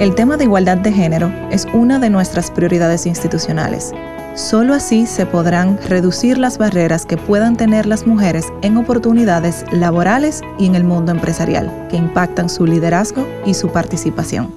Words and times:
El 0.00 0.14
tema 0.14 0.36
de 0.36 0.44
igualdad 0.44 0.78
de 0.78 0.92
género 0.92 1.32
es 1.50 1.66
una 1.74 1.98
de 1.98 2.08
nuestras 2.08 2.52
prioridades 2.52 3.04
institucionales. 3.04 3.92
Solo 4.36 4.74
así 4.74 5.06
se 5.06 5.26
podrán 5.26 5.76
reducir 5.88 6.38
las 6.38 6.56
barreras 6.56 7.04
que 7.04 7.16
puedan 7.16 7.56
tener 7.56 7.84
las 7.84 8.06
mujeres 8.06 8.46
en 8.62 8.76
oportunidades 8.76 9.64
laborales 9.72 10.42
y 10.56 10.66
en 10.66 10.76
el 10.76 10.84
mundo 10.84 11.10
empresarial, 11.10 11.88
que 11.90 11.96
impactan 11.96 12.48
su 12.48 12.64
liderazgo 12.64 13.26
y 13.44 13.54
su 13.54 13.70
participación. 13.70 14.54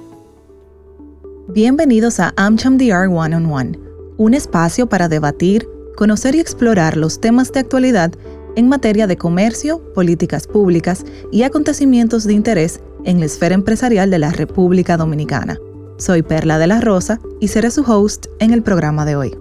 Bienvenidos 1.48 2.20
a 2.20 2.32
AmCham 2.36 2.78
DR 2.78 3.08
One 3.08 3.34
on 3.34 3.46
One, 3.46 3.78
un 4.18 4.34
espacio 4.34 4.88
para 4.88 5.08
debatir, 5.08 5.68
conocer 5.96 6.36
y 6.36 6.40
explorar 6.40 6.96
los 6.96 7.20
temas 7.20 7.50
de 7.50 7.58
actualidad 7.58 8.12
en 8.54 8.68
materia 8.68 9.08
de 9.08 9.16
comercio, 9.16 9.80
políticas 9.92 10.46
públicas 10.46 11.04
y 11.32 11.42
acontecimientos 11.42 12.22
de 12.24 12.34
interés 12.34 12.80
en 13.04 13.20
la 13.20 13.26
esfera 13.26 13.54
empresarial 13.54 14.10
de 14.10 14.18
la 14.18 14.30
República 14.30 14.96
Dominicana. 14.96 15.58
Soy 15.98 16.22
Perla 16.22 16.58
de 16.58 16.66
la 16.66 16.80
Rosa 16.80 17.20
y 17.40 17.48
seré 17.48 17.70
su 17.70 17.82
host 17.82 18.26
en 18.38 18.52
el 18.52 18.62
programa 18.62 19.04
de 19.04 19.16
hoy. 19.16 19.36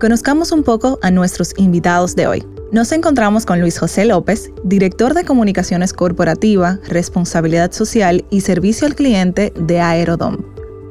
Conozcamos 0.00 0.52
un 0.52 0.62
poco 0.62 0.98
a 1.02 1.10
nuestros 1.10 1.52
invitados 1.58 2.16
de 2.16 2.26
hoy. 2.26 2.46
Nos 2.72 2.92
encontramos 2.92 3.44
con 3.44 3.60
Luis 3.60 3.78
José 3.78 4.04
López, 4.04 4.50
director 4.64 5.12
de 5.12 5.24
Comunicaciones 5.24 5.92
Corporativa, 5.92 6.78
Responsabilidad 6.88 7.72
Social 7.72 8.24
y 8.30 8.40
Servicio 8.40 8.86
al 8.86 8.94
Cliente 8.94 9.52
de 9.56 9.80
Aerodom. 9.80 10.38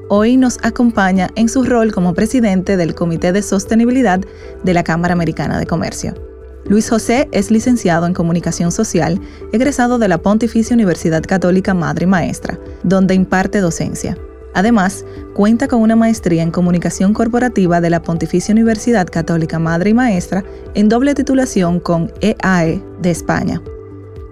Hoy 0.09 0.37
nos 0.37 0.57
acompaña 0.63 1.29
en 1.35 1.49
su 1.49 1.63
rol 1.63 1.91
como 1.93 2.13
presidente 2.13 2.77
del 2.77 2.95
Comité 2.95 3.31
de 3.31 3.41
Sostenibilidad 3.41 4.19
de 4.63 4.73
la 4.73 4.83
Cámara 4.83 5.13
Americana 5.13 5.57
de 5.57 5.65
Comercio. 5.65 6.28
Luis 6.69 6.87
José 6.87 7.27
es 7.31 7.49
licenciado 7.49 8.05
en 8.05 8.13
Comunicación 8.13 8.71
Social, 8.71 9.19
egresado 9.51 9.97
de 9.97 10.07
la 10.07 10.19
Pontificia 10.19 10.75
Universidad 10.75 11.23
Católica 11.23 11.73
Madre 11.73 12.03
y 12.03 12.07
Maestra, 12.07 12.59
donde 12.83 13.15
imparte 13.15 13.59
docencia. 13.59 14.15
Además, 14.53 15.03
cuenta 15.33 15.67
con 15.67 15.81
una 15.81 15.95
maestría 15.95 16.43
en 16.43 16.51
Comunicación 16.51 17.13
Corporativa 17.13 17.81
de 17.81 17.89
la 17.89 18.03
Pontificia 18.03 18.53
Universidad 18.53 19.07
Católica 19.07 19.57
Madre 19.57 19.89
y 19.89 19.93
Maestra 19.95 20.43
en 20.75 20.89
doble 20.89 21.15
titulación 21.15 21.79
con 21.79 22.11
EAE 22.21 22.73
e 22.73 22.83
de 23.01 23.09
España. 23.09 23.61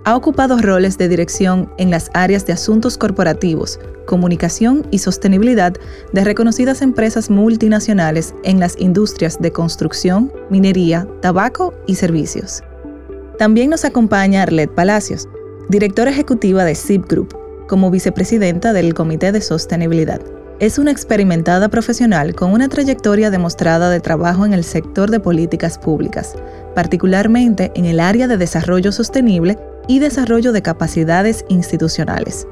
Ha 0.07 0.15
ocupado 0.15 0.57
roles 0.59 0.97
de 0.97 1.09
dirección 1.09 1.69
en 1.77 1.91
las 1.91 2.09
áreas 2.13 2.45
de 2.45 2.53
asuntos 2.53 2.97
corporativos, 2.97 3.77
comunicación 4.05 4.87
y 4.89 4.99
sostenibilidad 4.99 5.73
de 6.13 6.23
reconocidas 6.23 6.81
empresas 6.81 7.29
multinacionales 7.29 8.33
en 8.45 8.61
las 8.61 8.79
industrias 8.79 9.37
de 9.41 9.51
construcción, 9.51 10.31
minería, 10.49 11.05
tabaco 11.21 11.73
y 11.87 11.95
servicios. 11.95 12.63
También 13.37 13.69
nos 13.69 13.83
acompaña 13.83 14.43
Arlette 14.43 14.73
Palacios, 14.73 15.27
directora 15.67 16.11
ejecutiva 16.11 16.63
de 16.63 16.75
SIP 16.75 17.05
Group, 17.09 17.37
como 17.67 17.91
vicepresidenta 17.91 18.71
del 18.71 18.93
Comité 18.93 19.33
de 19.33 19.41
Sostenibilidad. 19.41 20.21
Es 20.61 20.79
una 20.79 20.91
experimentada 20.91 21.67
profesional 21.67 22.33
con 22.33 22.53
una 22.53 22.69
trayectoria 22.69 23.29
demostrada 23.29 23.89
de 23.89 23.99
trabajo 23.99 24.45
en 24.45 24.53
el 24.53 24.63
sector 24.63 25.11
de 25.11 25.19
políticas 25.19 25.77
públicas, 25.77 26.33
particularmente 26.75 27.73
en 27.75 27.83
el 27.83 27.99
área 27.99 28.29
de 28.29 28.37
desarrollo 28.37 28.93
sostenible 28.93 29.57
y 29.87 29.99
desarrollo 29.99 30.51
de 30.51 30.61
capacidades 30.61 31.45
institucionales. 31.49 32.47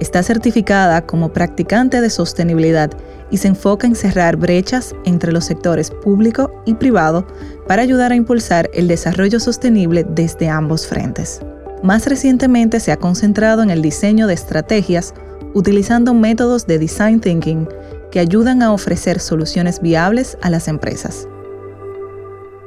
Está 0.00 0.22
certificada 0.22 1.06
como 1.06 1.32
practicante 1.32 2.00
de 2.00 2.10
sostenibilidad 2.10 2.90
y 3.30 3.38
se 3.38 3.48
enfoca 3.48 3.86
en 3.86 3.94
cerrar 3.94 4.36
brechas 4.36 4.94
entre 5.04 5.32
los 5.32 5.44
sectores 5.44 5.90
público 5.90 6.62
y 6.66 6.74
privado 6.74 7.26
para 7.66 7.82
ayudar 7.82 8.12
a 8.12 8.16
impulsar 8.16 8.68
el 8.74 8.88
desarrollo 8.88 9.40
sostenible 9.40 10.04
desde 10.08 10.48
ambos 10.48 10.86
frentes. 10.86 11.40
Más 11.82 12.06
recientemente 12.06 12.80
se 12.80 12.92
ha 12.92 12.96
concentrado 12.96 13.62
en 13.62 13.70
el 13.70 13.82
diseño 13.82 14.26
de 14.26 14.34
estrategias 14.34 15.14
utilizando 15.54 16.12
métodos 16.12 16.66
de 16.66 16.78
design 16.78 17.20
thinking 17.20 17.68
que 18.10 18.20
ayudan 18.20 18.62
a 18.62 18.72
ofrecer 18.72 19.20
soluciones 19.20 19.80
viables 19.80 20.36
a 20.42 20.50
las 20.50 20.68
empresas. 20.68 21.28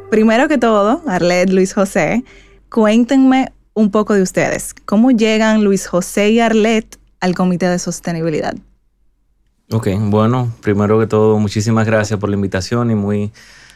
Primero 0.09 0.47
que 0.47 0.57
todo, 0.57 1.01
Arlette, 1.05 1.51
Luis 1.51 1.73
José, 1.73 2.23
cuéntenme 2.69 3.51
un 3.77 3.91
poco 3.91 4.15
de 4.15 4.23
ustedes. 4.23 4.73
¿Cómo 4.85 5.11
llegan 5.11 5.63
Luis 5.63 5.85
José 5.85 6.31
y 6.31 6.39
Arlet 6.39 6.97
al 7.19 7.35
Comité 7.35 7.67
de 7.67 7.77
Sostenibilidad? 7.77 8.55
Ok, 9.71 9.89
bueno, 9.99 10.51
primero 10.61 10.99
que 10.99 11.05
todo, 11.05 11.37
muchísimas 11.37 11.85
gracias 11.85 12.19
por 12.19 12.29
la 12.29 12.35
invitación 12.35 12.89
y 12.89 12.95
muy 12.95 13.31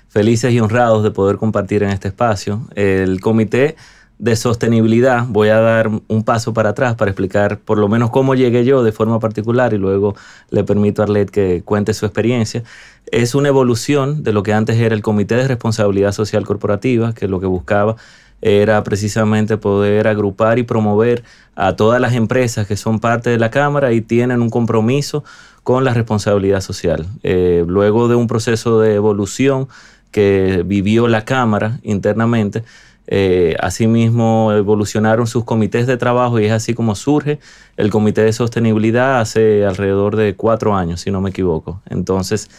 felices 0.10 0.52
y 0.54 0.60
honrados 0.60 1.04
de 1.04 1.12
poder 1.12 1.38
compartir 1.38 1.84
en 1.84 1.92
este 1.92 2.08
espacio. 2.08 2.68
El 2.74 3.22
Comité 3.22 3.76
de 4.18 4.36
Sostenibilidad, 4.36 5.26
voy 5.28 5.50
a 5.50 5.60
dar 5.60 5.92
un 6.08 6.24
paso 6.24 6.52
para 6.52 6.70
atrás 6.70 6.96
para 6.96 7.12
explicar 7.12 7.60
por 7.60 7.78
lo 7.78 7.88
menos 7.88 8.10
cómo 8.10 8.34
llegué 8.34 8.66
yo 8.66 8.84
de 8.84 8.92
forma 8.92 9.20
particular 9.20 9.72
y 9.76 9.78
luego 9.78 10.16
le 10.50 10.64
permito 10.64 11.04
a 11.04 11.06
Arlet 11.06 11.30
que 11.30 11.62
cuente 11.64 11.94
su 11.94 12.08
experiencia. 12.08 12.64
Es 13.12 13.36
una 13.36 13.50
evolución 13.50 14.24
de 14.24 14.34
lo 14.34 14.42
que 14.42 14.54
antes 14.54 14.78
era 14.78 14.96
el 14.96 15.04
Comité 15.04 15.36
de 15.36 15.48
Responsabilidad 15.48 16.12
Social 16.12 16.44
Corporativa, 16.44 17.14
que 17.14 17.28
lo 17.28 17.40
que 17.40 17.46
buscaba 17.46 17.98
era 18.42 18.84
precisamente 18.84 19.58
poder 19.58 20.08
agrupar 20.08 20.60
y 20.60 20.64
promover 20.64 21.24
a 21.56 21.76
todas 21.76 22.02
las 22.02 22.14
empresas 22.14 22.68
que 22.68 22.78
son 22.78 23.00
parte 23.00 23.30
de 23.30 23.38
la 23.38 23.52
Cámara 23.52 23.94
y 23.94 24.02
tienen 24.02 24.42
un 24.42 24.50
compromiso 24.50 25.24
con 25.64 25.84
la 25.84 25.94
responsabilidad 25.94 26.62
social. 26.62 27.06
Eh, 27.24 27.64
luego 27.68 28.08
de 28.08 28.16
un 28.16 28.28
proceso 28.28 28.80
de 28.80 28.96
evolución 28.96 29.68
que 30.12 30.64
vivió 30.66 31.08
la 31.08 31.24
Cámara 31.24 31.80
internamente, 31.84 32.64
eh, 33.08 33.56
asimismo 33.60 34.54
evolucionaron 34.54 35.28
sus 35.28 35.44
comités 35.44 35.86
de 35.86 35.98
trabajo 35.98 36.40
y 36.40 36.46
es 36.46 36.52
así 36.52 36.74
como 36.74 36.96
surge 36.96 37.40
el 37.76 37.90
Comité 37.90 38.22
de 38.24 38.32
Sostenibilidad 38.32 39.20
hace 39.20 39.66
alrededor 39.66 40.16
de 40.16 40.36
cuatro 40.36 40.76
años, 40.76 41.02
si 41.02 41.12
no 41.12 41.22
me 41.22 41.32
equivoco. 41.32 41.82
Entonces, 41.90 42.50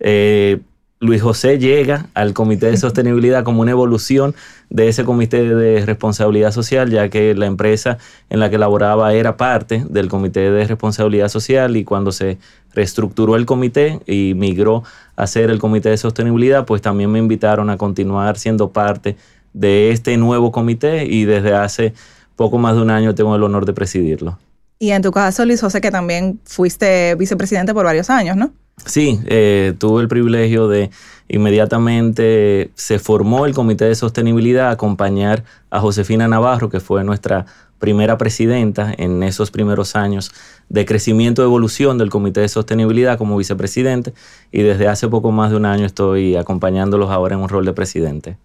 eh, 0.00 0.60
Luis 1.02 1.20
José 1.20 1.58
llega 1.58 2.06
al 2.14 2.32
Comité 2.32 2.66
de 2.66 2.76
Sostenibilidad 2.76 3.42
como 3.42 3.60
una 3.60 3.72
evolución 3.72 4.36
de 4.70 4.86
ese 4.86 5.04
Comité 5.04 5.42
de 5.42 5.84
Responsabilidad 5.84 6.52
Social, 6.52 6.92
ya 6.92 7.08
que 7.08 7.34
la 7.34 7.46
empresa 7.46 7.98
en 8.30 8.38
la 8.38 8.50
que 8.50 8.56
laboraba 8.56 9.12
era 9.12 9.36
parte 9.36 9.84
del 9.90 10.08
Comité 10.08 10.52
de 10.52 10.64
Responsabilidad 10.64 11.26
Social 11.26 11.76
y 11.76 11.82
cuando 11.82 12.12
se 12.12 12.38
reestructuró 12.72 13.34
el 13.34 13.46
comité 13.46 13.98
y 14.06 14.34
migró 14.36 14.84
a 15.16 15.26
ser 15.26 15.50
el 15.50 15.58
Comité 15.58 15.88
de 15.88 15.96
Sostenibilidad, 15.96 16.66
pues 16.66 16.82
también 16.82 17.10
me 17.10 17.18
invitaron 17.18 17.68
a 17.68 17.76
continuar 17.76 18.38
siendo 18.38 18.70
parte 18.70 19.16
de 19.54 19.90
este 19.90 20.16
nuevo 20.16 20.52
comité 20.52 21.04
y 21.04 21.24
desde 21.24 21.52
hace 21.52 21.94
poco 22.36 22.58
más 22.58 22.76
de 22.76 22.82
un 22.82 22.90
año 22.90 23.12
tengo 23.12 23.34
el 23.34 23.42
honor 23.42 23.66
de 23.66 23.72
presidirlo. 23.72 24.38
Y 24.78 24.92
en 24.92 25.02
tu 25.02 25.10
caso, 25.10 25.44
Luis 25.44 25.60
José, 25.60 25.80
que 25.80 25.90
también 25.90 26.38
fuiste 26.44 27.16
vicepresidente 27.16 27.74
por 27.74 27.84
varios 27.84 28.08
años, 28.08 28.36
¿no? 28.36 28.52
Sí, 28.86 29.20
eh, 29.26 29.74
tuve 29.78 30.02
el 30.02 30.08
privilegio 30.08 30.68
de 30.68 30.90
inmediatamente 31.28 32.70
se 32.74 32.98
formó 32.98 33.46
el 33.46 33.54
Comité 33.54 33.86
de 33.86 33.94
Sostenibilidad 33.94 34.68
a 34.68 34.72
acompañar 34.72 35.44
a 35.70 35.80
Josefina 35.80 36.28
Navarro, 36.28 36.68
que 36.68 36.80
fue 36.80 37.04
nuestra 37.04 37.46
primera 37.78 38.16
presidenta 38.16 38.94
en 38.96 39.22
esos 39.22 39.50
primeros 39.50 39.96
años 39.96 40.30
de 40.68 40.84
crecimiento 40.84 41.42
y 41.42 41.46
evolución 41.46 41.98
del 41.98 42.10
Comité 42.10 42.40
de 42.40 42.48
Sostenibilidad 42.48 43.18
como 43.18 43.36
vicepresidente 43.36 44.14
y 44.52 44.62
desde 44.62 44.86
hace 44.86 45.08
poco 45.08 45.32
más 45.32 45.50
de 45.50 45.56
un 45.56 45.66
año 45.66 45.86
estoy 45.86 46.36
acompañándolos 46.36 47.10
ahora 47.10 47.34
en 47.34 47.40
un 47.40 47.48
rol 47.48 47.64
de 47.64 47.72
presidente. 47.72 48.36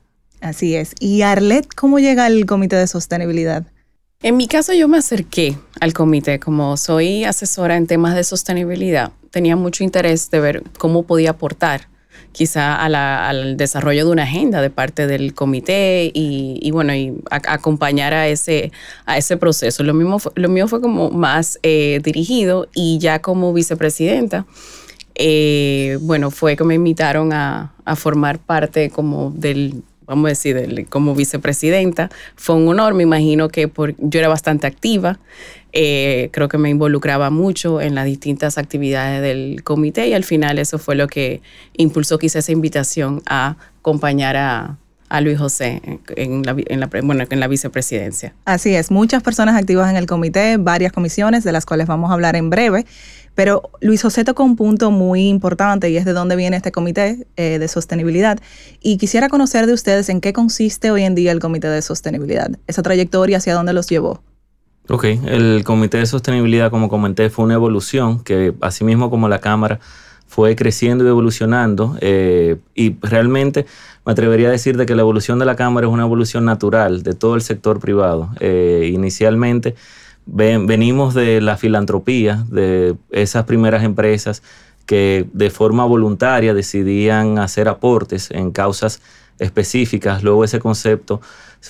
Así 0.41 0.75
es. 0.75 0.93
¿Y 0.99 1.21
Arlet 1.21 1.67
cómo 1.75 1.99
llega 1.99 2.25
al 2.25 2.45
Comité 2.45 2.77
de 2.77 2.87
Sostenibilidad? 2.87 3.65
En 4.23 4.35
mi 4.35 4.47
caso 4.47 4.73
yo 4.73 4.87
me 4.87 4.97
acerqué 4.97 5.57
al 5.79 5.93
comité 5.93 6.39
como 6.39 6.75
soy 6.75 7.23
asesora 7.23 7.77
en 7.77 7.85
temas 7.85 8.15
de 8.15 8.23
sostenibilidad. 8.23 9.11
Tenía 9.29 9.55
mucho 9.55 9.83
interés 9.83 10.31
de 10.31 10.39
ver 10.39 10.63
cómo 10.79 11.03
podía 11.03 11.31
aportar 11.31 11.87
quizá 12.31 12.75
al 12.83 13.57
desarrollo 13.57 14.05
de 14.05 14.11
una 14.11 14.23
agenda 14.23 14.61
de 14.61 14.71
parte 14.71 15.05
del 15.05 15.35
comité 15.35 16.11
y, 16.13 16.71
bueno, 16.71 16.95
y 16.95 17.13
acompañar 17.29 18.13
a 18.15 18.27
ese, 18.27 18.71
a 19.05 19.17
ese 19.17 19.37
proceso. 19.37 19.83
Lo, 19.83 19.93
mismo 19.93 20.19
lo 20.33 20.49
mío 20.49 20.67
fue 20.67 20.81
como 20.81 21.11
más 21.11 21.59
eh, 21.61 21.99
dirigido 22.03 22.67
y 22.73 22.97
ya 22.97 23.19
como 23.19 23.53
vicepresidenta, 23.53 24.45
eh, 25.13 25.97
bueno, 26.01 26.31
fue 26.31 26.55
que 26.55 26.63
me 26.63 26.75
invitaron 26.75 27.33
a, 27.33 27.73
a 27.85 27.95
formar 27.95 28.39
parte 28.39 28.89
como 28.89 29.31
del 29.35 29.83
vamos 30.07 30.25
a 30.25 30.29
decir, 30.29 30.87
como 30.89 31.13
vicepresidenta. 31.13 32.09
Fue 32.35 32.55
un 32.55 32.67
honor, 32.67 32.93
me 32.93 33.03
imagino 33.03 33.49
que 33.49 33.67
por, 33.67 33.95
yo 33.97 34.19
era 34.19 34.29
bastante 34.29 34.65
activa, 34.65 35.19
eh, 35.73 36.29
creo 36.31 36.47
que 36.47 36.57
me 36.57 36.69
involucraba 36.69 37.29
mucho 37.29 37.81
en 37.81 37.93
las 37.93 38.05
distintas 38.05 38.57
actividades 38.57 39.21
del 39.21 39.63
comité 39.63 40.07
y 40.07 40.13
al 40.13 40.23
final 40.23 40.57
eso 40.57 40.79
fue 40.79 40.95
lo 40.95 41.07
que 41.07 41.41
impulsó 41.73 42.17
quizá 42.17 42.39
esa 42.39 42.51
invitación 42.51 43.21
a 43.27 43.57
acompañar 43.79 44.37
a, 44.37 44.77
Luis 45.21 45.37
José 45.37 45.81
en 46.15 46.43
la, 46.43 46.55
en, 46.57 46.79
la, 46.79 46.89
bueno, 47.03 47.23
en 47.29 47.39
la 47.39 47.47
vicepresidencia. 47.47 48.33
Así 48.45 48.75
es, 48.75 48.91
muchas 48.91 49.23
personas 49.23 49.55
activas 49.55 49.89
en 49.89 49.97
el 49.97 50.05
comité, 50.05 50.57
varias 50.57 50.91
comisiones 50.91 51.43
de 51.43 51.51
las 51.51 51.65
cuales 51.65 51.87
vamos 51.87 52.09
a 52.11 52.13
hablar 52.13 52.35
en 52.35 52.49
breve. 52.49 52.85
Pero 53.35 53.69
Luis 53.81 54.01
José 54.01 54.23
tocó 54.23 54.43
un 54.43 54.55
punto 54.55 54.89
muy 54.89 55.27
importante 55.27 55.91
y 55.91 55.97
es 55.97 56.05
de 56.05 56.13
dónde 56.13 56.35
viene 56.35 56.57
este 56.57 56.71
comité 56.71 57.27
eh, 57.35 57.59
de 57.59 57.67
sostenibilidad. 57.67 58.39
Y 58.81 58.97
quisiera 58.97 59.29
conocer 59.29 59.67
de 59.67 59.73
ustedes 59.73 60.09
en 60.09 60.21
qué 60.21 60.33
consiste 60.33 60.89
hoy 60.89 61.03
en 61.03 61.13
día 61.13 61.31
el 61.31 61.39
comité 61.39 61.67
de 61.67 61.83
sostenibilidad, 61.83 62.49
esa 62.65 62.81
trayectoria 62.81 63.37
hacia 63.37 63.53
dónde 63.53 63.73
los 63.73 63.87
llevó. 63.87 64.23
Ok, 64.89 65.03
el 65.03 65.63
Comité 65.65 65.97
de 65.97 66.05
Sostenibilidad, 66.05 66.71
como 66.71 66.87
comenté, 66.87 67.29
fue 67.29 67.43
una 67.43 67.55
evolución 67.55 68.23
que, 68.23 68.53
asimismo 68.61 69.09
como 69.09 69.27
la 69.27 69.39
Cámara, 69.39 69.81
fue 70.27 70.55
creciendo 70.55 71.05
y 71.05 71.07
evolucionando 71.07 71.97
eh, 72.01 72.57
y 72.75 72.95
realmente 73.01 73.65
me 74.05 74.11
atrevería 74.11 74.49
a 74.49 74.51
decir 74.51 74.77
de 74.77 74.85
que 74.85 74.95
la 74.95 75.01
evolución 75.01 75.39
de 75.39 75.45
la 75.45 75.55
Cámara 75.55 75.87
es 75.87 75.93
una 75.93 76.03
evolución 76.03 76.45
natural 76.45 77.03
de 77.03 77.13
todo 77.13 77.35
el 77.35 77.41
sector 77.41 77.79
privado. 77.79 78.29
Eh, 78.39 78.91
inicialmente 78.93 79.75
venimos 80.25 81.13
de 81.13 81.39
la 81.39 81.57
filantropía, 81.57 82.45
de 82.49 82.95
esas 83.11 83.45
primeras 83.45 83.83
empresas 83.83 84.43
que 84.85 85.27
de 85.33 85.49
forma 85.49 85.85
voluntaria 85.85 86.53
decidían 86.53 87.39
hacer 87.39 87.67
aportes 87.67 88.29
en 88.31 88.51
causas 88.51 89.01
específicas. 89.39 90.23
Luego 90.23 90.43
ese 90.43 90.59
concepto 90.59 91.21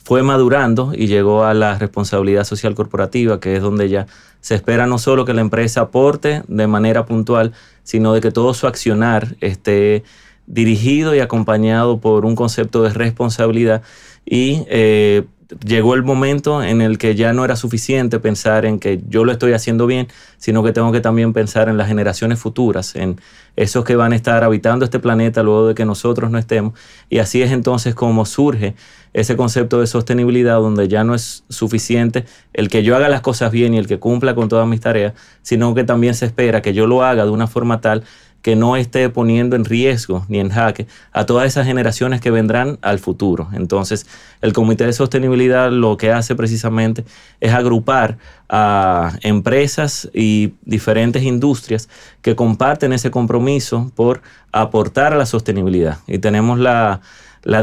fue 0.04 0.24
madurando 0.24 0.92
y 0.96 1.08
llegó 1.08 1.44
a 1.44 1.54
la 1.54 1.78
responsabilidad 1.78 2.44
social 2.44 2.76
corporativa, 2.76 3.40
que 3.40 3.56
es 3.56 3.62
donde 3.62 3.90
ya 3.90 4.08
se 4.42 4.56
espera 4.56 4.88
no 4.88 4.98
solo 4.98 5.26
que 5.26 5.34
la 5.34 5.42
empresa 5.42 5.82
aporte 5.82 6.44
de 6.48 6.68
manera 6.68 7.06
puntual, 7.06 7.54
sino 7.84 8.14
de 8.14 8.22
que 8.22 8.32
todo 8.32 8.54
su 8.54 8.68
accionar 8.68 9.36
esté 9.42 10.04
dirigido 10.46 11.14
y 11.14 11.20
acompañado 11.20 12.00
por 12.00 12.26
un 12.26 12.36
concepto 12.36 12.84
de 12.84 12.90
responsabilidad 12.90 13.82
y 14.26 14.64
eh, 14.68 15.26
llegó 15.66 15.96
el 15.96 16.04
momento 16.04 16.64
en 16.64 16.82
el 16.82 16.98
que 16.98 17.16
ya 17.16 17.34
no 17.34 17.46
era 17.46 17.56
suficiente 17.56 18.20
pensar 18.20 18.66
en 18.66 18.80
que 18.80 19.02
yo 19.08 19.26
lo 19.26 19.32
estoy 19.32 19.54
haciendo 19.54 19.88
bien, 19.88 20.08
sino 20.38 20.64
que 20.64 20.72
tengo 20.72 20.92
que 20.92 21.02
también 21.02 21.34
pensar 21.34 21.70
en 21.70 21.78
las 21.78 21.88
generaciones 21.88 22.40
futuras, 22.40 22.96
en 22.96 23.20
esos 23.56 23.84
que 23.84 23.96
van 23.96 24.14
a 24.14 24.16
estar 24.16 24.44
habitando 24.44 24.86
este 24.86 25.00
planeta 25.00 25.44
luego 25.44 25.68
de 25.68 25.76
que 25.76 25.86
nosotros 25.86 26.30
no 26.30 26.38
estemos. 26.38 26.74
Y 27.10 27.20
así 27.20 27.42
es 27.42 27.52
entonces 27.52 27.96
como 27.96 28.26
surge 28.26 28.76
ese 29.14 29.36
concepto 29.36 29.80
de 29.80 29.88
sostenibilidad 29.88 30.58
donde 30.58 30.88
ya 30.88 31.04
no 31.04 31.16
es 31.16 31.44
suficiente 31.50 32.26
el 32.54 32.70
que 32.70 32.84
yo 32.84 32.96
haga 32.96 33.10
las 33.10 33.22
cosas 33.22 33.52
bien 33.52 33.74
y 33.74 33.78
el 33.78 33.88
que 33.88 34.00
cumpla 34.00 34.36
con 34.36 34.48
todas 34.50 34.68
mis 34.68 34.82
tareas, 34.82 35.14
sino 35.42 35.74
que 35.74 35.84
también 35.84 36.14
se 36.14 36.26
espera 36.26 36.62
que 36.62 36.74
yo 36.74 36.86
lo 36.86 37.04
haga 37.04 37.26
de 37.26 37.32
una 37.32 37.48
forma 37.48 37.82
tal 37.82 38.04
que 38.42 38.56
no 38.56 38.76
esté 38.76 39.10
poniendo 39.10 39.56
en 39.56 39.66
riesgo 39.66 40.26
ni 40.30 40.40
en 40.40 40.50
jaque 40.50 40.88
a 41.12 41.26
todas 41.26 41.48
esas 41.48 41.66
generaciones 41.66 42.22
que 42.22 42.32
vendrán 42.32 42.78
al 42.82 43.00
futuro. 43.00 43.50
Entonces, 43.54 44.06
el 44.42 44.54
Comité 44.54 44.86
de 44.86 44.94
Sostenibilidad 44.94 45.72
lo 45.72 45.98
que 45.98 46.12
hace 46.12 46.36
precisamente 46.36 47.04
es 47.42 47.54
agrupar 47.54 48.18
a 48.50 49.14
empresas 49.22 50.10
y 50.14 50.54
diferentes 50.64 51.24
industrias 51.24 51.90
que 52.22 52.36
comparten 52.36 52.94
ese 52.94 53.12
compromiso 53.12 53.92
por 53.96 54.22
aportar 54.52 55.14
a 55.14 55.18
la 55.18 55.26
sostenibilidad. 55.26 56.00
Y 56.08 56.20
tenemos 56.20 56.60
la, 56.60 57.02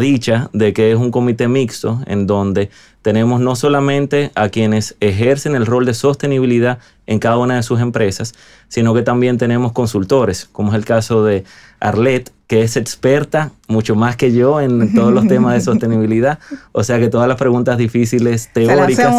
dicha 0.01 0.49
de 0.53 0.73
que 0.73 0.93
es 0.93 0.99
un 0.99 1.11
comité 1.11 1.49
mixto 1.49 2.01
en 2.07 2.27
donde 2.27 2.71
tenemos 3.05 3.39
no 3.39 3.55
solamente 3.55 4.33
a 4.35 4.49
quienes 4.49 4.97
ejercen 5.01 5.55
el 5.55 5.67
rol 5.67 5.85
de 5.85 5.93
sostenibilidad 5.93 6.79
en 7.07 7.19
cada 7.19 7.37
una 7.37 7.57
de 7.57 7.63
sus 7.63 7.81
empresas, 7.81 8.33
sino 8.69 8.95
que 8.95 9.03
también 9.03 9.37
tenemos 9.37 9.73
consultores, 9.73 10.47
como 10.51 10.71
es 10.71 10.75
el 10.75 10.87
caso 10.87 11.23
de 11.23 11.45
Arlet, 11.85 12.33
que 12.47 12.63
es 12.63 12.77
experta 12.77 13.53
mucho 13.69 13.95
más 13.95 14.17
que 14.17 14.33
yo 14.33 14.61
en 14.61 14.95
todos 14.95 15.13
los 15.13 15.27
temas 15.27 15.55
de 15.55 15.61
sostenibilidad. 15.61 16.39
O 16.73 16.83
sea 16.83 16.99
que 16.99 17.09
todas 17.09 17.29
las 17.29 17.37
preguntas 17.37 17.77
difíciles 17.77 18.51
teóricas, 18.53 19.15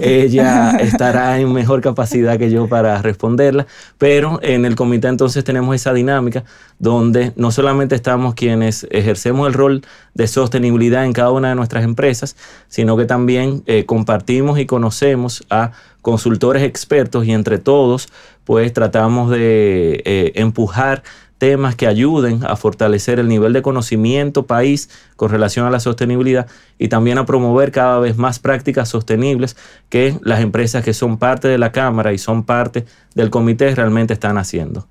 ella 0.00 0.70
estará 0.80 1.38
en 1.38 1.52
mejor 1.52 1.80
capacidad 1.80 2.36
que 2.36 2.50
yo 2.50 2.68
para 2.68 3.00
responderlas. 3.02 3.66
Pero 3.98 4.40
en 4.42 4.64
el 4.64 4.74
comité 4.74 5.08
entonces 5.08 5.44
tenemos 5.44 5.74
esa 5.76 5.92
dinámica 5.92 6.44
donde 6.78 7.32
no 7.36 7.52
solamente 7.52 7.94
estamos 7.94 8.34
quienes 8.34 8.86
ejercemos 8.90 9.46
el 9.46 9.54
rol 9.54 9.82
de 10.14 10.26
sostenibilidad 10.26 11.04
en 11.04 11.12
cada 11.12 11.30
una 11.30 11.50
de 11.50 11.54
nuestras 11.54 11.84
empresas, 11.84 12.36
sino 12.68 12.96
que 12.96 13.04
también 13.04 13.62
eh, 13.66 13.84
compartimos 13.86 14.58
y 14.58 14.66
conocemos 14.66 15.44
a 15.50 15.70
consultores 16.02 16.62
expertos 16.62 17.26
y 17.26 17.32
entre 17.32 17.58
todos 17.58 18.08
pues 18.44 18.72
tratamos 18.72 19.30
de 19.30 20.00
eh, 20.06 20.32
empujar 20.36 21.02
temas 21.38 21.76
que 21.76 21.86
ayuden 21.86 22.44
a 22.44 22.56
fortalecer 22.56 23.18
el 23.18 23.28
nivel 23.28 23.52
de 23.52 23.62
conocimiento 23.62 24.46
país 24.46 24.90
con 25.16 25.30
relación 25.30 25.66
a 25.66 25.70
la 25.70 25.80
sostenibilidad 25.80 26.46
y 26.78 26.88
también 26.88 27.18
a 27.18 27.26
promover 27.26 27.72
cada 27.72 27.98
vez 28.00 28.16
más 28.16 28.38
prácticas 28.38 28.88
sostenibles 28.88 29.56
que 29.88 30.18
las 30.22 30.40
empresas 30.40 30.84
que 30.84 30.92
son 30.92 31.18
parte 31.18 31.48
de 31.48 31.58
la 31.58 31.72
Cámara 31.72 32.12
y 32.12 32.18
son 32.18 32.44
parte 32.44 32.84
del 33.14 33.30
comité 33.30 33.74
realmente 33.74 34.12
están 34.12 34.36
haciendo. 34.36 34.86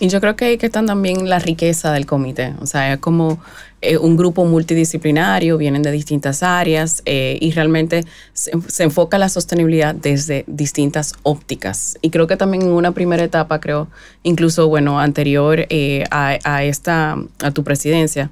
Y 0.00 0.08
yo 0.08 0.20
creo 0.20 0.36
que 0.36 0.44
ahí 0.44 0.58
que 0.58 0.66
están 0.66 0.86
también 0.86 1.28
la 1.28 1.40
riqueza 1.40 1.92
del 1.92 2.06
comité, 2.06 2.54
o 2.60 2.66
sea, 2.66 2.92
es 2.92 3.00
como 3.00 3.40
eh, 3.80 3.96
un 3.96 4.16
grupo 4.16 4.44
multidisciplinario, 4.44 5.56
vienen 5.56 5.82
de 5.82 5.92
distintas 5.92 6.42
áreas 6.42 7.00
eh, 7.04 7.38
y 7.40 7.52
realmente 7.52 8.04
se, 8.32 8.82
enfoca 8.82 9.18
la 9.18 9.28
sostenibilidad 9.28 9.94
desde 9.94 10.44
distintas 10.48 11.14
ópticas. 11.22 11.96
Y 12.02 12.10
creo 12.10 12.26
que 12.26 12.36
también 12.36 12.64
en 12.64 12.70
una 12.70 12.90
primera 12.90 13.22
etapa, 13.22 13.60
creo, 13.60 13.86
incluso, 14.24 14.66
bueno, 14.66 14.98
anterior 14.98 15.64
eh, 15.68 16.02
a, 16.10 16.64
esta, 16.64 17.16
a 17.40 17.50
tu 17.52 17.62
presidencia, 17.62 18.30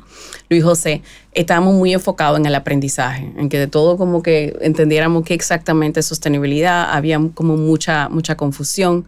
Luis 0.48 0.64
José, 0.64 1.02
estábamos 1.32 1.74
muy 1.74 1.92
enfocados 1.92 2.40
en 2.40 2.46
el 2.46 2.54
aprendizaje, 2.56 3.32
en 3.36 3.48
que 3.48 3.60
de 3.60 3.68
todo 3.68 3.96
como 3.96 4.24
que 4.24 4.56
entendiéramos 4.62 5.24
qué 5.24 5.34
exactamente 5.34 6.00
es 6.00 6.06
sostenibilidad, 6.06 6.90
había 6.90 7.20
como 7.34 7.56
mucha, 7.56 8.08
mucha 8.08 8.36
confusión. 8.36 9.06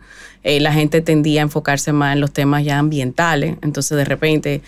La 0.61 0.73
gente 0.73 1.01
tendía 1.01 1.43
a 1.43 1.45
enfocarse 1.45 1.93
más 1.93 2.15
en 2.15 2.21
los 2.21 2.33
temas 2.33 2.65
ya 2.65 2.79
ambientales, 2.79 3.57
entonces 3.61 3.97
de 3.97 4.05
repente 4.05 4.63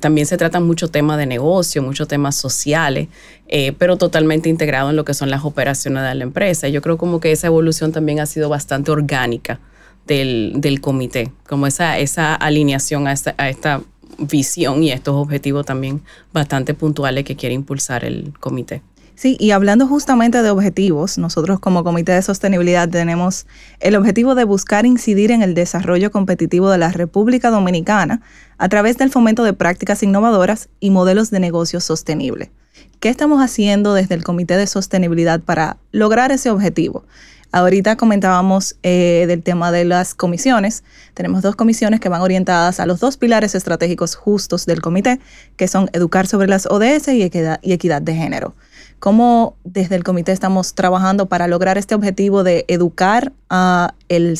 también 0.00 0.26
se 0.26 0.36
trata 0.36 0.60
mucho 0.60 0.88
tema 0.88 1.16
de 1.16 1.26
negocio, 1.26 1.82
muchos 1.82 2.08
temas 2.08 2.36
sociales, 2.36 3.08
eh, 3.48 3.72
pero 3.78 3.96
totalmente 3.96 4.48
integrado 4.48 4.90
en 4.90 4.96
lo 4.96 5.04
que 5.04 5.14
son 5.14 5.30
las 5.30 5.44
operaciones 5.44 6.02
de 6.02 6.14
la 6.14 6.22
empresa. 6.22 6.68
Yo 6.68 6.82
creo 6.82 6.98
como 6.98 7.20
que 7.20 7.32
esa 7.32 7.46
evolución 7.46 7.92
también 7.92 8.20
ha 8.20 8.26
sido 8.26 8.48
bastante 8.48 8.90
orgánica 8.90 9.58
del, 10.06 10.78
comité, 10.80 11.30
como 11.46 11.66
esa, 11.66 11.98
esa 11.98 12.34
alineación 12.34 13.06
a 13.06 13.12
esta, 13.12 13.34
a 13.36 13.48
esta 13.48 13.82
visión 14.18 14.82
y 14.82 14.90
a 14.90 14.94
estos 14.94 15.14
objetivos 15.14 15.66
también 15.66 16.02
bastante 16.32 16.74
puntuales 16.74 17.24
que 17.24 17.36
quiere 17.36 17.54
impulsar 17.54 18.04
el 18.04 18.32
comité. 18.40 18.82
Sí, 19.18 19.36
y 19.40 19.50
hablando 19.50 19.88
justamente 19.88 20.44
de 20.44 20.50
objetivos, 20.50 21.18
nosotros 21.18 21.58
como 21.58 21.82
Comité 21.82 22.12
de 22.12 22.22
Sostenibilidad 22.22 22.88
tenemos 22.88 23.48
el 23.80 23.96
objetivo 23.96 24.36
de 24.36 24.44
buscar 24.44 24.86
incidir 24.86 25.32
en 25.32 25.42
el 25.42 25.54
desarrollo 25.54 26.12
competitivo 26.12 26.70
de 26.70 26.78
la 26.78 26.92
República 26.92 27.50
Dominicana 27.50 28.22
a 28.58 28.68
través 28.68 28.96
del 28.96 29.10
fomento 29.10 29.42
de 29.42 29.54
prácticas 29.54 30.04
innovadoras 30.04 30.68
y 30.78 30.90
modelos 30.90 31.32
de 31.32 31.40
negocio 31.40 31.80
sostenible. 31.80 32.52
¿Qué 33.00 33.08
estamos 33.08 33.42
haciendo 33.42 33.92
desde 33.92 34.14
el 34.14 34.22
Comité 34.22 34.56
de 34.56 34.68
Sostenibilidad 34.68 35.40
para 35.40 35.78
lograr 35.90 36.30
ese 36.30 36.50
objetivo? 36.50 37.02
Ahorita 37.50 37.96
comentábamos 37.96 38.76
eh, 38.84 39.24
del 39.26 39.42
tema 39.42 39.72
de 39.72 39.84
las 39.84 40.14
comisiones. 40.14 40.84
Tenemos 41.14 41.42
dos 41.42 41.56
comisiones 41.56 41.98
que 41.98 42.08
van 42.08 42.20
orientadas 42.20 42.78
a 42.78 42.86
los 42.86 43.00
dos 43.00 43.16
pilares 43.16 43.56
estratégicos 43.56 44.14
justos 44.14 44.64
del 44.64 44.80
comité, 44.80 45.18
que 45.56 45.66
son 45.66 45.90
educar 45.92 46.28
sobre 46.28 46.46
las 46.46 46.66
ODS 46.66 47.08
y 47.08 47.22
equidad, 47.22 47.58
y 47.62 47.72
equidad 47.72 48.00
de 48.00 48.14
género. 48.14 48.54
¿Cómo 48.98 49.56
desde 49.62 49.94
el 49.94 50.02
comité 50.02 50.32
estamos 50.32 50.74
trabajando 50.74 51.26
para 51.26 51.46
lograr 51.46 51.78
este 51.78 51.94
objetivo 51.94 52.42
de 52.42 52.64
educar 52.66 53.32
a 53.48 53.94
el, 54.08 54.38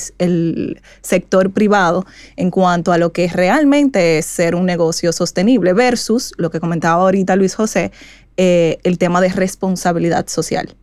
sector 1.01 1.51
privado 1.53 2.05
en 2.37 2.51
cuanto 2.51 2.93
a 2.93 2.99
lo 2.99 3.13
que 3.13 3.29
realmente 3.29 4.19
es 4.19 4.27
ser 4.27 4.55
un 4.55 4.67
negocio 4.67 5.13
sostenible 5.13 5.73
versus 5.75 6.33
lo 6.39 6.51
que 6.51 6.59
comentaba 6.59 7.03
ahorita 7.03 7.37
Luis 7.37 7.55
José, 7.55 7.93
eh, 8.37 8.79
el 8.83 8.99
tema 8.99 9.21
de 9.21 9.29
responsabilidad 9.29 10.27
social? 10.27 10.75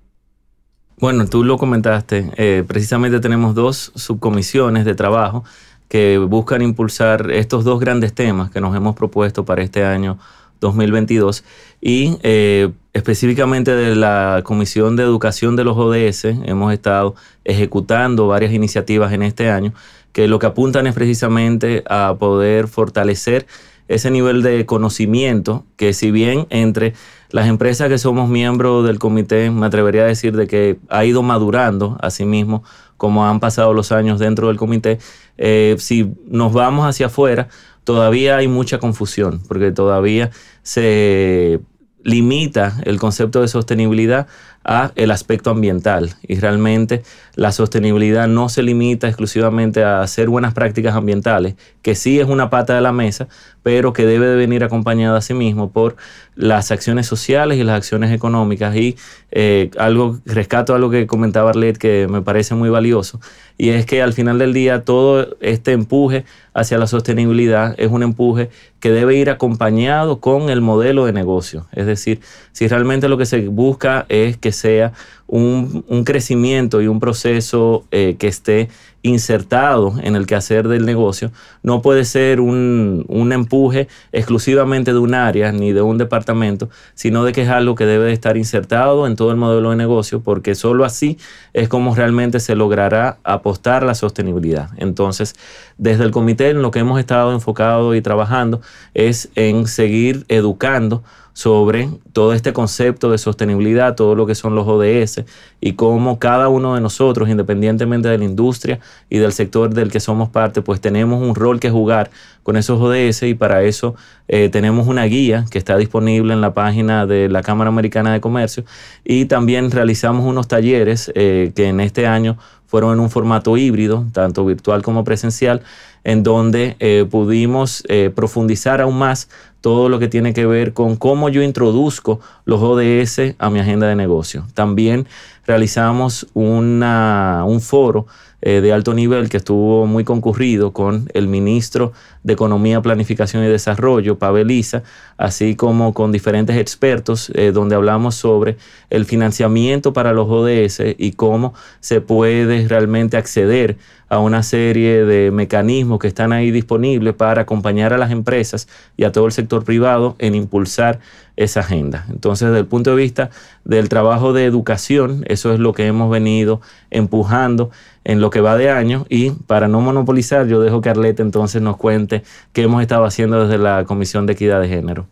Bueno, 0.98 1.25
tú 1.25 1.44
lo 1.44 1.58
comentaste. 1.58 2.32
Eh, 2.38 2.63
precisamente 2.65 3.20
tenemos 3.20 3.55
dos 3.55 3.91
subcomisiones 3.96 4.86
de 4.86 4.96
trabajo 4.96 5.44
que 5.89 6.17
buscan 6.17 6.62
impulsar 6.62 7.29
estos 7.32 7.65
dos 7.65 7.79
grandes 7.79 8.13
temas 8.13 8.50
que 8.50 8.62
nos 8.62 8.75
hemos 8.75 8.96
propuesto 8.96 9.44
para 9.44 9.62
este 9.63 9.84
año 9.84 10.17
2022 10.59 11.43
y 11.81 12.17
eh, 12.24 12.71
específicamente 12.93 13.75
de 13.75 13.95
la 13.95 14.41
Comisión 14.43 14.95
de 14.95 15.03
Educación 15.03 15.55
de 15.55 15.63
los 15.63 15.77
ODS 15.77 16.25
hemos 16.45 16.74
estado 16.74 17.15
ejecutando 17.43 18.27
varias 18.27 18.53
iniciativas 18.53 19.13
en 19.13 19.24
este 19.24 19.50
año 19.50 19.74
que 20.12 20.27
lo 20.27 20.39
que 20.39 20.45
apuntan 20.45 20.88
es 20.88 20.93
precisamente 20.93 21.83
a 21.89 22.15
poder 22.17 22.67
fortalecer 22.67 23.45
ese 23.88 24.09
nivel 24.09 24.41
de 24.41 24.65
conocimiento 24.65 25.65
que 25.75 25.93
si 25.93 26.09
bien 26.09 26.47
entre 26.50 26.93
las 27.29 27.47
empresas 27.47 27.89
que 27.89 27.97
somos 27.97 28.29
miembros 28.29 28.85
del 28.85 28.97
comité 28.97 29.51
me 29.51 29.65
atrevería 29.65 30.03
a 30.03 30.07
decir 30.07 30.35
de 30.35 30.47
que 30.47 30.79
ha 30.89 31.05
ido 31.05 31.21
madurando 31.21 31.97
a 32.01 32.09
sí 32.09 32.25
mismo 32.25 32.63
como 32.97 33.25
han 33.27 33.39
pasado 33.39 33.74
los 33.74 33.91
años 33.91 34.19
dentro 34.19 34.47
del 34.47 34.57
comité, 34.57 35.00
eh, 35.38 35.75
si 35.79 36.13
nos 36.27 36.53
vamos 36.53 36.88
hacia 36.88 37.07
afuera, 37.07 37.50
todavía 37.85 38.35
hay 38.35 38.49
mucha 38.49 38.79
confusión, 38.79 39.41
porque 39.47 39.71
todavía 39.71 40.31
se 40.63 41.61
limita 42.03 42.77
el 42.83 42.99
concepto 42.99 43.41
de 43.41 43.47
sostenibilidad 43.47 44.27
a 44.63 44.91
el 44.95 45.11
aspecto 45.11 45.49
ambiental. 45.49 46.15
Y 46.27 46.39
realmente 46.39 47.03
la 47.35 47.51
sostenibilidad 47.51 48.27
no 48.27 48.47
se 48.47 48.63
limita 48.63 49.07
exclusivamente 49.07 49.83
a 49.83 50.01
hacer 50.01 50.29
buenas 50.29 50.53
prácticas 50.53 50.95
ambientales, 50.95 51.55
que 51.81 51.95
sí 51.95 52.19
es 52.19 52.27
una 52.27 52.49
pata 52.49 52.75
de 52.75 52.81
la 52.81 52.91
mesa, 52.91 53.27
pero 53.63 53.93
que 53.93 54.05
debe 54.05 54.27
de 54.27 54.35
venir 54.35 54.63
acompañada 54.63 55.17
a 55.17 55.21
sí 55.21 55.33
mismo 55.33 55.71
por 55.71 55.95
las 56.35 56.71
acciones 56.71 57.07
sociales 57.07 57.57
y 57.57 57.63
las 57.63 57.77
acciones 57.77 58.11
económicas. 58.11 58.75
Y 58.75 58.97
eh, 59.31 59.71
algo, 59.77 60.19
rescato 60.25 60.75
algo 60.75 60.89
que 60.89 61.07
comentaba 61.07 61.49
Arlet 61.49 61.77
que 61.77 62.07
me 62.09 62.21
parece 62.21 62.55
muy 62.55 62.69
valioso, 62.69 63.19
y 63.57 63.69
es 63.69 63.85
que 63.85 64.01
al 64.01 64.13
final 64.13 64.37
del 64.37 64.53
día 64.53 64.83
todo 64.83 65.37
este 65.39 65.71
empuje 65.71 66.25
hacia 66.53 66.77
la 66.77 66.87
sostenibilidad 66.87 67.73
es 67.77 67.89
un 67.91 68.03
empuje 68.03 68.49
que 68.79 68.91
debe 68.91 69.15
ir 69.15 69.29
acompañado 69.29 70.19
con 70.19 70.49
el 70.49 70.61
modelo 70.61 71.05
de 71.05 71.13
negocio. 71.13 71.65
Es 71.71 71.85
decir, 71.85 72.19
si 72.51 72.67
realmente 72.67 73.09
lo 73.09 73.17
que 73.17 73.25
se 73.25 73.47
busca 73.47 74.05
es 74.09 74.37
que 74.37 74.51
sea 74.51 74.93
un, 75.27 76.03
crecimiento 76.05 76.82
y 76.82 76.88
un 76.88 77.00
proceso 77.00 77.86
eh, 77.91 78.15
que 78.20 78.27
esté 78.27 78.70
insertado 79.01 79.94
en 80.01 80.15
el 80.15 80.25
quehacer 80.25 80.67
del 80.67 80.86
negocio, 80.86 81.32
no 81.62 81.82
puede 81.82 82.05
ser 82.05 82.39
un, 82.39 83.05
empuje 83.32 83.88
exclusivamente 84.12 84.94
de 84.94 85.00
un 85.00 85.13
área 85.13 85.51
ni 85.51 85.74
de 85.74 85.82
un 85.82 85.98
departamento, 85.98 86.70
sino 86.96 87.24
de 87.24 87.32
que 87.32 87.44
es 87.44 87.50
algo 87.50 87.75
que 87.75 87.86
debe 87.86 88.12
estar 88.12 88.36
insertado 88.36 89.05
en 89.05 89.15
todo 89.15 89.32
el 89.32 89.38
modelo 89.38 89.72
de 89.72 89.75
negocio, 89.75 90.22
porque 90.22 90.55
solo 90.55 90.86
así 90.86 91.17
es 91.53 91.70
como 91.70 91.94
realmente 91.94 92.39
se 92.39 92.55
logrará 92.55 93.17
apostar 93.24 93.84
la 93.84 93.94
sostenibilidad. 93.94 94.70
Entonces, 94.77 95.36
desde 95.77 96.03
el 96.03 96.12
comité 96.12 96.50
en 96.50 96.62
lo 96.62 96.72
que 96.72 96.79
hemos 96.79 97.00
estado 97.00 97.32
enfocado 97.32 97.94
y 97.94 98.01
trabajando 98.01 98.62
es 98.94 99.29
en 99.36 99.67
seguir 99.67 100.25
educando 100.29 101.03
sobre 101.35 101.89
todo 102.13 102.31
este 102.31 102.53
concepto 102.53 103.11
de 103.11 103.17
sostenibilidad, 103.17 103.95
todo 103.95 104.15
lo 104.15 104.25
que 104.25 104.35
son 104.35 104.55
los 104.55 104.65
ODS 104.65 105.25
y 105.59 105.73
cómo 105.73 106.17
cada 106.17 106.47
uno 106.47 106.75
de 106.75 106.81
nosotros, 106.81 107.27
independientemente 107.27 108.07
de 108.07 108.17
la 108.17 108.23
industria 108.23 108.79
y 109.09 109.17
del 109.17 109.33
sector 109.33 109.73
del 109.73 109.91
que 109.91 109.99
somos 109.99 110.29
parte, 110.29 110.61
pues 110.61 110.79
tenemos 110.79 111.21
un 111.21 111.35
rol 111.35 111.59
que 111.59 111.69
jugar 111.69 112.09
con 112.41 112.55
esos 112.55 112.79
ODS 112.79 113.23
y 113.23 113.33
para 113.33 113.63
eso 113.63 113.95
eh, 114.29 114.47
tenemos 114.47 114.87
una 114.87 115.03
guía 115.03 115.43
que 115.51 115.57
está 115.57 115.75
disponible 115.75 116.31
en 116.31 116.39
la 116.39 116.53
página 116.53 117.05
de 117.05 117.27
la 117.27 117.43
Cámara 117.43 117.67
Americana 117.67 118.13
de 118.13 118.21
Comercio 118.21 118.63
y 119.03 119.25
también 119.25 119.71
realizamos 119.71 120.25
unos 120.25 120.47
talleres 120.47 121.11
eh, 121.15 121.51
que 121.53 121.67
en 121.67 121.81
este 121.81 122.07
año 122.07 122.37
fueron 122.65 122.93
en 122.93 123.01
un 123.01 123.09
formato 123.09 123.57
híbrido, 123.57 124.05
tanto 124.13 124.45
virtual 124.45 124.83
como 124.83 125.03
presencial, 125.03 125.63
en 126.05 126.23
donde 126.23 126.77
eh, 126.79 127.05
pudimos 127.09 127.83
profundizar 128.13 128.79
aún 128.79 128.97
más 128.97 129.27
todo 129.65 129.89
lo 129.89 129.98
que 129.98 130.07
tiene 130.07 130.31
que 130.36 130.45
ver 130.45 130.74
con 130.74 130.95
cómo 130.95 131.27
yo 131.27 131.41
introduzco 131.41 132.19
los 132.45 132.62
ODS 132.62 133.34
a 133.39 133.50
mi 133.50 133.57
agenda 133.57 133.88
de 133.88 133.95
negocio. 133.95 134.45
También 134.53 135.07
realizamos 135.48 136.27
una, 136.36 137.43
un 137.48 137.62
foro 137.62 138.05
eh, 138.47 138.61
de 138.61 138.71
alto 138.71 138.93
nivel 138.93 139.27
que 139.27 139.37
estuvo 139.37 139.87
muy 139.87 140.03
concurrido 140.03 140.71
con 140.71 141.09
el 141.15 141.27
ministro 141.27 141.93
de 142.21 142.33
Economía, 142.33 142.79
Planificación 142.79 143.43
y 143.43 143.47
Desarrollo, 143.47 144.19
Pavel 144.19 144.51
Isa, 144.51 144.83
así 145.17 145.55
como 145.55 145.95
con 145.95 146.11
diferentes 146.11 146.55
expertos, 146.55 147.31
eh, 147.33 147.51
donde 147.51 147.73
hablamos 147.73 148.13
sobre 148.13 148.57
el 148.91 149.05
financiamiento 149.05 149.93
para 149.93 150.13
los 150.13 150.27
ODS 150.29 150.95
y 150.95 151.13
cómo 151.13 151.55
se 151.79 152.01
puede 152.01 152.67
realmente 152.67 153.17
acceder 153.17 153.77
a 154.09 154.19
una 154.19 154.43
serie 154.43 155.05
de 155.05 155.31
mecanismos 155.31 155.97
que 155.97 156.07
están 156.07 156.31
ahí 156.31 156.51
disponibles 156.51 157.15
para 157.15 157.41
acompañar 157.41 157.93
a 157.93 157.97
las 157.97 158.11
empresas 158.11 158.67
y 158.95 159.05
a 159.05 159.11
todo 159.11 159.25
el 159.25 159.31
sector 159.31 159.63
privado 159.63 160.15
en 160.19 160.35
impulsar 160.35 160.99
esa 161.35 161.61
agenda. 161.61 162.05
Entonces, 162.09 162.49
desde 162.49 162.59
el 162.59 162.67
punto 162.67 162.91
de 162.91 162.97
vista 162.97 163.29
del 163.63 163.89
trabajo 163.89 164.33
de 164.33 164.45
educación, 164.45 165.25
eso 165.27 165.51
es 165.51 165.59
lo 165.59 165.73
que 165.73 165.87
hemos 165.87 166.09
venido 166.11 166.61
empujando 166.91 167.71
en 168.05 168.21
lo 168.21 168.29
que 168.29 168.39
va 168.39 168.55
de 168.55 168.69
año 168.69 169.05
y 169.09 169.31
para 169.31 169.67
no 169.67 169.81
monopolizar, 169.81 170.47
yo 170.47 170.62
dejo 170.62 170.79
que 170.79 170.89
Arlette 170.89 171.19
entonces 171.19 171.62
nos 171.62 171.75
cuente 171.75 172.24
qué 172.53 172.62
hemos 172.62 172.81
estado 172.81 173.03
haciendo 173.03 173.45
desde 173.45 173.57
la 173.57 173.83
Comisión 173.83 174.25
de 174.25 174.33
Equidad 174.33 174.62
de 174.62 174.69
Género. 174.69 175.07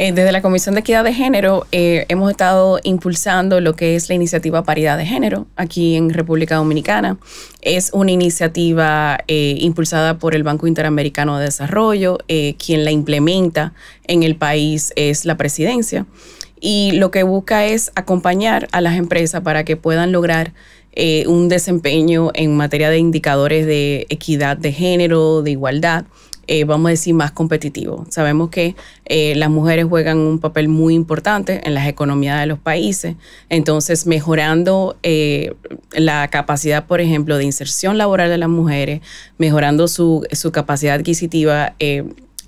Eh, 0.00 0.12
desde 0.12 0.30
la 0.30 0.42
Comisión 0.42 0.76
de 0.76 0.82
Equidad 0.82 1.02
de 1.02 1.12
Género 1.12 1.66
eh, 1.72 2.06
hemos 2.08 2.30
estado 2.30 2.78
impulsando 2.84 3.60
lo 3.60 3.74
que 3.74 3.96
es 3.96 4.08
la 4.08 4.14
iniciativa 4.14 4.62
Paridad 4.62 4.96
de 4.96 5.04
Género 5.04 5.48
aquí 5.56 5.96
en 5.96 6.10
República 6.10 6.54
Dominicana. 6.54 7.18
Es 7.62 7.90
una 7.92 8.12
iniciativa 8.12 9.18
eh, 9.26 9.56
impulsada 9.58 10.18
por 10.18 10.36
el 10.36 10.44
Banco 10.44 10.68
Interamericano 10.68 11.36
de 11.38 11.46
Desarrollo. 11.46 12.18
quien 12.28 12.84
la 12.84 12.92
implementa 12.92 13.72
en 14.04 14.22
el 14.22 14.36
país 14.36 14.92
es 14.94 15.24
la 15.24 15.36
presidencia. 15.36 16.06
Y 16.60 16.92
lo 16.92 17.10
que 17.10 17.24
busca 17.24 17.66
es 17.66 17.90
acompañar 17.96 18.68
a 18.70 18.80
las 18.80 18.96
empresas 18.96 19.40
para 19.42 19.64
que 19.64 19.76
puedan 19.76 20.12
lograr 20.12 20.52
eh, 20.92 21.26
un 21.26 21.48
desempeño 21.48 22.30
en 22.34 22.56
materia 22.56 22.90
de 22.90 22.98
indicadores 22.98 23.66
de 23.66 24.06
equidad 24.08 24.56
de 24.56 24.72
género, 24.72 25.42
de 25.42 25.52
igualdad, 25.52 26.04
eh, 26.46 26.64
vamos 26.64 26.88
a 26.88 26.90
decir, 26.90 27.14
más 27.14 27.30
competitivo. 27.30 28.06
Sabemos 28.08 28.48
que 28.48 28.74
eh, 29.04 29.34
las 29.36 29.50
mujeres 29.50 29.84
juegan 29.86 30.18
un 30.18 30.38
papel 30.38 30.68
muy 30.68 30.94
importante 30.94 31.60
en 31.64 31.74
las 31.74 31.86
economías 31.86 32.40
de 32.40 32.46
los 32.46 32.58
países, 32.58 33.16
entonces 33.50 34.06
mejorando 34.06 34.96
la 35.92 36.28
capacidad, 36.28 36.86
por 36.86 37.00
ejemplo, 37.00 37.36
de 37.36 37.44
inserción 37.44 37.98
laboral 37.98 38.30
de 38.30 38.38
las 38.38 38.48
mujeres, 38.48 39.02
mejorando 39.36 39.88
su, 39.88 40.26
su 40.32 40.52
capacidad 40.52 40.94
adquisitiva 40.94 41.74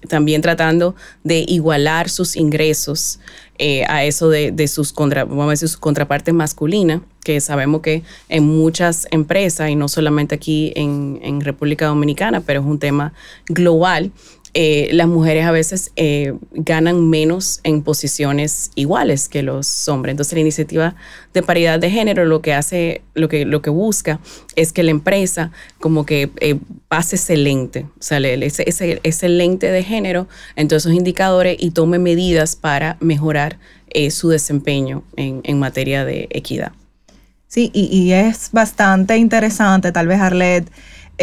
también 0.09 0.43
tratando 0.43 0.95
de 1.25 1.45
igualar 1.47 2.09
sus 2.09 2.37
ingresos 2.37 3.21
eh, 3.59 3.85
a 3.89 4.05
eso 4.05 4.31
de, 4.31 4.69
sus, 4.69 4.93
contra, 4.93 5.25
vamos 5.25 5.47
a 5.47 5.51
decir, 5.51 5.69
sus 5.69 5.77
contrapartes 5.77 6.33
masculinas, 6.33 7.03
que 7.23 7.41
sabemos 7.41 7.83
que 7.83 8.03
en 8.31 8.45
muchas 8.45 9.07
empresas, 9.11 9.69
y 9.69 9.77
no 9.77 9.89
solamente 9.89 10.35
aquí 10.35 10.73
en, 10.77 11.21
en 11.23 11.43
República 11.43 11.87
Dominicana, 11.87 12.41
pero 12.41 12.61
es 12.61 12.67
un 12.67 12.79
tema 12.79 13.13
global, 13.47 14.13
eh, 14.53 14.89
las 14.93 15.07
mujeres 15.07 15.45
a 15.47 15.53
veces 15.53 15.93
eh, 15.95 16.35
ganan 16.53 17.09
menos 17.09 17.61
en 17.63 17.83
posiciones 17.83 18.73
iguales 18.75 19.29
que 19.29 19.43
los 19.45 19.89
hombres. 19.89 20.13
Entonces 20.13 20.35
la 20.35 20.41
iniciativa 20.41 20.97
de 21.33 21.43
paridad 21.43 21.79
de 21.79 21.89
género 21.91 22.25
lo 22.25 22.43
que 22.43 22.53
hace, 22.53 23.03
lo 23.15 23.29
que, 23.29 23.45
lo 23.45 23.63
que 23.63 23.71
busca 23.71 24.19
es 24.57 24.73
que 24.73 24.83
la 24.83 24.91
empresa 24.91 25.53
como 25.79 26.05
que 26.05 26.31
eh, 26.41 26.59
pase 26.89 27.15
ese 27.15 27.37
lente, 27.37 27.87
o 27.99 28.03
sea, 28.03 28.19
ese, 28.19 29.29
lente 29.29 29.71
de 29.71 29.85
género 29.85 30.27
en 30.57 30.67
todos 30.67 30.83
esos 30.85 30.97
indicadores 30.97 31.57
y 31.61 31.71
tome 31.71 32.01
medidas 32.01 32.57
para 32.57 32.97
mejorar 33.01 33.59
su 34.11 34.29
desempeño 34.29 35.03
en, 35.17 35.41
en, 35.43 35.59
materia 35.59 36.05
de 36.05 36.29
equidad. 36.31 36.71
Sí, 37.49 37.73
y, 37.75 37.87
y 37.87 38.13
es 38.13 38.51
bastante 38.53 39.17
interesante, 39.17 39.91
tal 39.91 40.07
vez 40.07 40.21
Arlet, 40.21 40.71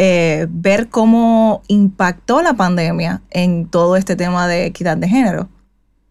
eh, 0.00 0.46
ver 0.48 0.90
cómo 0.90 1.62
impactó 1.66 2.40
la 2.40 2.54
pandemia 2.54 3.20
en 3.30 3.66
todo 3.66 3.96
este 3.96 4.14
tema 4.14 4.46
de 4.46 4.66
equidad 4.66 4.96
de 4.96 5.08
género. 5.08 5.48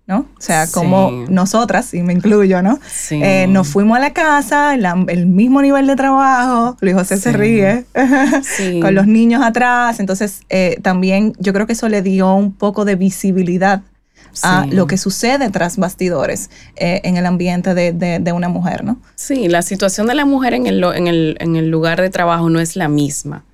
¿no? 0.06 0.26
O 0.38 0.42
sea, 0.42 0.68
como 0.68 1.26
nosotras, 1.30 1.94
y 1.94 2.04
me 2.04 2.12
incluyo, 2.12 2.62
¿no? 2.62 2.80
Eh, 3.12 3.46
nos 3.48 3.70
fuimos 3.70 3.96
a 3.98 4.02
la 4.02 4.12
casa, 4.12 4.74
el 4.74 5.26
mismo 5.28 5.62
nivel 5.62 5.88
de 5.88 5.96
trabajo, 5.96 6.76
Luis 6.82 6.96
José 6.96 7.16
se 7.16 7.32
ríe, 7.32 7.86
con 8.82 8.94
los 8.94 9.08
niños 9.08 9.42
atrás, 9.42 10.02
entonces 10.02 10.42
eh, 10.50 10.78
también 10.82 11.34
yo 11.40 11.54
creo 11.54 11.66
que 11.66 11.74
eso 11.74 11.88
le 11.88 12.02
dio 12.02 12.34
un 12.34 12.54
poco 12.54 12.84
de 12.84 12.96
visibilidad 12.96 13.84
a 14.44 14.66
lo 14.70 14.88
que 14.88 14.98
sucede 14.98 15.50
tras 15.50 15.78
bastidores 15.78 16.50
en 16.76 17.16
el 17.18 17.26
ambiente 17.26 17.74
de, 17.74 18.32
una 18.34 18.50
mujer, 18.50 18.84
¿no? 18.84 19.00
Sí, 19.16 19.48
la 19.48 19.62
situación 19.62 20.08
de 20.08 20.16
la 20.16 20.26
mujer 20.26 20.54
en 20.54 20.68
el, 20.68 21.38
en 21.40 21.56
el 21.56 21.70
lugar 21.70 22.02
de 22.02 22.10
trabajo 22.10 22.50
no 22.50 22.60
es 22.60 22.76
la 22.76 22.90
misma 22.90 23.46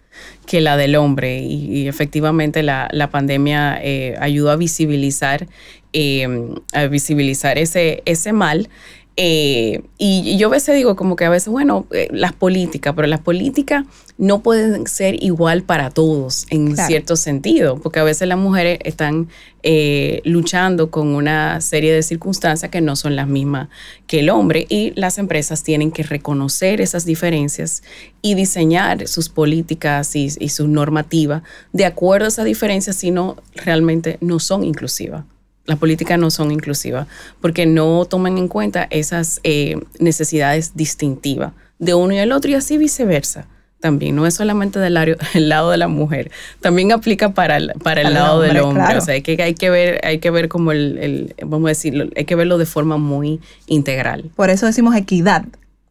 que 0.46 0.62
la 0.62 0.78
del 0.78 0.96
hombre. 0.96 1.40
Y, 1.42 1.88
efectivamente 1.88 2.64
la, 2.64 3.10
pandemia 3.12 3.80
eh, 3.82 4.16
ayudó 4.20 4.52
a 4.52 4.56
visibilizar, 4.56 5.48
eh, 5.94 6.28
a 6.74 6.88
visibilizar 6.88 7.58
ese, 7.58 8.04
ese 8.06 8.34
mal 8.34 8.70
eh, 9.16 9.84
y, 10.00 10.38
yo 10.38 10.48
a 10.48 10.52
veces 10.52 10.76
digo 10.76 10.96
como 10.96 11.16
que 11.16 11.26
a 11.26 11.30
veces, 11.30 11.50
bueno, 11.50 11.86
eh, 11.92 12.08
las 12.12 12.34
políticas, 12.34 12.94
pero 12.96 13.08
las 13.08 13.20
políticas 13.20 13.86
no 14.18 14.42
pueden 14.42 14.88
ser 14.88 15.22
igual 15.24 15.62
para 15.62 15.92
todos 15.92 16.48
en 16.50 16.76
cierto 16.76 17.16
sentido, 17.16 17.78
porque 17.78 18.00
a 18.00 18.04
veces 18.04 18.28
las 18.28 18.40
mujeres 18.40 18.80
están 18.84 19.28
eh, 19.62 20.22
luchando 20.24 20.90
con 20.90 21.10
una 21.10 21.62
serie 21.62 21.94
de 21.94 22.02
circunstancias 22.02 22.72
que 22.72 22.82
no 22.82 22.96
son 22.96 23.16
las 23.16 23.28
mismas 23.28 23.70
que 24.08 24.20
el 24.20 24.30
hombre 24.32 24.66
y 24.68 24.94
las 24.96 25.20
empresas 25.20 25.62
tienen 25.62 25.92
que 25.92 26.04
reconocer 26.04 26.82
esas 26.82 27.06
diferencias 27.06 27.84
y 28.24 28.34
diseñar 28.34 29.08
sus 29.08 29.30
políticas 29.30 30.16
y, 30.16 30.30
y 30.40 30.50
sus 30.50 30.68
normativas 30.68 31.44
de 31.72 31.86
acuerdo 31.86 32.26
a 32.26 32.30
esas 32.30 32.46
diferencias, 32.46 32.96
si 32.96 33.12
no 33.12 33.38
realmente 33.56 34.18
no 34.22 34.40
son 34.40 34.64
inclusivas 34.64 35.24
las 35.66 35.78
políticas 35.78 36.20
no 36.20 36.30
son 36.30 36.52
inclusivas 36.52 37.08
porque 37.42 37.66
no 37.66 38.06
toman 38.06 38.38
en 38.38 38.48
cuenta 38.48 38.88
esas 38.90 39.40
eh, 39.44 39.78
necesidades 40.00 40.76
distintivas 40.76 41.54
de 41.80 41.94
uno 41.94 42.14
y 42.14 42.18
el 42.18 42.32
otro 42.32 42.52
y 42.52 42.56
así 42.56 42.78
viceversa. 42.78 43.48
también, 43.80 44.16
no 44.16 44.26
es 44.26 44.36
solamente 44.36 44.80
del 44.80 44.94
lado, 44.94 45.16
el 45.34 45.50
lado 45.50 45.72
de 45.72 45.78
la 45.78 45.88
mujer, 45.88 46.32
también 46.62 46.92
aplica 46.92 47.34
para 47.34 47.58
el, 47.58 47.74
para 47.84 48.02
el 48.02 48.14
lado 48.14 48.42
del 48.42 48.58
hombre. 48.60 48.98
O 48.98 49.02
sea, 49.02 49.14
hay 49.14 49.22
que, 49.22 49.42
hay 49.42 49.54
que 49.56 49.70
ver, 49.70 50.00
hay 50.06 50.20
que 50.20 50.32
ver 50.32 50.48
como 50.48 50.72
el, 50.72 50.98
el, 51.00 51.36
vamos 51.46 51.68
a 51.68 51.70
decirlo, 51.70 52.06
hay 52.16 52.26
que 52.26 52.36
verlo 52.36 52.58
de 52.58 52.66
forma 52.66 52.98
muy 52.98 53.42
integral. 53.68 54.32
Por 54.36 54.50
eso 54.50 54.66
decimos 54.66 54.96
equidad. 54.96 55.46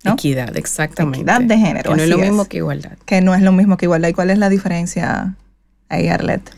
Equidad, 0.05 0.57
exactamente. 0.57 1.21
Equidad 1.21 1.43
de 1.43 1.59
género. 1.59 1.91
Que 1.91 1.97
no 1.97 2.03
es 2.03 2.09
lo 2.09 2.19
mismo 2.19 2.45
que 2.47 2.57
igualdad. 2.59 2.99
Que 3.05 3.21
no 3.21 3.35
es 3.35 3.43
lo 3.43 3.53
mismo 3.53 3.77
que 3.77 3.87
igualdad. 3.87 4.09
¿Y 4.09 4.13
cuál 4.15 4.31
es 4.31 4.39
la 4.39 4.49
diferencia 4.49 5.37
ahí, 5.89 6.09
Arlette? 6.09 6.51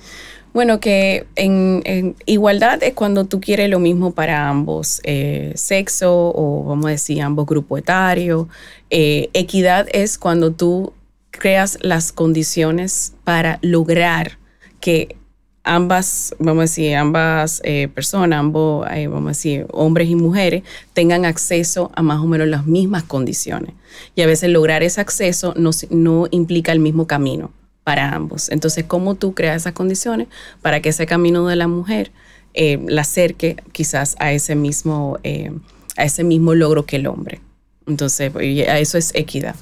Bueno, 0.55 0.79
que 0.79 1.27
en, 1.35 2.15
igualdad 2.27 2.81
es 2.85 2.95
cuando 2.95 3.25
tú 3.25 3.41
quieres 3.41 3.69
lo 3.69 3.81
mismo 3.81 4.13
para 4.13 4.49
ambos 4.49 5.01
eh, 5.03 5.51
sexo 5.57 6.33
o 6.33 6.63
vamos 6.63 6.87
a 6.87 6.91
decir 6.91 7.23
ambos 7.23 7.45
grupos 7.47 7.81
etarios. 7.81 8.47
Eh, 8.89 9.31
equidad 9.33 9.89
es 9.93 10.17
cuando 10.17 10.53
tú 10.53 10.93
creas 11.33 11.79
las 11.83 12.13
condiciones 12.13 13.15
para 13.25 13.59
lograr 13.63 14.39
que 14.79 15.17
ambas, 15.65 16.37
vamos 16.39 16.61
a 16.61 16.63
decir, 16.63 16.95
ambas 16.95 17.61
eh, 17.65 17.89
personas, 17.89 18.39
ambos, 18.39 18.87
vamos 18.87 19.25
a 19.25 19.29
decir, 19.31 19.67
hombres 19.73 20.09
y 20.09 20.15
mujeres, 20.15 20.63
tengan 20.93 21.25
acceso 21.25 21.91
a 21.97 22.03
más 22.03 22.21
o 22.21 22.27
menos 22.27 22.47
las 22.47 22.65
mismas 22.65 23.03
condiciones. 23.03 23.75
Y 24.15 24.23
a 24.23 24.29
veces 24.29 24.51
lograr 24.51 24.85
ese 24.85 25.01
acceso 25.01 25.53
no, 25.57 25.71
no 25.91 26.29
implica 26.31 26.71
el 26.71 26.79
mismo 26.79 27.09
camino 27.09 27.51
para 27.85 28.15
ambos. 28.15 28.49
Entonces, 28.49 28.85
¿cómo 28.85 29.15
tú 29.15 29.35
creas 29.35 29.63
esas 29.63 29.75
condiciones 29.75 30.29
para 30.63 30.81
que 30.81 30.89
ese 30.89 31.07
camino 31.07 31.47
de 31.47 31.57
la 31.57 31.69
mujer 31.69 32.11
eh, 32.55 32.83
la 32.87 33.03
acerque 33.03 33.57
quizás 33.73 34.17
a 34.19 34.33
ese 34.33 34.55
mismo, 34.55 35.19
eh, 35.23 35.53
a 35.97 36.05
ese 36.05 36.25
mismo 36.25 36.55
logro 36.55 36.87
que 36.87 36.97
el 36.97 37.07
hombre? 37.07 37.41
Entonces, 37.87 38.33
eso 38.35 38.99
es 38.99 39.15
equidad. 39.15 39.55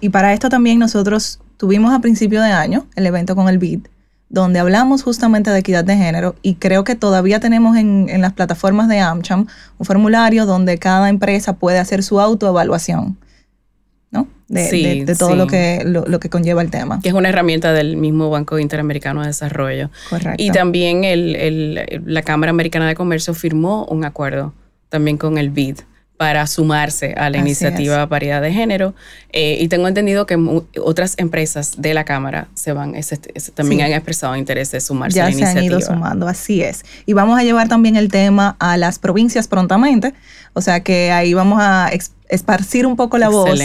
Y 0.00 0.08
para 0.08 0.32
esto 0.32 0.48
también 0.48 0.78
nosotros 0.78 1.40
tuvimos 1.58 1.92
a 1.92 2.00
principio 2.00 2.40
de 2.40 2.50
año 2.50 2.86
el 2.96 3.04
evento 3.04 3.36
con 3.36 3.50
el 3.50 3.58
BID, 3.58 3.80
donde 4.30 4.58
hablamos 4.58 5.02
justamente 5.02 5.50
de 5.50 5.58
equidad 5.58 5.84
de 5.84 5.96
género 5.96 6.34
y 6.40 6.54
creo 6.54 6.84
que 6.84 6.94
todavía 6.94 7.38
tenemos 7.38 7.76
en, 7.76 8.08
en 8.08 8.22
las 8.22 8.32
plataformas 8.32 8.88
de 8.88 9.00
AmCham 9.00 9.46
un 9.76 9.86
formulario 9.86 10.46
donde 10.46 10.78
cada 10.78 11.10
empresa 11.10 11.56
puede 11.56 11.78
hacer 11.78 12.02
su 12.02 12.18
autoevaluación. 12.18 13.18
¿No? 14.10 14.28
De, 14.48 15.14
todo 15.18 15.36
lo, 15.36 15.46
que, 15.46 15.82
lo, 15.84 16.18
que 16.18 16.28
conlleva 16.28 16.62
el 16.62 16.70
tema. 16.70 17.00
Que 17.00 17.08
es 17.08 17.14
una 17.14 17.28
herramienta 17.28 17.72
del 17.72 17.96
mismo 17.96 18.30
Banco 18.30 18.58
Interamericano 18.58 19.20
de 19.20 19.28
Desarrollo. 19.28 19.90
Correcto. 20.08 20.42
Y 20.42 20.50
también 20.50 21.04
el, 21.04 22.02
la 22.04 22.22
Cámara 22.22 22.50
Americana 22.50 22.88
de 22.88 22.94
Comercio 22.94 23.34
firmó 23.34 23.84
un 23.84 24.04
acuerdo 24.04 24.52
también 24.88 25.18
con 25.18 25.38
el 25.38 25.50
BID 25.50 25.80
para 26.20 26.46
sumarse 26.46 27.14
a 27.16 27.30
la 27.30 27.38
iniciativa 27.38 28.06
Paridad 28.06 28.42
de 28.42 28.52
Género. 28.52 28.94
Eh, 29.32 29.56
y 29.58 29.68
tengo 29.68 29.88
entendido 29.88 30.26
que 30.26 30.36
otras 30.78 31.14
empresas 31.16 31.80
de 31.80 31.94
la 31.94 32.04
Cámara 32.04 32.48
se 32.52 32.74
van, 32.74 32.94
también 33.54 33.80
han 33.80 33.92
expresado 33.92 34.36
interés 34.36 34.70
de 34.70 34.82
sumarse 34.82 35.18
a 35.18 35.24
la 35.24 35.30
iniciativa. 35.30 35.54
Ya 35.54 35.60
se 35.60 35.66
han 35.66 35.80
ido 35.80 35.80
sumando, 35.80 36.28
así 36.28 36.60
es. 36.60 36.84
Y 37.06 37.14
vamos 37.14 37.38
a 37.38 37.42
llevar 37.42 37.68
también 37.68 37.96
el 37.96 38.08
tema 38.08 38.54
a 38.58 38.76
las 38.76 38.98
provincias 38.98 39.48
prontamente, 39.48 40.12
o 40.52 40.60
sea 40.60 40.80
que 40.80 41.10
ahí 41.10 41.32
vamos 41.32 41.58
a 41.62 41.90
esparcir 42.28 42.84
un 42.84 42.96
poco 42.96 43.16
la 43.16 43.30
voz 43.30 43.58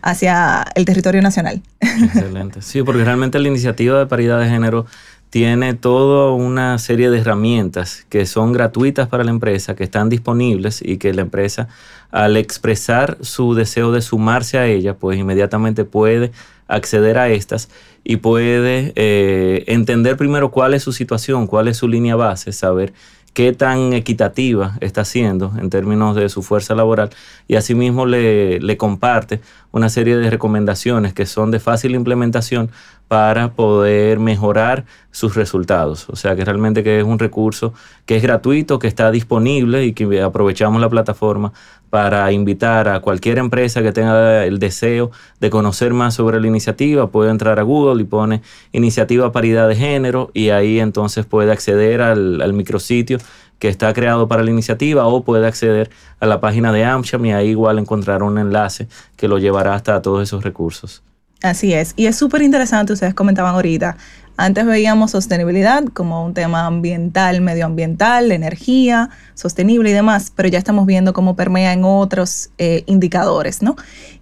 hacia 0.00 0.64
el 0.74 0.86
territorio 0.86 1.20
nacional. 1.20 1.60
Excelente. 1.80 2.62
Sí, 2.62 2.82
porque 2.84 3.04
realmente 3.04 3.38
la 3.38 3.48
iniciativa 3.48 3.98
de 3.98 4.06
paridad 4.06 4.40
de 4.40 4.48
género 4.48 4.86
tiene 5.30 5.74
toda 5.74 6.32
una 6.32 6.78
serie 6.78 7.10
de 7.10 7.18
herramientas 7.18 8.06
que 8.08 8.24
son 8.26 8.52
gratuitas 8.52 9.08
para 9.08 9.24
la 9.24 9.30
empresa, 9.30 9.76
que 9.76 9.84
están 9.84 10.08
disponibles 10.08 10.80
y 10.82 10.96
que 10.96 11.12
la 11.12 11.22
empresa 11.22 11.68
al 12.10 12.36
expresar 12.36 13.18
su 13.20 13.54
deseo 13.54 13.92
de 13.92 14.00
sumarse 14.00 14.58
a 14.58 14.66
ella, 14.66 14.94
pues 14.94 15.18
inmediatamente 15.18 15.84
puede 15.84 16.32
acceder 16.66 17.18
a 17.18 17.28
estas 17.28 17.68
y 18.04 18.16
puede 18.16 18.92
eh, 18.96 19.64
entender 19.66 20.16
primero 20.16 20.50
cuál 20.50 20.74
es 20.74 20.82
su 20.82 20.92
situación, 20.92 21.46
cuál 21.46 21.68
es 21.68 21.76
su 21.76 21.88
línea 21.88 22.16
base, 22.16 22.52
saber 22.52 22.94
qué 23.34 23.52
tan 23.52 23.92
equitativa 23.92 24.76
está 24.80 25.04
siendo 25.04 25.52
en 25.58 25.70
términos 25.70 26.16
de 26.16 26.28
su 26.28 26.42
fuerza 26.42 26.74
laboral 26.74 27.10
y 27.46 27.56
asimismo 27.56 28.06
le, 28.06 28.58
le 28.60 28.76
comparte 28.76 29.40
una 29.70 29.90
serie 29.90 30.16
de 30.16 30.30
recomendaciones 30.30 31.12
que 31.12 31.26
son 31.26 31.50
de 31.50 31.60
fácil 31.60 31.94
implementación 31.94 32.70
para 33.08 33.54
poder 33.54 34.20
mejorar 34.20 34.84
sus 35.10 35.34
resultados. 35.34 36.08
O 36.10 36.16
sea 36.16 36.36
que 36.36 36.44
realmente 36.44 36.84
que 36.84 36.98
es 36.98 37.04
un 37.04 37.18
recurso 37.18 37.72
que 38.06 38.16
es 38.16 38.22
gratuito, 38.22 38.78
que 38.78 38.86
está 38.86 39.10
disponible 39.10 39.84
y 39.84 39.94
que 39.94 40.22
aprovechamos 40.22 40.80
la 40.80 40.90
plataforma 40.90 41.52
para 41.90 42.30
invitar 42.32 42.86
a 42.88 43.00
cualquier 43.00 43.38
empresa 43.38 43.82
que 43.82 43.92
tenga 43.92 44.44
el 44.44 44.58
deseo 44.58 45.10
de 45.40 45.48
conocer 45.48 45.94
más 45.94 46.14
sobre 46.14 46.38
la 46.38 46.46
iniciativa, 46.46 47.10
puede 47.10 47.30
entrar 47.30 47.58
a 47.58 47.62
Google 47.62 48.02
y 48.02 48.04
pone 48.04 48.42
iniciativa 48.72 49.32
paridad 49.32 49.68
de 49.68 49.76
género 49.76 50.30
y 50.34 50.50
ahí 50.50 50.78
entonces 50.78 51.24
puede 51.24 51.50
acceder 51.50 52.02
al, 52.02 52.52
micrositio 52.52 53.18
que 53.58 53.68
está 53.68 53.92
creado 53.92 54.28
para 54.28 54.42
la 54.42 54.50
iniciativa 54.50 55.06
o 55.06 55.24
puede 55.24 55.46
acceder 55.46 55.90
a 56.20 56.26
la 56.26 56.40
página 56.40 56.72
de 56.72 56.84
AmCham 56.84 57.24
y 57.24 57.32
ahí 57.32 57.48
igual 57.48 57.78
encontrará 57.78 58.24
un 58.24 58.38
enlace 58.38 58.88
que 59.16 59.28
lo 59.28 59.38
llevará 59.38 59.74
hasta 59.74 60.00
todos 60.02 60.22
esos 60.22 60.44
recursos. 60.44 61.02
Así 61.42 61.72
es. 61.72 61.94
Y 61.96 62.06
es 62.06 62.16
súper 62.16 62.42
interesante, 62.42 62.92
ustedes 62.92 63.14
comentaban 63.14 63.54
ahorita, 63.54 63.96
antes 64.36 64.66
veíamos 64.66 65.10
sostenibilidad 65.10 65.84
como 65.86 66.24
un 66.24 66.32
tema 66.32 66.66
ambiental, 66.66 67.40
medioambiental, 67.40 68.30
energía, 68.30 69.10
sostenible 69.34 69.90
y 69.90 69.92
demás, 69.92 70.32
pero 70.34 70.48
ya 70.48 70.58
estamos 70.58 70.86
viendo 70.86 71.12
cómo 71.12 71.34
permea 71.34 71.72
en 71.72 71.82
otros 71.84 72.50
eh, 72.56 72.84
indicadores, 72.86 73.62
¿no? 73.62 73.74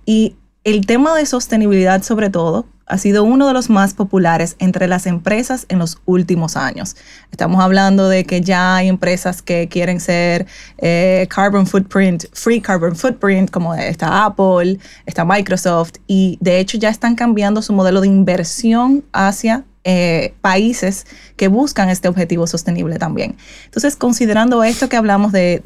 Y 0.06 0.36
el 0.66 0.84
tema 0.84 1.14
de 1.14 1.24
sostenibilidad 1.26 2.02
sobre 2.02 2.28
todo 2.28 2.66
ha 2.86 2.98
sido 2.98 3.22
uno 3.22 3.46
de 3.46 3.52
los 3.52 3.70
más 3.70 3.94
populares 3.94 4.56
entre 4.58 4.88
las 4.88 5.06
empresas 5.06 5.64
en 5.68 5.78
los 5.78 5.98
últimos 6.06 6.56
años. 6.56 6.96
Estamos 7.30 7.62
hablando 7.62 8.08
de 8.08 8.24
que 8.24 8.40
ya 8.40 8.74
hay 8.74 8.88
empresas 8.88 9.42
que 9.42 9.68
quieren 9.68 10.00
ser 10.00 10.46
eh, 10.78 11.28
carbon 11.30 11.68
footprint, 11.68 12.24
free 12.32 12.60
carbon 12.60 12.96
footprint, 12.96 13.48
como 13.52 13.76
está 13.76 14.24
Apple, 14.24 14.80
está 15.06 15.24
Microsoft, 15.24 15.98
y 16.08 16.36
de 16.40 16.58
hecho 16.58 16.78
ya 16.78 16.88
están 16.88 17.14
cambiando 17.14 17.62
su 17.62 17.72
modelo 17.72 18.00
de 18.00 18.08
inversión 18.08 19.04
hacia 19.12 19.64
eh, 19.88 20.34
países 20.40 21.06
que 21.36 21.46
buscan 21.46 21.90
este 21.90 22.08
objetivo 22.08 22.48
sostenible 22.48 22.98
también. 22.98 23.36
Entonces, 23.66 23.94
considerando 23.94 24.64
esto 24.64 24.88
que 24.88 24.96
hablamos 24.96 25.30
de, 25.30 25.62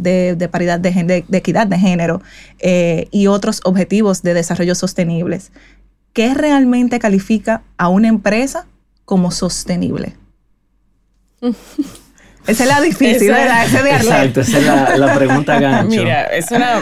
paridad 0.50 0.78
de, 0.78 1.24
de, 1.26 1.38
equidad 1.38 1.66
de 1.66 1.78
género 1.78 2.20
eh, 2.59 3.09
y 3.11 3.28
otros 3.28 3.62
objetivos 3.64 4.20
de 4.20 4.35
desarrollo 4.35 4.74
sostenibles, 4.74 5.52
¿qué 6.12 6.35
realmente 6.35 6.98
califica 6.98 7.62
a 7.78 7.88
una 7.88 8.09
empresa 8.09 8.66
como 9.06 9.30
sostenible? 9.30 10.16
Esa 12.50 12.64
es 12.64 12.68
la 12.68 12.80
difícil, 12.80 13.30
¿verdad? 13.30 13.64
Exacto, 13.64 14.40
esa 14.40 14.58
es 14.92 14.98
la, 14.98 15.14
pregunta 15.14 15.60
gancho. 15.60 16.00
Mira, 16.00 16.24
es 16.24 16.50
una, 16.50 16.80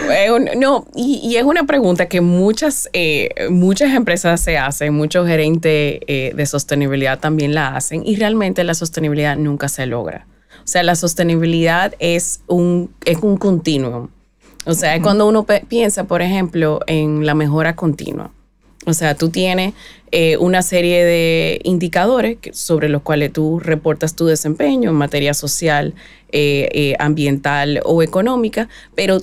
no, 0.55 0.85
y, 0.95 1.35
es 1.35 1.43
una 1.43 1.65
pregunta 1.65 2.07
que 2.07 2.21
muchas, 2.21 2.89
eh, 2.93 3.29
muchas 3.49 3.93
empresas 3.93 4.41
se 4.41 4.57
hacen, 4.57 4.93
muchos 4.93 5.27
gerentes 5.27 5.99
eh, 6.07 6.31
de 6.35 6.45
sostenibilidad 6.45 7.19
también 7.19 7.53
la 7.53 7.75
hacen, 7.75 8.01
y 8.05 8.15
realmente 8.15 8.63
la 8.63 8.73
sostenibilidad 8.73 9.37
nunca 9.37 9.69
se 9.69 9.85
logra. 9.85 10.25
O 10.63 10.67
sea, 10.67 10.83
la 10.83 10.95
sostenibilidad 10.95 11.93
es 11.99 12.41
un, 12.47 12.93
es 13.05 13.17
un 13.21 13.37
continuum. 13.37 14.09
O 14.65 14.73
sea, 14.73 14.95
es 14.95 15.01
cuando 15.01 15.27
uno 15.27 15.45
piensa, 15.67 16.03
por 16.03 16.21
ejemplo, 16.21 16.81
en 16.85 17.25
la 17.25 17.33
mejora 17.33 17.75
continua. 17.75 18.31
O 18.89 18.93
sea, 18.93 19.15
tú 19.15 19.29
tienes 19.29 19.73
eh, 20.11 20.37
una 20.37 20.63
serie 20.63 21.05
de 21.05 21.61
indicadores 21.63 22.37
sobre 22.51 22.89
los 22.89 23.03
cuales 23.03 23.31
tú 23.31 23.59
reportas 23.59 24.15
tu 24.15 24.25
desempeño 24.25 24.89
en 24.89 24.95
materia 24.95 25.35
social, 25.35 25.93
eh, 26.31 26.67
eh, 26.73 26.95
ambiental 26.97 27.81
o 27.85 28.01
económica, 28.01 28.67
pero 28.95 29.19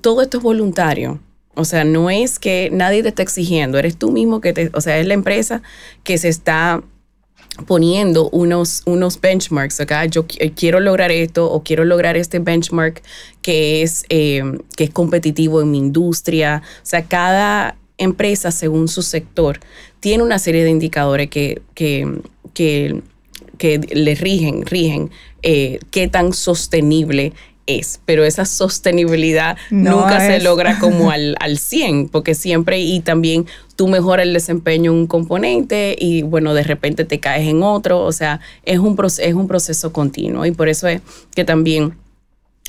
todo 0.00 0.22
esto 0.22 0.38
es 0.38 0.42
voluntario. 0.44 1.20
O 1.54 1.64
sea, 1.64 1.84
no 1.84 2.08
es 2.08 2.38
que 2.38 2.70
nadie 2.72 3.02
te 3.02 3.08
está 3.08 3.22
exigiendo, 3.22 3.78
eres 3.78 3.96
tú 3.96 4.12
mismo 4.12 4.40
que 4.40 4.52
te, 4.52 4.70
o 4.72 4.80
sea, 4.80 4.98
es 4.98 5.06
la 5.06 5.14
empresa 5.14 5.60
que 6.04 6.16
se 6.16 6.28
está 6.28 6.82
poniendo 7.66 8.30
unos, 8.30 8.82
unos 8.86 9.20
benchmarks 9.20 9.80
acá. 9.80 10.06
Yo 10.06 10.24
quiero 10.54 10.78
lograr 10.80 11.10
esto 11.10 11.50
o 11.50 11.62
quiero 11.62 11.84
lograr 11.84 12.16
este 12.16 12.38
benchmark 12.38 13.02
que 13.42 13.82
es, 13.82 14.04
que 14.08 14.54
es 14.78 14.90
competitivo 14.90 15.60
en 15.60 15.70
mi 15.72 15.78
industria. 15.78 16.62
O 16.76 16.86
sea, 16.86 17.04
cada 17.04 17.76
empresa, 17.98 18.50
según 18.50 18.88
su 18.88 19.02
sector, 19.02 19.60
tiene 20.00 20.22
una 20.22 20.38
serie 20.38 20.64
de 20.64 20.70
indicadores 20.70 21.28
que, 21.28 21.62
que, 21.74 22.20
que, 22.54 23.02
le 23.92 24.14
rigen, 24.16 24.66
rigen 24.66 25.10
eh, 25.42 25.78
qué 25.90 26.08
tan 26.08 26.32
sostenible 26.32 27.32
es, 27.66 28.00
pero 28.04 28.24
esa 28.24 28.44
sostenibilidad 28.44 29.56
nunca 29.70 30.20
se 30.20 30.40
logra 30.40 30.78
como 30.80 31.10
al, 31.12 31.36
al 31.38 31.58
100, 31.58 32.08
porque 32.08 32.34
siempre 32.34 32.80
y 32.80 33.00
también 33.00 33.46
tú 33.76 33.88
mejoras 33.88 34.26
el 34.26 34.32
desempeño 34.32 34.92
en 34.92 34.98
un 34.98 35.06
componente 35.06 35.96
y 35.98 36.22
bueno, 36.22 36.54
de 36.54 36.64
repente 36.64 37.04
te 37.04 37.20
caes 37.20 37.48
en 37.48 37.62
otro, 37.62 38.00
o 38.00 38.12
sea, 38.12 38.40
es 38.64 38.78
un, 38.78 38.96
es 39.18 39.34
un 39.34 39.48
proceso 39.48 39.92
continuo. 39.92 40.44
Y 40.46 40.50
por 40.50 40.68
eso 40.68 40.88
es 40.88 41.00
que 41.34 41.44
también 41.44 41.94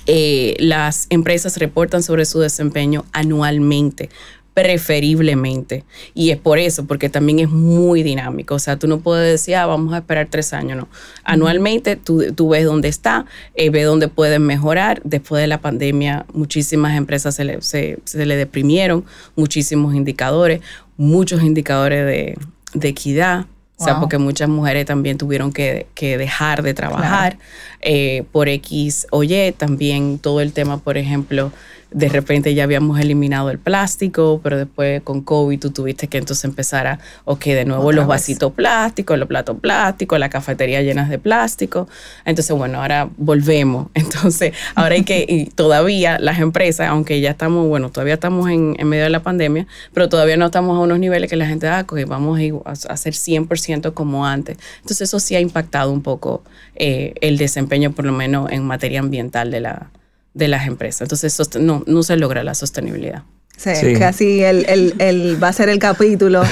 eh, 0.06 0.56
las 0.60 1.08
empresas 1.10 1.58
reportan 1.58 2.04
sobre 2.04 2.26
su 2.26 2.40
desempeño 2.40 3.06
anualmente 3.14 4.10
preferiblemente. 4.54 5.84
Y 6.14 6.30
es 6.30 6.38
por 6.38 6.60
eso, 6.60 6.86
porque 6.86 7.10
también 7.10 7.40
es 7.40 7.50
muy 7.50 8.04
dinámico. 8.04 8.56
O 8.56 8.60
sea, 8.60 8.78
tú 8.78 8.88
no 8.88 9.00
puedes 9.00 9.32
decir, 9.32 9.56
ah, 9.56 9.66
vamos 9.66 9.94
a 9.94 9.98
esperar 10.00 10.28
tres 10.30 10.54
años, 10.54 10.78
no. 10.78 10.88
Anualmente 11.24 11.96
tú, 11.96 12.32
tú 12.34 12.50
ves 12.50 12.66
dónde 12.66 12.88
está, 12.88 13.26
eh, 13.56 13.70
ves 13.70 13.86
dónde 13.86 14.08
pueden 14.08 14.44
mejorar. 14.44 15.02
Después 15.04 15.42
de 15.42 15.48
la 15.48 15.60
pandemia, 15.60 16.26
muchísimas 16.34 16.96
empresas 16.96 17.36
se 17.36 17.44
le, 17.44 17.62
se, 17.62 17.98
le 18.14 18.36
deprimieron, 18.36 19.06
muchísimos 19.36 19.96
indicadores, 19.96 20.62
muchos 20.98 21.42
indicadores 21.42 22.06
de, 22.06 22.38
de 22.74 22.88
equidad. 22.88 23.46
O 23.76 23.86
sea, 23.86 24.00
porque 24.00 24.18
muchas 24.18 24.48
mujeres 24.48 24.86
también 24.86 25.18
tuvieron 25.18 25.52
que, 25.52 25.88
que 25.94 26.18
dejar 26.18 26.62
de 26.62 26.74
trabajar 26.74 27.38
eh, 27.82 28.24
por 28.32 28.48
X 28.48 29.08
o 29.10 29.24
Y. 29.24 29.52
También 29.58 30.20
todo 30.20 30.40
el 30.40 30.54
tema, 30.54 30.78
por 30.78 30.98
ejemplo, 30.98 31.52
de 31.94 32.10
repente 32.10 32.54
ya 32.54 32.64
habíamos 32.64 33.00
eliminado 33.00 33.50
el 33.50 33.60
plástico, 33.60 34.40
pero 34.44 34.58
después 34.58 35.02
con 35.04 35.22
COVID 35.22 35.60
tú 35.60 35.72
tuviste 35.72 36.08
que 36.08 36.18
entonces 36.18 36.44
empezar 36.46 36.88
a, 36.88 37.00
ok, 37.26 37.46
de 37.46 37.66
nuevo 37.66 37.92
los 37.92 38.08
vasitos 38.08 38.52
plásticos, 38.54 39.18
los 39.18 39.28
platos 39.28 39.58
plásticos, 39.60 40.20
la 40.20 40.30
cafetería 40.30 40.82
llenas 40.82 41.10
de 41.10 41.20
plástico. 41.20 41.88
Entonces, 42.26 42.56
bueno, 42.56 42.82
ahora 42.82 43.10
volvemos. 43.18 43.88
Entonces, 43.94 44.54
ahora 44.76 44.96
hay 44.96 45.04
que, 45.04 45.26
y 45.28 45.46
todavía 45.46 46.20
las 46.20 46.40
empresas, 46.40 46.90
aunque 46.90 47.22
ya 47.22 47.32
estamos, 47.32 47.68
bueno, 47.68 47.90
todavía 47.90 48.16
estamos 48.16 48.50
en, 48.50 48.76
medio 48.84 49.04
de 49.04 49.10
la 49.10 49.24
pandemia, 49.24 49.68
pero 49.94 50.10
todavía 50.10 50.38
no 50.38 50.48
estamos 50.48 50.78
a 50.78 50.82
unos 50.82 51.00
niveles 51.00 51.30
que 51.30 51.36
la 51.36 51.46
gente, 51.46 51.68
ah, 51.68 51.86
que 51.88 52.06
vamos 52.06 52.40
a, 52.66 52.72
hacer 52.72 53.14
100% 53.14 53.94
como 53.94 54.26
antes. 54.26 54.58
Entonces, 54.78 55.02
eso 55.02 55.20
sí 55.20 55.36
ha 55.36 55.40
impactado 55.40 55.92
un 55.92 56.02
poco 56.02 56.44
eh, 56.76 57.14
el 57.22 57.38
desempeño, 57.38 57.92
por 57.92 58.06
lo 58.06 58.12
menos 58.12 58.52
en 58.52 58.66
materia 58.66 59.00
ambiental 59.00 59.52
de 59.52 59.62
la 59.62 59.90
de 60.34 60.48
las 60.48 60.68
empresas. 60.68 61.02
Entonces, 61.02 61.38
no, 61.60 61.84
no 61.86 62.04
se 62.04 62.18
logra 62.18 62.44
la 62.44 62.56
sostenibilidad. 62.56 63.24
Sí, 63.58 63.94
casi 63.98 64.44
el, 64.44 64.96
el, 65.00 65.42
va 65.42 65.50
a 65.50 65.54
ser 65.54 65.70
el 65.70 65.80
capítulo. 65.80 66.44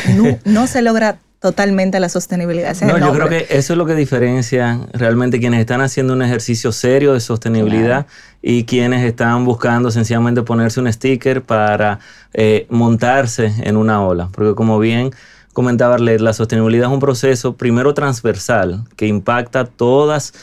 No, 0.45 0.67
se 0.67 0.81
logra 0.81 1.17
totalmente 1.39 1.99
la 1.99 2.09
sostenibilidad. 2.09 2.79
no, 2.81 2.99
yo 2.99 3.11
creo 3.11 3.27
que 3.27 3.47
eso 3.49 3.73
es 3.73 3.77
lo 3.77 3.87
que 3.87 3.95
diferencia 3.95 4.79
realmente 4.93 5.39
quienes 5.39 5.59
están 5.59 5.81
haciendo 5.81 6.13
un 6.13 6.21
ejercicio 6.21 6.71
serio 6.71 7.13
de 7.13 7.19
sostenibilidad 7.19 8.05
y 8.43 8.65
quienes 8.65 9.03
están 9.03 9.43
buscando 9.43 9.89
sencillamente 9.89 10.43
ponerse 10.43 10.79
un 10.79 10.91
sticker 10.93 11.41
para 11.41 11.99
eh, 12.33 12.67
montarse 12.69 13.51
en 13.63 13.75
una 13.75 14.05
ola. 14.05 14.29
Porque 14.31 14.53
como 14.53 14.77
bien 14.77 15.11
comentaba 15.51 15.95
Arlet, 15.95 16.21
la 16.21 16.33
sostenibilidad 16.33 16.87
es 16.87 16.93
un 16.93 16.99
proceso 16.99 17.57
primero 17.57 17.95
transversal 17.95 18.83
que 18.95 19.07
impacta 19.07 19.65
todas 19.65 20.33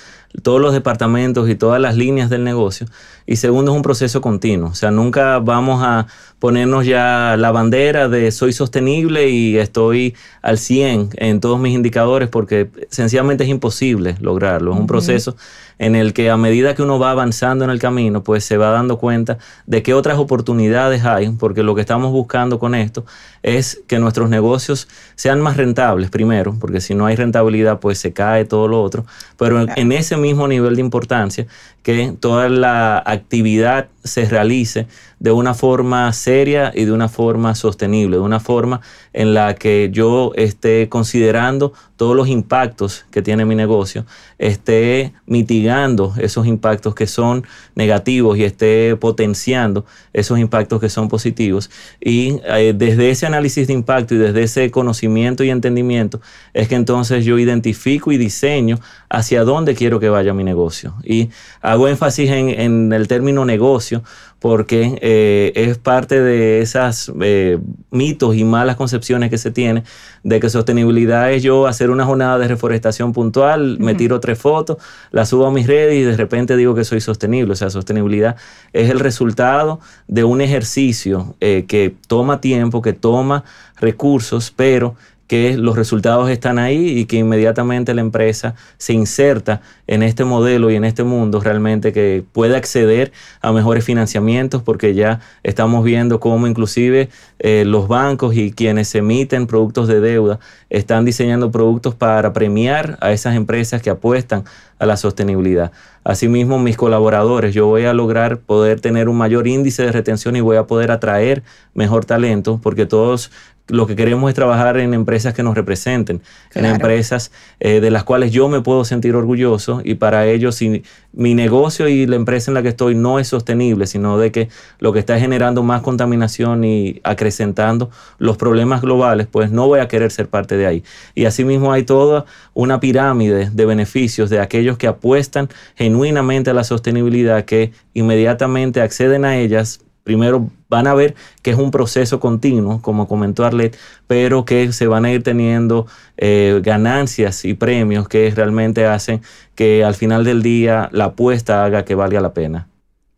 todos 0.42 0.60
los 0.60 0.72
departamentos 0.72 1.48
y 1.48 1.54
todas 1.54 1.80
las 1.80 1.96
líneas 1.96 2.30
del 2.30 2.44
negocio. 2.44 2.86
Y 3.30 3.36
segundo, 3.36 3.72
es 3.72 3.76
un 3.76 3.82
proceso 3.82 4.22
continuo. 4.22 4.70
O 4.70 4.74
sea, 4.74 4.90
nunca 4.90 5.38
vamos 5.38 5.82
a 5.84 6.06
ponernos 6.38 6.86
ya 6.86 7.36
la 7.36 7.50
bandera 7.52 8.08
de 8.08 8.30
soy 8.30 8.54
sostenible 8.54 9.28
y 9.28 9.58
estoy 9.58 10.14
al 10.40 10.56
100 10.56 11.10
en 11.16 11.38
todos 11.38 11.60
mis 11.60 11.74
indicadores 11.74 12.30
porque 12.30 12.70
sencillamente 12.88 13.44
es 13.44 13.50
imposible 13.50 14.16
lograrlo. 14.20 14.72
Es 14.72 14.80
un 14.80 14.86
proceso 14.86 15.36
en 15.78 15.94
el 15.94 16.12
que 16.12 16.30
a 16.30 16.36
medida 16.36 16.74
que 16.74 16.82
uno 16.82 16.98
va 16.98 17.10
avanzando 17.10 17.64
en 17.64 17.70
el 17.70 17.78
camino, 17.78 18.22
pues 18.22 18.44
se 18.44 18.56
va 18.56 18.70
dando 18.70 18.98
cuenta 18.98 19.38
de 19.66 19.82
qué 19.82 19.94
otras 19.94 20.18
oportunidades 20.18 21.04
hay, 21.04 21.28
porque 21.30 21.62
lo 21.62 21.74
que 21.74 21.80
estamos 21.82 22.10
buscando 22.10 22.58
con 22.58 22.74
esto 22.74 23.04
es 23.42 23.80
que 23.86 23.98
nuestros 23.98 24.28
negocios 24.28 24.88
sean 25.14 25.40
más 25.40 25.56
rentables 25.56 26.10
primero, 26.10 26.56
porque 26.58 26.80
si 26.80 26.94
no 26.94 27.06
hay 27.06 27.14
rentabilidad, 27.14 27.78
pues 27.78 27.98
se 27.98 28.12
cae 28.12 28.44
todo 28.44 28.66
lo 28.66 28.82
otro, 28.82 29.06
pero 29.36 29.60
en 29.68 29.92
ese 29.92 30.16
mismo 30.16 30.48
nivel 30.48 30.74
de 30.74 30.80
importancia, 30.80 31.46
que 31.84 32.12
toda 32.18 32.48
la 32.48 33.17
actividad 33.18 33.88
se 34.04 34.24
realice 34.24 34.86
de 35.20 35.32
una 35.32 35.54
forma 35.54 36.12
seria 36.12 36.72
y 36.74 36.84
de 36.84 36.92
una 36.92 37.08
forma 37.08 37.54
sostenible, 37.54 38.16
de 38.16 38.22
una 38.22 38.40
forma 38.40 38.80
en 39.12 39.34
la 39.34 39.54
que 39.54 39.90
yo 39.92 40.32
esté 40.36 40.88
considerando 40.88 41.72
todos 41.96 42.14
los 42.14 42.28
impactos 42.28 43.04
que 43.10 43.22
tiene 43.22 43.44
mi 43.44 43.56
negocio, 43.56 44.06
esté 44.38 45.12
mitigando 45.26 46.14
esos 46.18 46.46
impactos 46.46 46.94
que 46.94 47.08
son 47.08 47.44
negativos 47.74 48.38
y 48.38 48.44
esté 48.44 48.94
potenciando 48.94 49.84
esos 50.12 50.38
impactos 50.38 50.80
que 50.80 50.88
son 50.88 51.08
positivos. 51.08 51.70
Y 52.00 52.40
eh, 52.44 52.72
desde 52.76 53.10
ese 53.10 53.26
análisis 53.26 53.66
de 53.66 53.72
impacto 53.72 54.14
y 54.14 54.18
desde 54.18 54.44
ese 54.44 54.70
conocimiento 54.70 55.42
y 55.42 55.50
entendimiento 55.50 56.20
es 56.54 56.68
que 56.68 56.76
entonces 56.76 57.24
yo 57.24 57.36
identifico 57.40 58.12
y 58.12 58.16
diseño 58.16 58.78
hacia 59.10 59.42
dónde 59.42 59.74
quiero 59.74 59.98
que 59.98 60.08
vaya 60.08 60.32
mi 60.32 60.44
negocio. 60.44 60.94
Y 61.02 61.30
hago 61.60 61.88
énfasis 61.88 62.30
en, 62.30 62.48
en 62.48 62.92
el 62.92 63.07
término 63.08 63.44
negocio 63.44 64.04
porque 64.38 64.98
eh, 65.02 65.52
es 65.56 65.78
parte 65.78 66.20
de 66.20 66.60
esas 66.60 67.10
eh, 67.20 67.58
mitos 67.90 68.36
y 68.36 68.44
malas 68.44 68.76
concepciones 68.76 69.30
que 69.30 69.38
se 69.38 69.50
tiene 69.50 69.82
de 70.22 70.38
que 70.38 70.48
sostenibilidad 70.48 71.32
es 71.32 71.42
yo 71.42 71.66
hacer 71.66 71.90
una 71.90 72.04
jornada 72.04 72.38
de 72.38 72.46
reforestación 72.46 73.12
puntual, 73.12 73.78
me 73.80 73.94
tiro 73.94 74.20
tres 74.20 74.38
fotos, 74.38 74.76
las 75.10 75.30
subo 75.30 75.46
a 75.46 75.50
mis 75.50 75.66
redes 75.66 75.96
y 75.96 76.02
de 76.02 76.16
repente 76.16 76.56
digo 76.56 76.74
que 76.74 76.84
soy 76.84 77.00
sostenible. 77.00 77.52
O 77.52 77.56
sea, 77.56 77.70
sostenibilidad 77.70 78.36
es 78.72 78.90
el 78.90 79.00
resultado 79.00 79.80
de 80.06 80.22
un 80.22 80.40
ejercicio 80.40 81.34
eh, 81.40 81.64
que 81.66 81.94
toma 82.06 82.40
tiempo, 82.40 82.80
que 82.80 82.92
toma 82.92 83.44
recursos, 83.80 84.52
pero 84.54 84.94
que 85.28 85.56
los 85.56 85.76
resultados 85.76 86.30
están 86.30 86.58
ahí 86.58 86.98
y 86.98 87.04
que 87.04 87.18
inmediatamente 87.18 87.94
la 87.94 88.00
empresa 88.00 88.54
se 88.78 88.94
inserta 88.94 89.60
en 89.86 90.02
este 90.02 90.24
modelo 90.24 90.70
y 90.70 90.74
en 90.76 90.84
este 90.84 91.04
mundo 91.04 91.40
realmente 91.40 91.92
que 91.92 92.24
puede 92.32 92.56
acceder 92.56 93.12
a 93.42 93.52
mejores 93.52 93.84
financiamientos 93.84 94.62
porque 94.62 94.94
ya 94.94 95.20
estamos 95.42 95.84
viendo 95.84 96.18
cómo 96.18 96.46
inclusive 96.46 97.10
eh, 97.38 97.64
los 97.66 97.88
bancos 97.88 98.34
y 98.34 98.52
quienes 98.52 98.94
emiten 98.94 99.46
productos 99.46 99.86
de 99.86 100.00
deuda 100.00 100.40
están 100.70 101.04
diseñando 101.04 101.52
productos 101.52 101.94
para 101.94 102.32
premiar 102.32 102.96
a 103.00 103.12
esas 103.12 103.36
empresas 103.36 103.82
que 103.82 103.90
apuestan 103.90 104.44
a 104.78 104.86
la 104.86 104.96
sostenibilidad. 104.96 105.72
Asimismo, 106.08 106.58
mis 106.58 106.78
colaboradores, 106.78 107.52
yo 107.52 107.66
voy 107.66 107.84
a 107.84 107.92
lograr 107.92 108.38
poder 108.38 108.80
tener 108.80 109.10
un 109.10 109.18
mayor 109.18 109.46
índice 109.46 109.82
de 109.82 109.92
retención 109.92 110.36
y 110.36 110.40
voy 110.40 110.56
a 110.56 110.66
poder 110.66 110.90
atraer 110.90 111.42
mejor 111.74 112.06
talento 112.06 112.58
porque 112.62 112.86
todos 112.86 113.30
lo 113.66 113.86
que 113.86 113.94
queremos 113.94 114.30
es 114.30 114.34
trabajar 114.34 114.78
en 114.78 114.94
empresas 114.94 115.34
que 115.34 115.42
nos 115.42 115.54
representen, 115.54 116.22
en 116.54 116.64
empresas 116.64 117.30
eh, 117.60 117.80
de 117.80 117.90
las 117.90 118.04
cuales 118.04 118.32
yo 118.32 118.48
me 118.48 118.62
puedo 118.62 118.86
sentir 118.86 119.14
orgulloso 119.14 119.82
y 119.84 119.96
para 119.96 120.26
ello 120.26 120.50
si 120.50 120.82
mi 121.12 121.34
negocio 121.34 121.88
y 121.88 122.06
la 122.06 122.16
empresa 122.16 122.50
en 122.50 122.54
la 122.54 122.62
que 122.62 122.68
estoy 122.68 122.94
no 122.94 123.18
es 123.18 123.28
sostenible, 123.28 123.86
sino 123.86 124.18
de 124.18 124.30
que 124.30 124.48
lo 124.78 124.92
que 124.92 124.98
está 124.98 125.18
generando 125.18 125.62
más 125.62 125.82
contaminación 125.82 126.64
y 126.64 127.00
acrecentando 127.02 127.90
los 128.18 128.36
problemas 128.36 128.82
globales, 128.82 129.26
pues 129.26 129.50
no 129.50 129.66
voy 129.66 129.80
a 129.80 129.88
querer 129.88 130.10
ser 130.10 130.28
parte 130.28 130.56
de 130.56 130.66
ahí. 130.66 130.84
Y 131.14 131.24
asimismo 131.24 131.72
hay 131.72 131.84
toda 131.84 132.26
una 132.54 132.78
pirámide 132.80 133.50
de 133.50 133.66
beneficios 133.66 134.30
de 134.30 134.40
aquellos 134.40 134.78
que 134.78 134.86
apuestan 134.86 135.48
genuinamente 135.76 136.50
a 136.50 136.54
la 136.54 136.64
sostenibilidad, 136.64 137.44
que 137.44 137.72
inmediatamente 137.94 138.80
acceden 138.80 139.24
a 139.24 139.38
ellas 139.38 139.80
primero 140.08 140.48
van 140.70 140.86
a 140.86 140.94
ver 140.94 141.14
que 141.42 141.50
es 141.50 141.58
un 141.58 141.70
proceso 141.70 142.18
continuo, 142.18 142.80
como 142.80 143.06
comentó 143.06 143.44
Arlet, 143.44 143.76
pero 144.06 144.46
que 144.46 144.72
se 144.72 144.86
van 144.86 145.04
a 145.04 145.12
ir 145.12 145.22
teniendo 145.22 145.86
eh, 146.16 146.62
ganancias 146.64 147.44
y 147.44 147.52
premios 147.52 148.08
que 148.08 148.32
realmente 148.34 148.86
hacen 148.86 149.20
que 149.54 149.84
al 149.84 149.94
final 149.94 150.24
del 150.24 150.42
día 150.42 150.88
la 150.92 151.04
apuesta 151.04 151.62
haga 151.62 151.84
que 151.84 151.94
valga 151.94 152.22
la 152.22 152.32
pena. 152.32 152.68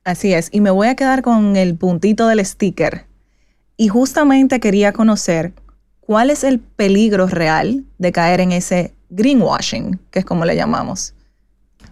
Así 0.02 0.34
es, 0.34 0.48
y 0.50 0.60
me 0.60 0.72
voy 0.72 0.88
a 0.88 0.96
quedar 0.96 1.22
con 1.22 1.54
el 1.54 1.76
puntito 1.76 2.26
del 2.26 2.44
sticker. 2.44 3.04
Y 3.76 3.86
justamente 3.86 4.58
quería 4.58 4.92
conocer 4.92 5.52
cuál 6.00 6.30
es 6.30 6.42
el 6.42 6.58
peligro 6.58 7.28
real 7.28 7.84
de 7.98 8.10
caer 8.10 8.40
en 8.40 8.50
ese 8.50 8.94
greenwashing, 9.10 10.00
que 10.10 10.18
es 10.18 10.24
como 10.24 10.44
le 10.44 10.56
llamamos. 10.56 11.14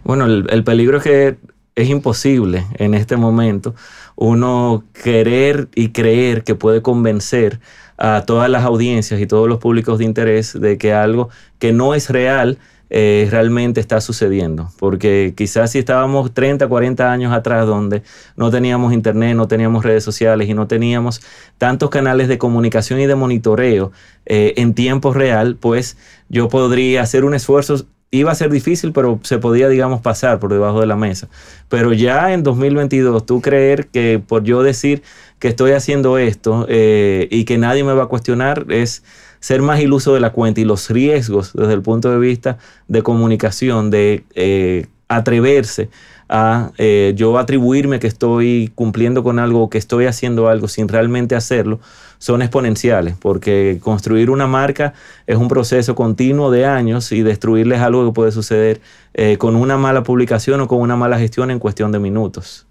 Bueno, 0.03 0.25
el, 0.25 0.45
el 0.49 0.65
peligro 0.65 0.97
es 0.97 1.03
que 1.03 1.37
es 1.75 1.89
imposible 1.89 2.65
en 2.75 2.93
este 2.93 3.17
momento 3.17 3.75
uno 4.15 4.83
querer 4.93 5.69
y 5.75 5.89
creer 5.89 6.43
que 6.43 6.55
puede 6.55 6.81
convencer 6.81 7.59
a 7.97 8.23
todas 8.25 8.49
las 8.49 8.63
audiencias 8.63 9.19
y 9.19 9.27
todos 9.27 9.47
los 9.47 9.59
públicos 9.59 9.97
de 9.99 10.05
interés 10.05 10.59
de 10.59 10.77
que 10.77 10.93
algo 10.93 11.29
que 11.57 11.71
no 11.73 11.93
es 11.93 12.09
real 12.09 12.57
eh, 12.89 13.27
realmente 13.29 13.79
está 13.79 14.01
sucediendo. 14.01 14.71
Porque 14.79 15.33
quizás 15.37 15.71
si 15.71 15.79
estábamos 15.79 16.33
30, 16.33 16.67
40 16.67 17.11
años 17.11 17.33
atrás 17.33 17.67
donde 17.67 18.01
no 18.35 18.49
teníamos 18.49 18.93
internet, 18.93 19.35
no 19.35 19.47
teníamos 19.47 19.83
redes 19.85 20.03
sociales 20.03 20.49
y 20.49 20.53
no 20.53 20.67
teníamos 20.67 21.21
tantos 21.57 21.89
canales 21.89 22.27
de 22.27 22.37
comunicación 22.37 22.99
y 22.99 23.05
de 23.05 23.15
monitoreo 23.15 23.91
eh, 24.25 24.53
en 24.57 24.73
tiempo 24.73 25.13
real, 25.13 25.55
pues 25.59 25.97
yo 26.29 26.49
podría 26.49 27.01
hacer 27.03 27.25
un 27.25 27.35
esfuerzo 27.35 27.85
iba 28.11 28.31
a 28.31 28.35
ser 28.35 28.49
difícil, 28.49 28.91
pero 28.91 29.19
se 29.23 29.37
podía, 29.37 29.69
digamos, 29.69 30.01
pasar 30.01 30.39
por 30.39 30.51
debajo 30.51 30.81
de 30.81 30.87
la 30.87 30.95
mesa. 30.95 31.29
Pero 31.67 31.93
ya 31.93 32.33
en 32.33 32.43
2022, 32.43 33.25
tú 33.25 33.41
creer 33.41 33.87
que 33.87 34.21
por 34.25 34.43
yo 34.43 34.63
decir 34.63 35.03
que 35.37 35.47
estoy 35.47 35.71
haciendo 35.71 36.17
esto 36.17 36.65
eh, 36.69 37.27
y 37.31 37.45
que 37.45 37.57
nadie 37.57 37.83
me 37.83 37.93
va 37.93 38.03
a 38.03 38.07
cuestionar 38.07 38.65
es 38.69 39.03
ser 39.39 39.61
más 39.61 39.79
iluso 39.79 40.13
de 40.13 40.19
la 40.19 40.31
cuenta 40.31 40.59
y 40.59 40.65
los 40.65 40.89
riesgos 40.89 41.53
desde 41.53 41.73
el 41.73 41.81
punto 41.81 42.11
de 42.11 42.19
vista 42.19 42.57
de 42.87 43.03
comunicación, 43.03 43.89
de 43.89 44.25
eh, 44.35 44.87
atreverse 45.07 45.89
a 46.27 46.71
eh, 46.77 47.13
yo 47.15 47.37
atribuirme 47.37 47.99
que 47.99 48.07
estoy 48.07 48.71
cumpliendo 48.75 49.23
con 49.23 49.39
algo 49.39 49.69
que 49.69 49.79
estoy 49.79 50.05
haciendo 50.05 50.47
algo 50.47 50.67
sin 50.67 50.87
realmente 50.87 51.35
hacerlo, 51.35 51.79
son 52.19 52.41
exponenciales, 52.41 53.15
porque 53.19 53.79
construir 53.81 54.29
una 54.29 54.45
marca 54.45 54.93
es 55.25 55.37
un 55.37 55.47
proceso 55.47 55.95
continuo 55.95 56.51
de 56.51 56.65
años 56.65 57.11
y 57.11 57.23
destruirles 57.23 57.79
algo 57.81 58.05
que 58.05 58.13
puede 58.13 58.31
suceder 58.31 58.81
eh, 59.13 59.37
con 59.37 59.55
una 59.55 59.77
mala 59.77 60.03
publicación 60.03 60.61
o 60.61 60.67
con 60.67 60.81
una 60.81 60.95
mala 60.95 61.17
gestión 61.17 61.49
en 61.49 61.59
cuestión 61.59 61.91
de 61.91 61.99
minutos. 61.99 62.67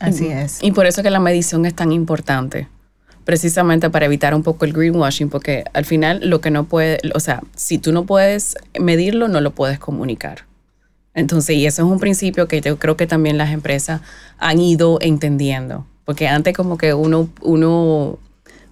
Así 0.00 0.26
es. 0.26 0.62
Y 0.62 0.72
por 0.72 0.86
eso 0.86 1.02
que 1.02 1.10
la 1.10 1.20
medición 1.20 1.64
es 1.66 1.74
tan 1.74 1.92
importante 1.92 2.68
precisamente 3.24 3.90
para 3.90 4.06
evitar 4.06 4.36
un 4.36 4.44
poco 4.44 4.64
el 4.64 4.72
greenwashing, 4.72 5.28
porque 5.28 5.64
al 5.72 5.84
final 5.84 6.20
lo 6.30 6.40
que 6.40 6.52
no 6.52 6.64
puede, 6.64 6.98
o 7.12 7.18
sea, 7.18 7.42
si 7.56 7.76
tú 7.76 7.92
no 7.92 8.06
puedes 8.06 8.56
medirlo, 8.78 9.26
no 9.26 9.40
lo 9.40 9.50
puedes 9.50 9.80
comunicar. 9.80 10.44
Entonces, 11.12 11.56
y 11.56 11.66
eso 11.66 11.84
es 11.84 11.90
un 11.90 11.98
principio 11.98 12.46
que 12.46 12.60
yo 12.60 12.78
creo 12.78 12.96
que 12.96 13.08
también 13.08 13.36
las 13.36 13.50
empresas 13.50 14.00
han 14.38 14.60
ido 14.60 14.98
entendiendo, 15.00 15.86
porque 16.04 16.28
antes 16.28 16.54
como 16.54 16.78
que 16.78 16.94
uno, 16.94 17.28
uno 17.42 18.20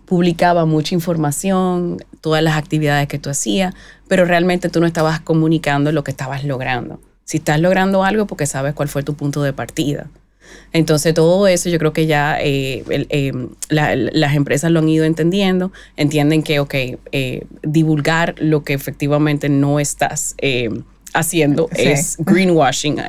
publicaba 0.07 0.65
mucha 0.67 0.95
información, 0.95 1.99
todas 2.21 2.43
las 2.43 2.57
actividades 2.57 3.09
que 3.09 3.19
tú 3.19 3.31
hacías, 3.31 3.75
pero 4.09 4.25
realmente 4.25 4.69
tú 4.69 4.81
no 4.81 4.87
estabas 4.87 5.21
comunicando 5.21 5.93
lo 5.93 6.05
que 6.05 6.11
estabas 6.11 6.45
logrando. 6.45 7.01
Si 7.25 7.39
estás 7.39 7.61
logrando 7.61 8.05
algo, 8.05 8.27
porque 8.27 8.47
sabes 8.47 8.75
cuál 8.75 8.89
fue 8.89 9.03
tu 9.03 9.15
punto 9.15 9.43
de 9.43 9.53
partida. 9.53 10.09
Entonces 10.73 11.15
todo 11.15 11.47
eso 11.47 11.69
yo 11.69 11.79
creo 11.79 11.93
que 11.93 12.07
ya 12.07 12.39
eh, 12.41 12.85
eh, 12.89 13.33
las 13.69 14.35
empresas 14.35 14.71
lo 14.71 14.81
han 14.81 14.89
ido 14.89 15.05
entendiendo, 15.05 15.73
entienden 15.97 16.43
que, 16.43 16.61
ok, 16.61 16.75
eh, 17.13 17.47
divulgar 17.63 18.35
lo 18.39 18.65
que 18.65 18.75
efectivamente 18.75 19.49
no 19.49 19.81
estás 19.81 20.37
haciendo 21.13 21.69
es 21.73 22.17
greenwashing. 22.19 23.01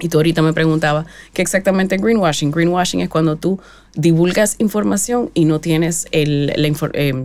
Y 0.00 0.08
tú 0.08 0.18
ahorita 0.18 0.42
me 0.42 0.52
preguntaba, 0.52 1.06
¿qué 1.32 1.42
exactamente 1.42 1.94
es 1.94 2.02
greenwashing? 2.02 2.50
Greenwashing 2.50 3.00
es 3.00 3.08
cuando 3.08 3.36
tú 3.36 3.60
divulgas 3.94 4.56
información 4.58 5.30
y 5.32 5.46
no 5.46 5.60
tienes 5.60 6.06
el, 6.10 6.52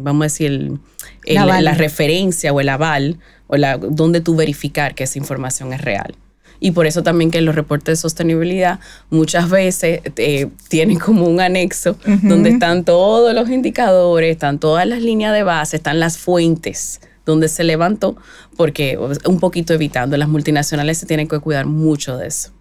vamos 0.01 0.21
a 0.21 0.25
decir, 0.25 0.79
la 1.25 1.73
referencia 1.73 2.53
o 2.53 2.61
el 2.61 2.69
aval 2.69 3.19
o 3.47 3.57
la, 3.57 3.77
donde 3.77 4.21
tú 4.21 4.35
verificar 4.35 4.95
que 4.95 5.03
esa 5.03 5.19
información 5.19 5.73
es 5.73 5.81
real 5.81 6.15
y 6.61 6.71
por 6.71 6.85
eso 6.85 7.03
también 7.03 7.31
que 7.31 7.41
los 7.41 7.55
reportes 7.55 7.93
de 7.93 7.95
sostenibilidad 7.97 8.79
muchas 9.09 9.49
veces 9.49 9.99
eh, 10.15 10.47
tienen 10.69 10.99
como 10.99 11.25
un 11.25 11.41
anexo 11.41 11.97
donde 12.21 12.51
están 12.51 12.85
todos 12.85 13.33
los 13.33 13.49
indicadores, 13.49 14.31
están 14.31 14.59
todas 14.59 14.87
las 14.87 15.01
líneas 15.01 15.33
de 15.33 15.43
base, 15.43 15.77
están 15.77 15.99
las 15.99 16.17
fuentes 16.17 17.01
donde 17.25 17.49
se 17.49 17.63
levantó, 17.63 18.15
porque 18.55 18.97
un 19.25 19.39
poquito 19.39 19.73
evitando, 19.73 20.17
las 20.17 20.29
multinacionales 20.29 20.99
se 20.99 21.05
tienen 21.05 21.27
que 21.27 21.39
cuidar 21.39 21.65
mucho 21.65 22.17
de 22.17 22.27
eso. 22.27 22.51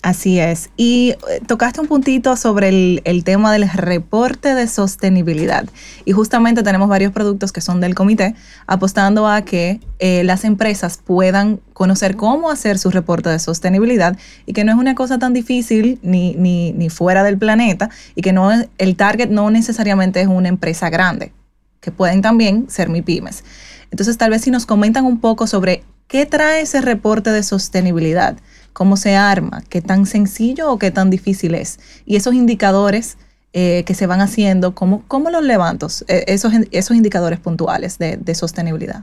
Así 0.00 0.38
es. 0.38 0.70
Y 0.76 1.16
eh, 1.28 1.40
tocaste 1.44 1.80
un 1.80 1.88
puntito 1.88 2.36
sobre 2.36 2.68
el, 2.68 3.24
tema 3.24 3.52
del 3.52 3.68
reporte 3.68 4.54
de 4.54 4.68
sostenibilidad. 4.68 5.68
Y 6.04 6.12
justamente 6.12 6.62
tenemos 6.62 6.88
varios 6.88 7.12
productos 7.12 7.50
que 7.50 7.60
son 7.60 7.80
del 7.80 7.96
comité 7.96 8.36
apostando 8.68 9.26
a 9.26 9.42
que 9.42 9.80
eh, 9.98 10.22
las 10.22 10.44
empresas 10.44 11.00
puedan 11.04 11.58
conocer 11.72 12.14
cómo 12.14 12.48
hacer 12.50 12.78
su 12.78 12.90
reporte 12.90 13.28
de 13.28 13.40
sostenibilidad 13.40 14.16
y 14.46 14.52
que 14.52 14.62
no 14.62 14.70
es 14.70 14.78
una 14.78 14.94
cosa 14.94 15.18
tan 15.18 15.32
difícil 15.32 15.98
ni, 16.02 16.34
ni, 16.34 16.72
ni 16.72 16.90
fuera 16.90 17.24
del 17.24 17.36
planeta 17.36 17.90
y 18.14 18.22
que 18.22 18.32
no 18.32 18.50
el 18.78 18.96
target 18.96 19.30
no 19.30 19.50
necesariamente 19.50 20.20
es 20.20 20.28
una 20.28 20.48
empresa 20.48 20.90
grande, 20.90 21.32
que 21.80 21.90
pueden 21.90 22.22
también 22.22 22.70
ser 22.70 22.88
MIPIMES. 22.88 23.42
Entonces 23.90 24.16
tal 24.16 24.30
vez 24.30 24.42
si 24.42 24.52
nos 24.52 24.64
comentan 24.64 25.04
un 25.04 25.18
poco 25.18 25.48
sobre 25.48 25.82
qué 26.06 26.24
trae 26.24 26.62
ese 26.62 26.80
reporte 26.80 27.32
de 27.32 27.42
sostenibilidad 27.42 28.36
cómo 28.78 28.96
se 28.96 29.16
arma, 29.16 29.64
qué 29.68 29.82
tan 29.82 30.06
sencillo 30.06 30.70
o 30.70 30.78
qué 30.78 30.92
tan 30.92 31.10
difícil 31.10 31.56
es. 31.56 31.80
Y 32.06 32.14
esos 32.14 32.34
indicadores 32.34 33.18
eh, 33.52 33.82
que 33.84 33.92
se 33.92 34.06
van 34.06 34.20
haciendo, 34.20 34.72
¿cómo, 34.72 35.02
cómo 35.08 35.30
los 35.30 35.42
levanto? 35.42 35.88
Eh, 36.06 36.22
esos, 36.28 36.52
esos 36.70 36.96
indicadores 36.96 37.40
puntuales 37.40 37.98
de, 37.98 38.34
sostenibilidad. 38.36 39.02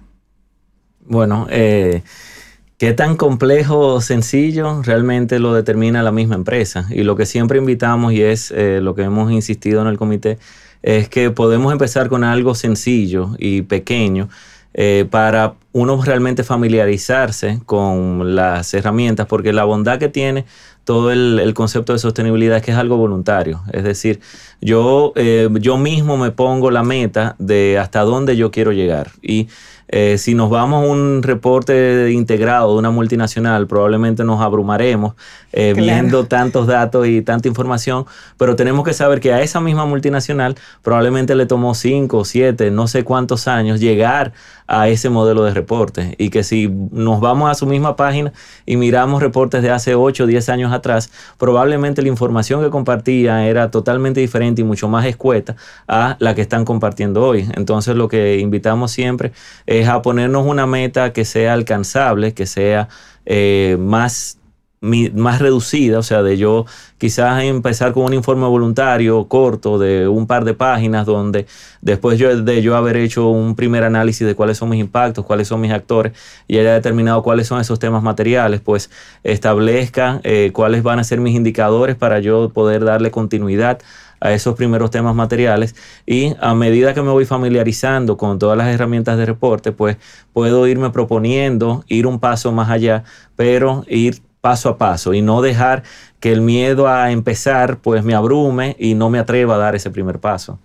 Bueno, 1.02 1.48
eh, 1.50 2.04
qué 2.78 2.94
tan 2.94 3.18
complejo 3.18 3.96
o 3.96 4.00
sencillo 4.00 4.82
realmente 4.82 5.40
lo 5.40 5.54
determina 5.54 6.04
la 6.04 6.14
misma 6.14 6.36
empresa. 6.36 6.88
Y 6.90 7.04
lo 7.04 7.18
que 7.18 7.26
siempre 7.26 7.58
invitamos 7.58 8.14
y 8.14 8.22
es 8.22 8.54
lo 8.56 8.96
que 8.96 9.04
hemos 9.04 9.30
insistido 9.30 9.82
en 9.82 9.88
el 9.88 9.98
comité, 9.98 10.38
es 10.84 11.10
que 11.10 11.32
podemos 11.32 11.74
empezar 11.74 12.08
con 12.08 12.24
algo 12.24 12.56
sencillo 12.56 13.32
y 13.40 13.64
pequeño 13.64 14.30
eh, 14.78 15.08
para 15.10 15.56
uno 15.72 16.02
realmente 16.04 16.44
familiarizarse 16.44 17.62
con 17.66 18.36
las 18.36 18.74
herramientas, 18.74 19.26
porque 19.26 19.54
la 19.54 19.64
bondad 19.64 20.00
que 20.00 20.10
tiene 20.10 20.44
todo 20.84 21.14
el, 21.14 21.54
concepto 21.54 21.94
de 21.94 22.00
sostenibilidad 22.00 22.58
es 22.58 22.64
que 22.64 22.72
es 22.72 22.78
algo 22.78 22.98
voluntario. 22.98 23.64
Es 23.72 23.86
decir, 23.86 24.20
yo, 24.60 25.14
eh, 25.16 25.48
yo 25.62 25.78
mismo 25.78 26.18
me 26.18 26.32
pongo 26.32 26.72
la 26.72 26.84
meta 26.84 27.36
de 27.40 27.80
hasta 27.80 28.02
dónde 28.02 28.36
yo 28.36 28.52
quiero 28.52 28.74
llegar. 28.74 29.12
Y 29.22 29.48
eh, 29.88 30.18
si 30.18 30.34
nos 30.34 30.50
vamos 30.50 30.84
a 30.84 30.88
un 30.88 31.22
reporte 31.22 32.12
integrado 32.12 32.74
de 32.74 32.80
una 32.80 32.92
multinacional, 32.92 33.68
probablemente 33.68 34.24
nos 34.24 34.42
abrumaremos 34.42 35.14
eh, 35.54 35.74
viendo 35.76 36.26
tantos 36.26 36.68
datos 36.68 37.08
y 37.08 37.22
tanta 37.22 37.48
información, 37.48 38.06
pero 38.38 38.56
tenemos 38.56 38.84
que 38.84 38.94
saber 38.94 39.20
que 39.20 39.32
a 39.34 39.42
esa 39.42 39.62
misma 39.62 39.86
multinacional 39.86 40.56
probablemente 40.82 41.36
le 41.36 41.46
tomó 41.46 41.76
5, 41.76 42.26
7, 42.26 42.72
no 42.72 42.88
sé 42.88 43.04
cuántos 43.04 43.48
años 43.48 43.80
llegar 43.80 44.34
a 44.68 44.90
ese 44.90 45.10
modelo 45.10 45.44
de 45.44 45.54
reporte 45.54 46.16
y 46.18 46.30
que 46.30 46.44
si 46.44 46.68
nos 46.68 47.20
vamos 47.20 47.52
a 47.52 47.54
su 47.54 47.68
misma 47.68 47.96
página 47.96 48.34
y 48.66 48.78
miramos 48.78 49.22
reportes 49.22 49.62
de 49.62 49.70
hace 49.70 49.94
8 49.94 50.26
10 50.26 50.50
años 50.50 50.74
atrás, 50.74 51.12
probablemente 51.38 52.02
la 52.02 52.08
información 52.08 52.64
que 52.64 52.70
compartía 52.70 53.48
era 53.48 53.70
totalmente 53.70 54.20
diferente 54.20 54.62
y 54.62 54.64
mucho 54.64 54.90
más 54.90 55.06
escueta 55.06 55.56
a 55.88 56.18
la 56.20 56.34
que 56.34 56.42
están 56.42 56.66
compartiendo 56.66 57.24
hoy. 57.24 57.48
Entonces 57.54 57.96
lo 57.96 58.08
que 58.08 58.40
invitamos 58.40 58.92
siempre 58.92 59.34
es 59.68 59.75
a 59.84 60.02
ponernos 60.02 60.46
una 60.46 60.66
meta 60.66 61.14
que 61.14 61.26
sea 61.26 61.54
alcanzable, 61.54 62.34
que 62.34 62.46
sea 62.46 62.88
eh, 63.26 63.78
más 63.80 64.40
más 64.86 65.40
reducida, 65.40 66.00
o 66.00 66.04
sea, 66.04 66.22
de 66.22 66.38
yo 66.38 66.66
quizás 66.98 67.44
empezar 67.44 67.92
con 67.94 68.04
un 68.04 68.14
informe 68.14 68.46
voluntario 68.46 69.28
corto 69.28 69.80
de 69.80 70.08
un 70.08 70.28
par 70.28 70.46
de 70.46 70.54
páginas 70.54 71.06
donde 71.06 71.48
después 71.82 72.20
yo, 72.20 72.42
de 72.42 72.62
yo 72.62 72.76
haber 72.76 72.98
hecho 72.98 73.30
un 73.30 73.56
primer 73.56 73.84
análisis 73.84 74.26
de 74.28 74.36
cuáles 74.36 74.58
son 74.58 74.70
mis 74.70 74.80
impactos, 74.80 75.26
cuáles 75.26 75.48
son 75.48 75.62
mis 75.62 75.72
actores 75.72 76.14
y 76.48 76.60
haya 76.60 76.74
determinado 76.74 77.24
cuáles 77.24 77.48
son 77.48 77.60
esos 77.60 77.80
temas 77.80 78.04
materiales, 78.04 78.62
pues 78.62 78.92
establezca 79.24 80.22
eh, 80.24 80.52
cuáles 80.54 80.84
van 80.84 81.00
a 81.00 81.04
ser 81.04 81.20
mis 81.20 81.36
indicadores 81.36 81.96
para 81.96 82.20
yo 82.20 82.50
poder 82.50 82.86
darle 82.86 83.10
continuidad 83.12 83.80
a 84.26 84.34
esos 84.34 84.56
primeros 84.56 84.90
temas 84.90 85.14
materiales 85.14 85.76
y 86.06 86.36
a 86.40 86.56
medida 86.56 86.94
que 86.94 87.02
me 87.02 87.12
voy 87.12 87.26
familiarizando 87.26 88.18
con 88.18 88.40
todas 88.40 88.58
las 88.58 88.68
herramientas 88.74 89.18
de 89.18 89.26
reporte, 89.26 89.72
pues 89.72 89.98
puedo 90.34 90.68
irme 90.68 90.90
proponiendo 90.90 91.84
ir 91.88 92.08
un 92.08 92.20
paso 92.20 92.52
más 92.52 92.70
allá, 92.72 93.04
pero 93.36 93.84
ir 93.88 94.22
paso 94.42 94.70
a 94.70 94.78
paso 94.78 95.14
y 95.14 95.22
no 95.22 95.42
dejar 95.42 95.84
que 96.20 96.32
el 96.32 96.42
miedo 96.42 96.88
a 96.88 97.12
empezar 97.12 97.78
pues 97.78 98.04
me 98.04 98.16
abrume 98.16 98.76
y 98.80 98.96
no 98.96 99.10
me 99.12 99.20
atreva 99.20 99.56
a 99.56 99.58
dar 99.60 99.76
ese 99.76 99.92
primer 99.92 100.20
paso. 100.20 100.58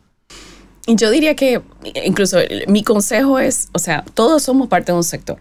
Yo 0.87 1.11
diría 1.11 1.37
que 1.37 1.61
incluso 2.05 2.39
mi 2.67 2.83
consejo 2.83 3.39
es, 3.39 3.69
o 3.73 3.79
sea, 3.79 4.05
todos 4.15 4.43
somos 4.43 4.69
parte 4.69 4.93
de 4.93 4.97
un 4.97 5.05
sector. 5.05 5.39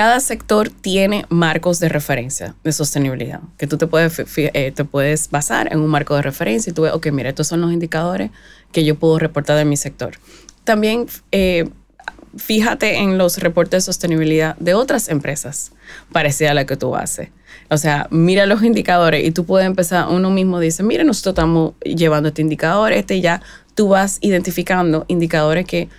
Cada 0.00 0.20
sector 0.20 0.70
tiene 0.70 1.26
marcos 1.28 1.78
de 1.78 1.90
referencia 1.90 2.54
de 2.64 2.72
sostenibilidad, 2.72 3.40
que 3.58 3.66
tú 3.66 3.76
te 3.76 3.86
puedes, 3.86 4.18
eh, 4.34 4.72
te 4.74 4.84
puedes 4.86 5.28
basar 5.28 5.70
en 5.70 5.78
un 5.78 5.88
marco 5.88 6.16
de 6.16 6.22
referencia 6.22 6.70
y 6.70 6.72
tú 6.72 6.80
ves, 6.80 6.94
ok, 6.94 7.08
mira, 7.08 7.28
estos 7.28 7.48
son 7.48 7.60
los 7.60 7.70
indicadores 7.70 8.30
que 8.72 8.82
yo 8.82 8.94
puedo 8.94 9.18
reportar 9.18 9.58
de 9.58 9.66
mi 9.66 9.76
sector. 9.76 10.12
También 10.64 11.06
eh, 11.32 11.68
fíjate 12.34 12.96
en 12.96 13.18
los 13.18 13.36
reportes 13.40 13.84
de 13.84 13.92
sostenibilidad 13.92 14.56
de 14.56 14.72
otras 14.72 15.10
empresas 15.10 15.72
parecidas 16.12 16.52
a 16.52 16.54
la 16.54 16.64
que 16.64 16.78
tú 16.78 16.96
haces. 16.96 17.28
O 17.68 17.76
sea, 17.76 18.08
mira 18.10 18.46
los 18.46 18.62
indicadores 18.62 19.22
y 19.22 19.32
tú 19.32 19.44
puedes 19.44 19.66
empezar, 19.66 20.08
uno 20.08 20.30
mismo 20.30 20.60
dice, 20.60 20.82
mira, 20.82 21.04
nosotros 21.04 21.34
estamos 21.34 21.74
llevando 21.84 22.30
este 22.30 22.40
indicador, 22.40 22.94
este 22.94 23.20
ya, 23.20 23.42
tú 23.74 23.88
vas 23.88 24.16
identificando 24.22 25.04
indicadores 25.08 25.66
que 25.66 25.90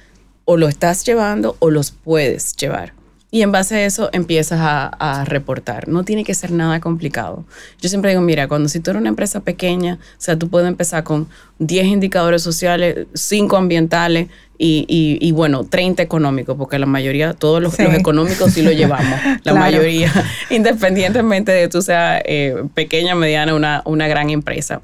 o 0.46 0.58
lo 0.58 0.70
estás 0.70 1.06
llevando 1.06 1.56
o 1.60 1.70
los 1.70 1.92
puedes 1.92 2.56
llevar. 2.56 3.00
Y 3.34 3.44
en 3.44 3.52
base 3.54 3.76
a 3.76 3.86
eso 3.86 4.10
empiezas 4.12 4.60
a, 4.62 5.24
reportar. 5.26 5.88
No 5.88 6.04
tiene 6.04 6.26
que 6.26 6.34
ser 6.34 6.52
nada 6.52 6.82
complicado. 6.82 7.46
Yo 7.80 7.88
siempre 7.88 8.12
digo, 8.12 8.22
mira, 8.22 8.50
cuando 8.50 8.68
si 8.68 8.82
tú 8.82 8.92
eres 8.92 9.00
una 9.00 9.10
empresa 9.10 9.40
pequeña, 9.40 10.00
o 10.02 10.16
sea, 10.18 10.38
tú 10.38 10.50
puedes 10.50 10.68
empezar 10.68 11.06
con 11.06 11.30
10 11.60 11.86
indicadores 11.86 12.42
sociales, 12.42 13.08
5 13.14 13.56
ambientales 13.56 14.28
y, 14.58 15.32
bueno, 15.32 15.64
30 15.64 16.04
económicos, 16.04 16.58
porque 16.58 16.78
la 16.78 16.86
mayoría, 16.86 17.34
todos 17.34 17.62
los, 17.62 17.80
económicos 17.80 18.52
sí 18.52 18.62
lo 18.62 18.72
llevamos. 18.72 19.20
La 19.44 19.54
mayoría, 19.54 20.12
independientemente 20.50 21.54
de 21.54 21.68
tú 21.70 21.82
sea 21.82 22.22
eh, 22.24 22.64
pequeña, 22.74 23.16
mediana, 23.16 23.56
una, 23.56 23.82
una 23.86 24.08
gran 24.08 24.30
empresa. 24.30 24.82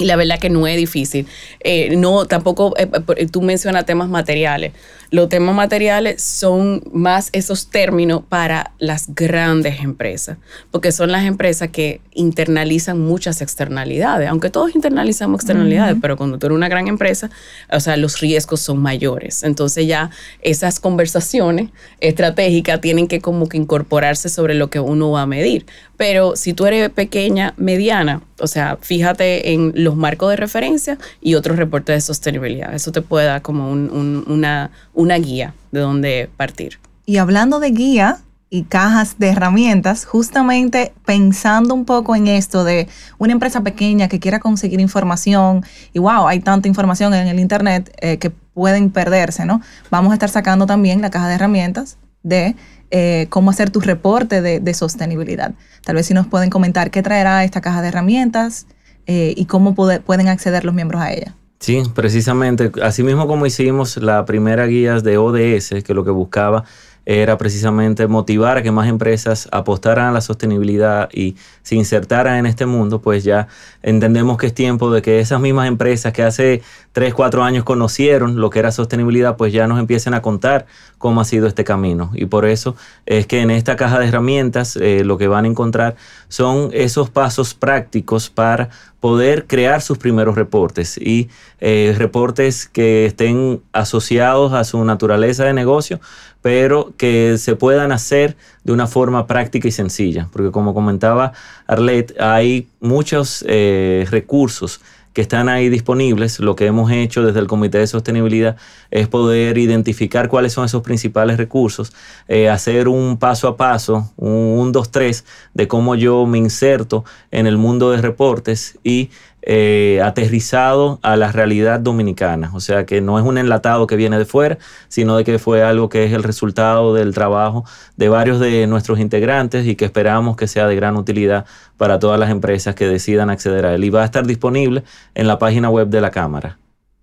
Y 0.00 0.06
la 0.06 0.16
verdad 0.16 0.38
que 0.38 0.48
no 0.48 0.66
es 0.66 0.78
difícil. 0.78 1.26
Eh, 1.60 1.94
no, 1.94 2.24
tampoco, 2.24 2.74
eh, 2.78 2.88
eh, 3.16 3.26
tú 3.26 3.42
mencionas 3.42 3.84
temas 3.84 4.08
materiales. 4.08 4.72
Los 5.10 5.28
temas 5.28 5.54
materiales 5.54 6.22
son 6.22 6.82
más 6.92 7.28
esos 7.32 7.68
términos 7.68 8.22
para 8.26 8.72
las 8.78 9.14
grandes 9.14 9.80
empresas, 9.80 10.38
porque 10.70 10.90
son 10.90 11.12
las 11.12 11.26
empresas 11.26 11.68
que 11.68 12.00
internalizan 12.12 12.98
muchas 12.98 13.42
externalidades, 13.42 14.28
aunque 14.28 14.48
todos 14.48 14.74
internalizamos 14.74 15.40
externalidades, 15.40 15.96
pero 16.00 16.16
cuando 16.16 16.38
tú 16.38 16.46
eres 16.46 16.56
una 16.56 16.68
gran 16.68 16.86
empresa, 16.88 17.28
o 17.70 17.80
sea, 17.80 17.96
los 17.96 18.20
riesgos 18.20 18.60
son 18.60 18.78
mayores. 18.78 19.42
Entonces 19.42 19.86
ya 19.86 20.10
esas 20.42 20.80
conversaciones 20.80 21.70
estratégicas 22.00 22.80
tienen 22.80 23.06
que 23.06 23.20
como 23.20 23.48
que 23.48 23.58
incorporarse 23.58 24.28
sobre 24.28 24.54
lo 24.54 24.70
que 24.70 24.80
uno 24.80 25.10
va 25.10 25.22
a 25.22 25.26
medir. 25.26 25.66
Pero 26.00 26.34
si 26.34 26.54
tú 26.54 26.64
eres 26.64 26.88
pequeña, 26.88 27.52
mediana, 27.58 28.22
o 28.38 28.46
sea, 28.46 28.78
fíjate 28.80 29.52
en 29.52 29.74
los 29.74 29.96
marcos 29.96 30.30
de 30.30 30.36
referencia 30.36 30.96
y 31.20 31.34
otros 31.34 31.58
reportes 31.58 31.94
de 31.94 32.00
sostenibilidad. 32.00 32.72
Eso 32.72 32.90
te 32.90 33.02
puede 33.02 33.26
dar 33.26 33.42
como 33.42 33.70
una 33.70 34.70
una 34.94 35.16
guía 35.16 35.52
de 35.72 35.80
dónde 35.80 36.30
partir. 36.38 36.78
Y 37.04 37.18
hablando 37.18 37.60
de 37.60 37.72
guía 37.72 38.16
y 38.48 38.62
cajas 38.62 39.18
de 39.18 39.28
herramientas, 39.28 40.06
justamente 40.06 40.94
pensando 41.04 41.74
un 41.74 41.84
poco 41.84 42.16
en 42.16 42.28
esto 42.28 42.64
de 42.64 42.88
una 43.18 43.34
empresa 43.34 43.60
pequeña 43.60 44.08
que 44.08 44.20
quiera 44.20 44.40
conseguir 44.40 44.80
información 44.80 45.66
y 45.92 45.98
wow, 45.98 46.28
hay 46.28 46.40
tanta 46.40 46.66
información 46.66 47.12
en 47.12 47.28
el 47.28 47.38
Internet 47.38 47.94
eh, 48.00 48.16
que 48.16 48.30
pueden 48.30 48.90
perderse, 48.90 49.44
¿no? 49.44 49.60
Vamos 49.90 50.12
a 50.12 50.14
estar 50.14 50.30
sacando 50.30 50.64
también 50.64 51.02
la 51.02 51.10
caja 51.10 51.28
de 51.28 51.34
herramientas 51.34 51.98
de 52.22 52.56
eh, 52.90 53.26
cómo 53.30 53.50
hacer 53.50 53.70
tu 53.70 53.80
reporte 53.80 54.42
de, 54.42 54.74
sostenibilidad. 54.74 55.54
Tal 55.84 55.96
vez 55.96 56.06
si 56.06 56.14
nos 56.14 56.26
pueden 56.26 56.50
comentar 56.50 56.90
qué 56.90 57.02
traerá 57.02 57.44
esta 57.44 57.60
caja 57.60 57.82
de 57.82 57.88
herramientas 57.88 58.66
eh, 59.06 59.34
y 59.36 59.46
cómo 59.46 59.74
pueden 59.74 60.28
acceder 60.28 60.64
los 60.64 60.74
miembros 60.74 61.00
a 61.00 61.12
ella. 61.12 61.34
Sí, 61.60 61.82
precisamente, 61.94 62.72
así 62.82 63.02
mismo 63.02 63.26
como 63.26 63.44
hicimos 63.44 63.98
la 63.98 64.24
primera 64.24 64.66
guía 64.66 64.98
de 65.00 65.18
ODS, 65.18 65.84
que 65.84 65.92
lo 65.92 66.04
que 66.04 66.10
buscaba 66.10 66.64
era 67.06 67.38
precisamente 67.38 68.06
motivar 68.06 68.58
a 68.58 68.62
que 68.62 68.70
más 68.70 68.88
empresas 68.88 69.48
apostaran 69.52 70.06
a 70.06 70.12
la 70.12 70.20
sostenibilidad 70.20 71.08
y 71.12 71.36
se 71.62 71.74
insertaran 71.74 72.36
en 72.36 72.46
este 72.46 72.66
mundo, 72.66 73.00
pues 73.00 73.24
ya 73.24 73.48
entendemos 73.82 74.36
que 74.38 74.48
es 74.48 74.54
tiempo 74.54 74.92
de 74.92 75.02
que 75.02 75.20
esas 75.20 75.40
mismas 75.40 75.68
empresas 75.68 76.12
que 76.12 76.22
hace 76.22 76.62
3, 76.92 77.14
4 77.14 77.42
años 77.42 77.64
conocieron 77.64 78.40
lo 78.40 78.50
que 78.50 78.58
era 78.58 78.72
sostenibilidad, 78.72 79.36
pues 79.36 79.52
ya 79.52 79.66
nos 79.66 79.78
empiecen 79.78 80.14
a 80.14 80.22
contar 80.22 80.66
cómo 80.98 81.20
ha 81.20 81.24
sido 81.24 81.46
este 81.46 81.64
camino. 81.64 82.10
Y 82.14 82.26
por 82.26 82.44
eso 82.44 82.76
es 83.06 83.26
que 83.26 83.40
en 83.40 83.50
esta 83.50 83.76
caja 83.76 83.98
de 83.98 84.08
herramientas 84.08 84.76
eh, 84.76 85.04
lo 85.04 85.18
que 85.18 85.28
van 85.28 85.44
a 85.44 85.48
encontrar 85.48 85.96
son 86.30 86.70
esos 86.72 87.10
pasos 87.10 87.52
prácticos 87.54 88.30
para 88.30 88.70
poder 89.00 89.46
crear 89.46 89.82
sus 89.82 89.98
primeros 89.98 90.36
reportes 90.36 90.96
y 90.96 91.28
eh, 91.60 91.94
reportes 91.98 92.68
que 92.68 93.06
estén 93.06 93.60
asociados 93.72 94.52
a 94.52 94.64
su 94.64 94.82
naturaleza 94.84 95.44
de 95.44 95.52
negocio, 95.52 96.00
pero 96.40 96.94
que 96.96 97.36
se 97.36 97.56
puedan 97.56 97.92
hacer 97.92 98.36
de 98.62 98.72
una 98.72 98.86
forma 98.86 99.26
práctica 99.26 99.68
y 99.68 99.72
sencilla, 99.72 100.28
porque 100.32 100.50
como 100.52 100.72
comentaba 100.72 101.32
Arlette, 101.66 102.18
hay 102.20 102.68
muchos 102.80 103.44
eh, 103.48 104.06
recursos 104.10 104.80
que 105.12 105.20
están 105.20 105.48
ahí 105.48 105.68
disponibles. 105.68 106.40
Lo 106.40 106.56
que 106.56 106.66
hemos 106.66 106.90
hecho 106.90 107.22
desde 107.24 107.40
el 107.40 107.46
Comité 107.46 107.78
de 107.78 107.86
Sostenibilidad 107.86 108.56
es 108.90 109.08
poder 109.08 109.58
identificar 109.58 110.28
cuáles 110.28 110.52
son 110.52 110.64
esos 110.64 110.82
principales 110.82 111.36
recursos, 111.36 111.92
eh, 112.28 112.48
hacer 112.48 112.88
un 112.88 113.18
paso 113.18 113.48
a 113.48 113.56
paso, 113.56 114.10
un 114.16 114.72
2-3 114.72 115.24
de 115.54 115.68
cómo 115.68 115.94
yo 115.94 116.26
me 116.26 116.38
inserto 116.38 117.04
en 117.30 117.46
el 117.46 117.58
mundo 117.58 117.90
de 117.90 118.00
reportes 118.00 118.78
y 118.84 119.10
eh, 119.42 120.00
aterrizado 120.02 120.98
a 121.02 121.16
la 121.16 121.32
realidad 121.32 121.80
dominicana. 121.80 122.50
O 122.54 122.60
sea, 122.60 122.86
que 122.86 123.00
no 123.00 123.18
es 123.18 123.24
un 123.24 123.38
enlatado 123.38 123.86
que 123.86 123.96
viene 123.96 124.18
de 124.18 124.24
fuera, 124.24 124.58
sino 124.88 125.16
de 125.16 125.24
que 125.24 125.38
fue 125.38 125.62
algo 125.62 125.88
que 125.88 126.04
es 126.04 126.12
el 126.12 126.22
resultado 126.22 126.94
del 126.94 127.14
trabajo 127.14 127.64
de 127.96 128.08
varios 128.08 128.40
de 128.40 128.66
nuestros 128.66 128.98
integrantes 128.98 129.66
y 129.66 129.76
que 129.76 129.84
esperamos 129.84 130.36
que 130.36 130.46
sea 130.46 130.66
de 130.66 130.76
gran 130.76 130.96
utilidad 130.96 131.46
para 131.76 131.98
todas 131.98 132.18
las 132.20 132.30
empresas 132.30 132.74
que 132.74 132.86
decidan 132.86 133.30
acceder 133.30 133.66
a 133.66 133.74
él. 133.74 133.84
Y 133.84 133.90
va 133.90 134.02
a 134.02 134.04
estar 134.04 134.26
disponible 134.26 134.84
en 135.14 135.26
la 135.26 135.38
página 135.38 135.70
web 135.70 135.88
de 135.88 136.00
la 136.00 136.10
Cámara. 136.10 136.58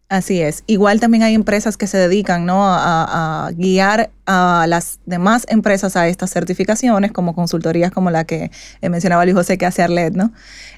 Así 0.09 0.41
es. 0.41 0.63
Igual 0.67 1.01
también 1.01 1.23
hay 1.23 1.33
empresas 1.33 1.75
que 1.75 1.85
se 1.85 1.97
dedican 1.97 2.45
¿no? 2.45 2.63
a, 2.63 3.51
guiar 3.55 4.09
a 4.25 4.65
las 4.65 4.99
demás 5.05 5.45
empresas 5.49 5.97
a 5.97 6.07
estas 6.07 6.31
certificaciones, 6.31 7.11
como 7.11 7.35
consultorías 7.35 7.91
como 7.91 8.09
la 8.09 8.23
que 8.23 8.49
eh, 8.81 8.89
mencionaba 8.89 9.25
Luis 9.25 9.35
José 9.35 9.57
que 9.57 9.65
hace 9.65 9.81
Arlet, 9.81 10.13
¿no? 10.13 10.31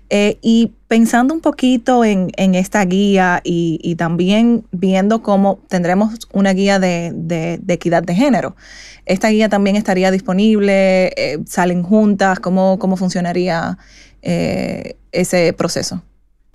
Eh, 0.09 0.39
y 0.41 0.73
pensando 0.87 1.35
un 1.35 1.41
poquito 1.41 2.03
en, 2.03 2.31
esta 2.55 2.83
guía 2.85 3.41
y, 3.43 3.95
también 3.97 4.65
viendo 4.71 5.21
cómo 5.21 5.59
tendremos 5.67 6.17
una 6.33 6.53
guía 6.53 6.79
de, 6.79 7.59
equidad 7.67 8.01
de 8.01 8.15
género. 8.15 8.55
Esta 9.05 9.29
guía 9.29 9.47
también 9.47 9.75
estaría 9.75 10.09
disponible, 10.09 11.13
eh, 11.15 11.37
salen 11.45 11.83
juntas, 11.83 12.39
¿cómo, 12.39 12.79
cómo 12.79 12.97
funcionaría 12.97 13.77
ese 14.21 15.53
proceso? 15.53 16.01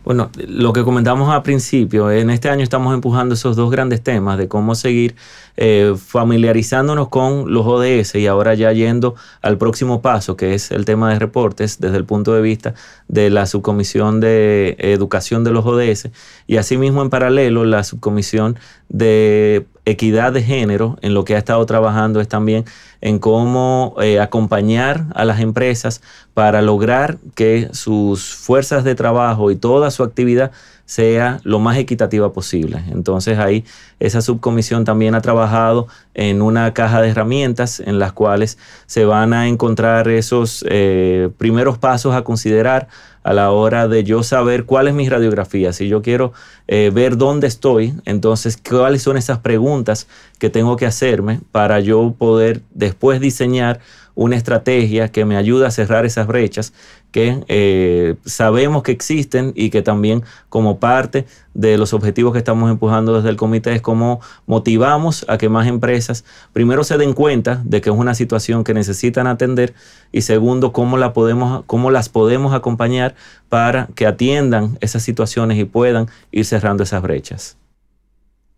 Bueno, 0.05 0.31
lo 0.47 0.75
que 0.75 0.85
comentamos 0.85 1.31
al 1.31 1.43
principio, 1.43 2.11
en 2.11 2.29
este 2.29 2.51
año 2.51 2.63
estamos 2.63 2.93
empujando 2.93 3.35
esos 3.35 3.57
dos 3.57 3.71
grandes 3.71 4.03
temas 4.03 4.37
de 4.37 4.49
cómo 4.49 4.75
seguir 4.75 5.17
eh, 5.57 5.95
familiarizándonos 5.97 7.09
con 7.09 7.51
los 7.51 7.65
ODS 7.67 8.17
y 8.17 8.27
ahora 8.27 8.53
ya 8.53 8.71
yendo 8.73 9.15
al 9.41 9.57
próximo 9.57 10.03
paso, 10.03 10.37
que 10.37 10.53
es 10.53 10.71
el 10.73 10.85
tema 10.85 11.11
de 11.11 11.19
reportes 11.19 11.81
desde 11.81 11.97
el 11.97 12.05
punto 12.05 12.35
de 12.35 12.43
vista 12.43 12.75
de 13.09 13.31
la 13.31 13.47
subcomisión 13.47 14.21
de 14.21 14.77
educación 14.79 15.43
de 15.43 15.53
los 15.53 15.65
ODS 15.65 16.11
y 16.47 16.59
asimismo 16.59 17.01
en 17.01 17.09
paralelo 17.09 17.65
la 17.65 17.83
subcomisión 17.83 18.59
de 18.91 19.67
equidad 19.85 20.33
de 20.33 20.43
género 20.43 20.97
en 21.03 21.15
lo 21.15 21.25
que 21.25 21.35
ha 21.35 21.39
estado 21.39 21.65
trabajando 21.67 22.21
es 22.21 22.29
también 22.29 22.65
en 23.01 23.19
cómo 23.19 23.95
eh, 24.01 24.19
acompañar 24.21 25.05
a 25.15 25.25
las 25.25 25.41
empresas 25.41 26.01
para 26.33 26.63
lograr 26.63 27.19
que 27.35 27.69
sus 27.73 28.35
fuerzas 28.35 28.85
de 28.85 28.95
trabajo 28.95 29.51
y 29.51 29.57
toda 29.57 29.91
su 29.91 30.03
actividad 30.03 30.53
sea 30.87 31.41
lo 31.45 31.59
más 31.59 31.77
equitativa 31.79 32.33
posible. 32.33 32.83
Entonces 32.91 33.39
ahí 33.39 33.65
esa 34.01 34.21
subcomisión 34.21 34.85
también 34.85 35.15
ha 35.15 35.21
trabajado 35.21 35.87
en 36.15 36.43
una 36.43 36.75
caja 36.75 37.01
de 37.01 37.11
herramientas 37.11 37.81
en 37.81 37.99
las 37.99 38.13
cuales 38.13 38.59
se 38.87 39.05
van 39.05 39.33
a 39.33 39.49
encontrar 39.49 40.09
esos 40.09 40.65
eh, 40.69 41.31
primeros 41.39 41.79
pasos 41.79 42.15
a 42.15 42.23
considerar 42.23 42.89
a 43.23 43.33
la 43.33 43.51
hora 43.51 43.89
de 43.89 44.05
yo 44.05 44.23
saber 44.23 44.67
cuál 44.67 44.87
es 44.87 44.95
mi 44.95 45.09
radiografía. 45.09 45.73
Si 45.73 45.89
yo 45.89 46.03
quiero 46.03 46.35
eh, 46.69 46.91
ver 46.93 47.17
dónde 47.17 47.47
estoy, 47.47 47.95
entonces 48.05 48.59
cuáles 48.59 49.03
son 49.03 49.17
esas 49.17 49.39
preguntas 49.39 50.07
que 50.39 50.51
tengo 50.51 50.77
que 50.77 50.85
hacerme 50.85 51.41
para 51.51 51.81
yo 51.81 52.15
poder 52.19 52.61
después 52.75 53.21
diseñar 53.21 53.81
una 54.15 54.37
estrategia 54.37 55.11
que 55.11 55.25
me 55.25 55.37
ayude 55.37 55.67
a 55.67 55.71
cerrar 55.71 56.07
esas 56.07 56.27
brechas 56.27 56.73
que 57.11 57.45
eh, 57.49 58.17
sabemos 58.25 58.83
que 58.83 58.93
existen 58.93 59.53
y 59.55 59.71
que 59.71 59.83
también 59.83 60.23
como 60.49 60.79
parte 60.79 61.27
de 61.55 61.79
los 61.79 61.93
objetivos 61.93 62.33
que 62.33 62.39
estamos 62.39 62.71
empujando 62.71 63.15
desde 63.15 63.29
el 63.29 63.37
comité 63.37 63.73
es 63.73 63.83
cómo 63.83 64.21
motivamos 64.47 65.25
a 65.29 65.39
que 65.39 65.49
más 65.49 65.69
empresas 65.69 66.25
primero 66.53 66.83
se 66.83 66.99
den 66.99 67.13
cuenta 67.13 67.63
de 67.65 67.81
que 67.81 67.91
es 67.91 67.97
una 67.97 68.15
situación 68.15 68.65
que 68.65 68.75
necesitan 68.75 69.27
atender 69.27 69.75
y 70.11 70.23
segundo 70.23 70.73
cómo, 70.73 70.97
la 70.97 71.13
podemos, 71.13 71.65
cómo 71.67 71.91
las 71.91 72.09
podemos 72.09 72.55
acompañar 72.55 73.15
para 73.49 73.89
que 73.95 74.07
atiendan 74.07 74.77
esas 74.81 75.03
situaciones 75.03 75.59
y 75.59 75.65
puedan 75.65 76.09
ir 76.33 76.45
cerrando 76.45 76.83
esas 76.83 77.03
brechas. 77.03 77.57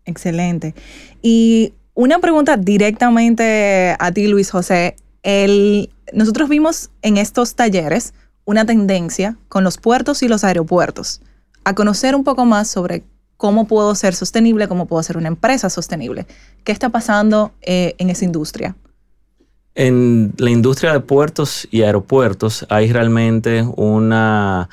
Excelente. 0.05 0.73
Y 1.21 1.73
una 1.93 2.19
pregunta 2.19 2.57
directamente 2.57 3.95
a 3.99 4.11
ti, 4.11 4.27
Luis 4.27 4.49
José. 4.51 4.95
Nosotros 6.13 6.47
vimos 6.47 6.89
en 7.01 7.17
estos 7.17 7.55
talleres 7.55 8.13
una 8.45 8.65
tendencia 8.65 9.35
con 9.49 9.65
los 9.65 9.77
puertos 9.77 10.23
y 10.23 10.29
los 10.29 10.45
aeropuertos 10.45 11.21
a 11.65 11.75
conocer 11.75 12.15
un 12.15 12.23
poco 12.23 12.45
más 12.45 12.69
sobre 12.69 13.03
cómo 13.35 13.67
puedo 13.67 13.93
ser 13.93 14.15
sostenible, 14.15 14.69
cómo 14.69 14.85
puedo 14.85 15.03
ser 15.03 15.17
una 15.17 15.27
empresa 15.27 15.69
sostenible. 15.69 16.25
¿Qué 16.63 16.71
está 16.71 16.89
pasando 16.89 17.51
eh, 17.61 17.93
en 17.97 18.09
esa 18.09 18.23
industria? 18.23 18.75
En 19.75 20.33
la 20.37 20.49
industria 20.49 20.93
de 20.93 21.01
puertos 21.01 21.67
y 21.71 21.81
aeropuertos 21.81 22.65
hay 22.69 22.91
realmente 22.93 23.63
una 23.75 24.69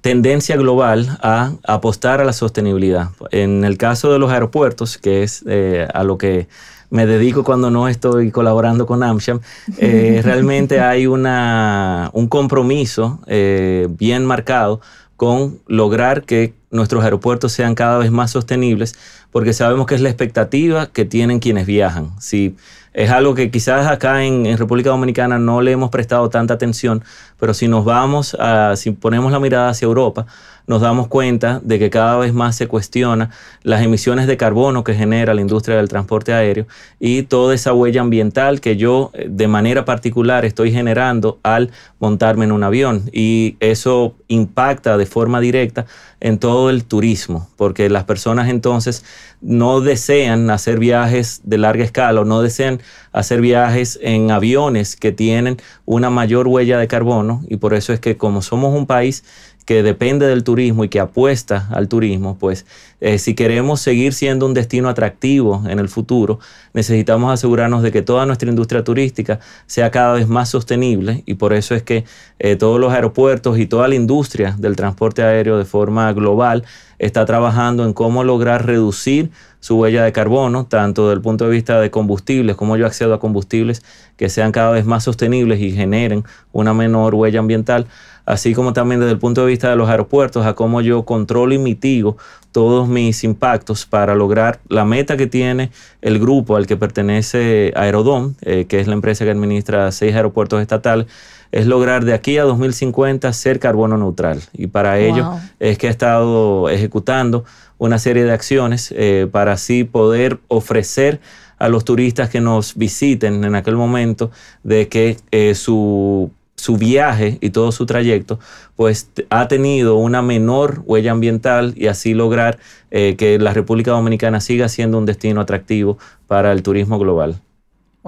tendencia 0.00 0.56
global 0.56 1.18
a 1.20 1.52
apostar 1.64 2.22
a 2.22 2.24
la 2.24 2.32
sostenibilidad. 2.32 3.10
En 3.30 3.64
el 3.64 3.76
caso 3.76 4.10
de 4.10 4.18
los 4.18 4.30
aeropuertos, 4.32 4.96
que 4.96 5.22
es 5.22 5.44
eh, 5.46 5.86
a 5.92 6.02
lo 6.02 6.16
que 6.16 6.48
me 6.90 7.06
dedico 7.06 7.44
cuando 7.44 7.70
no 7.70 7.88
estoy 7.88 8.30
colaborando 8.30 8.86
con 8.86 9.02
AmSham, 9.02 9.40
eh, 9.78 10.20
realmente 10.24 10.80
hay 10.80 11.06
una, 11.06 12.10
un 12.12 12.28
compromiso 12.28 13.20
eh, 13.26 13.88
bien 13.90 14.24
marcado 14.24 14.80
con 15.16 15.58
lograr 15.66 16.22
que 16.22 16.54
nuestros 16.70 17.02
aeropuertos 17.02 17.52
sean 17.52 17.74
cada 17.74 17.98
vez 17.98 18.10
más 18.10 18.30
sostenibles, 18.30 18.94
porque 19.32 19.52
sabemos 19.52 19.86
que 19.86 19.94
es 19.94 20.00
la 20.00 20.10
expectativa 20.10 20.86
que 20.86 21.04
tienen 21.04 21.40
quienes 21.40 21.66
viajan. 21.66 22.12
Si 22.20 22.56
es 22.92 23.10
algo 23.10 23.34
que 23.34 23.50
quizás 23.50 23.86
acá 23.86 24.24
en, 24.24 24.56
República 24.56 24.90
Dominicana 24.90 25.38
no 25.38 25.60
le 25.60 25.72
hemos 25.72 25.90
prestado 25.90 26.28
tanta 26.30 26.54
atención, 26.54 27.02
pero 27.38 27.54
si 27.54 27.68
nos 27.68 27.84
vamos 27.84 28.36
a, 28.38 28.76
si 28.76 28.90
ponemos 28.90 29.32
la 29.32 29.40
mirada 29.40 29.70
hacia 29.70 29.86
Europa, 29.86 30.26
nos 30.68 30.82
damos 30.82 31.08
cuenta 31.08 31.60
de 31.64 31.78
que 31.78 31.90
cada 31.90 32.16
vez 32.18 32.32
más 32.32 32.54
se 32.54 32.68
cuestiona 32.68 33.30
las 33.62 33.82
emisiones 33.82 34.26
de 34.26 34.36
carbono 34.36 34.84
que 34.84 34.94
genera 34.94 35.34
la 35.34 35.40
industria 35.40 35.78
del 35.78 35.88
transporte 35.88 36.34
aéreo 36.34 36.66
y 37.00 37.22
toda 37.22 37.54
esa 37.54 37.72
huella 37.72 38.02
ambiental 38.02 38.60
que 38.60 38.76
yo 38.76 39.10
eh, 39.14 39.26
de 39.28 39.48
manera 39.48 39.86
particular 39.86 40.44
estoy 40.44 40.70
generando 40.70 41.38
al 41.42 41.70
montarme 41.98 42.44
en 42.44 42.52
un 42.52 42.62
avión. 42.62 43.08
Y 43.12 43.56
eso 43.60 44.14
impacta 44.28 44.98
de 44.98 45.06
forma 45.06 45.40
directa 45.40 45.86
en 46.20 46.38
todo 46.38 46.68
el 46.68 46.84
turismo, 46.84 47.48
porque 47.56 47.88
las 47.88 48.04
personas 48.04 48.48
entonces 48.48 49.04
no 49.40 49.80
desean 49.80 50.50
hacer 50.50 50.78
viajes 50.78 51.40
de 51.44 51.58
larga 51.58 51.84
escala 51.84 52.20
o 52.20 52.24
no 52.24 52.42
desean 52.42 52.80
hacer 53.12 53.40
viajes 53.40 53.98
en 54.02 54.30
aviones 54.30 54.96
que 54.96 55.12
tienen 55.12 55.56
una 55.86 56.10
mayor 56.10 56.48
huella 56.48 56.78
de 56.78 56.88
carbono. 56.88 57.42
Y 57.48 57.56
por 57.56 57.72
eso 57.74 57.92
es 57.92 58.00
que 58.00 58.16
como 58.16 58.42
somos 58.42 58.74
un 58.74 58.86
país 58.86 59.24
que 59.68 59.82
depende 59.82 60.26
del 60.26 60.44
turismo 60.44 60.84
y 60.84 60.88
que 60.88 60.98
apuesta 60.98 61.68
al 61.70 61.88
turismo, 61.88 62.38
pues 62.38 62.64
eh, 63.02 63.18
si 63.18 63.34
queremos 63.34 63.82
seguir 63.82 64.14
siendo 64.14 64.46
un 64.46 64.54
destino 64.54 64.88
atractivo 64.88 65.62
en 65.68 65.78
el 65.78 65.90
futuro, 65.90 66.38
necesitamos 66.72 67.30
asegurarnos 67.30 67.82
de 67.82 67.92
que 67.92 68.00
toda 68.00 68.24
nuestra 68.24 68.48
industria 68.48 68.82
turística 68.82 69.40
sea 69.66 69.90
cada 69.90 70.14
vez 70.14 70.26
más 70.26 70.48
sostenible 70.48 71.22
y 71.26 71.34
por 71.34 71.52
eso 71.52 71.74
es 71.74 71.82
que 71.82 72.06
eh, 72.38 72.56
todos 72.56 72.80
los 72.80 72.94
aeropuertos 72.94 73.58
y 73.58 73.66
toda 73.66 73.88
la 73.88 73.94
industria 73.94 74.56
del 74.58 74.74
transporte 74.74 75.22
aéreo 75.22 75.58
de 75.58 75.66
forma 75.66 76.10
global 76.14 76.64
está 76.98 77.26
trabajando 77.26 77.84
en 77.84 77.92
cómo 77.92 78.24
lograr 78.24 78.64
reducir 78.64 79.30
su 79.60 79.76
huella 79.76 80.04
de 80.04 80.12
carbono, 80.12 80.66
tanto 80.66 81.08
desde 81.08 81.16
el 81.16 81.20
punto 81.22 81.44
de 81.44 81.50
vista 81.50 81.80
de 81.80 81.90
combustibles, 81.90 82.56
como 82.56 82.76
yo 82.76 82.86
accedo 82.86 83.14
a 83.14 83.20
combustibles 83.20 83.82
que 84.16 84.28
sean 84.28 84.52
cada 84.52 84.70
vez 84.70 84.84
más 84.84 85.04
sostenibles 85.04 85.60
y 85.60 85.72
generen 85.72 86.24
una 86.52 86.74
menor 86.74 87.14
huella 87.14 87.40
ambiental, 87.40 87.86
así 88.26 88.54
como 88.54 88.72
también 88.72 89.00
desde 89.00 89.12
el 89.12 89.18
punto 89.18 89.42
de 89.42 89.48
vista 89.48 89.70
de 89.70 89.76
los 89.76 89.88
aeropuertos, 89.88 90.46
a 90.46 90.54
cómo 90.54 90.80
yo 90.80 91.04
controlo 91.04 91.54
y 91.54 91.58
mitigo 91.58 92.16
todos 92.52 92.88
mis 92.88 93.24
impactos 93.24 93.86
para 93.86 94.14
lograr 94.14 94.60
la 94.68 94.84
meta 94.84 95.16
que 95.16 95.26
tiene 95.26 95.70
el 96.02 96.18
grupo 96.18 96.56
al 96.56 96.66
que 96.66 96.76
pertenece 96.76 97.72
Aerodom, 97.76 98.34
eh, 98.42 98.66
que 98.66 98.80
es 98.80 98.86
la 98.86 98.94
empresa 98.94 99.24
que 99.24 99.30
administra 99.30 99.92
seis 99.92 100.14
aeropuertos 100.14 100.60
estatales, 100.60 101.06
es 101.52 101.66
lograr 101.66 102.04
de 102.04 102.14
aquí 102.14 102.36
a 102.38 102.44
2050 102.44 103.32
ser 103.32 103.58
carbono 103.58 103.96
neutral. 103.96 104.42
Y 104.52 104.66
para 104.66 104.98
ello 104.98 105.32
es 105.58 105.78
que 105.78 105.88
ha 105.88 105.90
estado 105.90 106.68
ejecutando 106.68 107.44
una 107.78 107.98
serie 107.98 108.24
de 108.24 108.32
acciones 108.32 108.92
eh, 108.96 109.28
para 109.30 109.52
así 109.52 109.84
poder 109.84 110.38
ofrecer 110.48 111.20
a 111.58 111.68
los 111.68 111.84
turistas 111.84 112.28
que 112.30 112.40
nos 112.40 112.76
visiten 112.76 113.44
en 113.44 113.54
aquel 113.54 113.76
momento 113.76 114.30
de 114.62 114.88
que 114.88 115.16
eh, 115.30 115.54
su, 115.54 116.30
su, 116.54 116.76
viaje 116.76 117.38
y 117.40 117.50
todo 117.50 117.72
su 117.72 117.84
trayecto 117.86 118.38
pues 118.76 119.10
ha 119.30 119.48
tenido 119.48 119.96
una 119.96 120.22
menor 120.22 120.82
huella 120.84 121.12
ambiental 121.12 121.74
y 121.76 121.88
así 121.88 122.14
lograr 122.14 122.58
eh, 122.90 123.16
que 123.16 123.38
la 123.38 123.52
República 123.52 123.90
Dominicana 123.90 124.40
siga 124.40 124.68
siendo 124.68 124.98
un 124.98 125.06
destino 125.06 125.40
atractivo 125.40 125.98
para 126.26 126.52
el 126.52 126.62
turismo 126.62 126.98
global. 126.98 127.40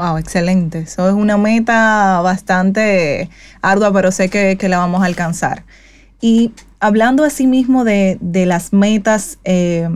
Wow, 0.00 0.16
excelente. 0.16 0.78
Eso 0.78 1.08
es 1.08 1.14
una 1.14 1.36
meta 1.36 2.20
bastante 2.22 3.28
ardua, 3.60 3.92
pero 3.92 4.12
sé 4.12 4.30
que, 4.30 4.56
la 4.68 4.78
vamos 4.78 5.02
a 5.02 5.06
alcanzar. 5.06 5.64
Y 6.20 6.52
hablando 6.80 7.24
asimismo 7.24 7.84
de, 7.84 8.18
de 8.20 8.46
las 8.46 8.72
metas 8.72 9.38
eh, 9.44 9.88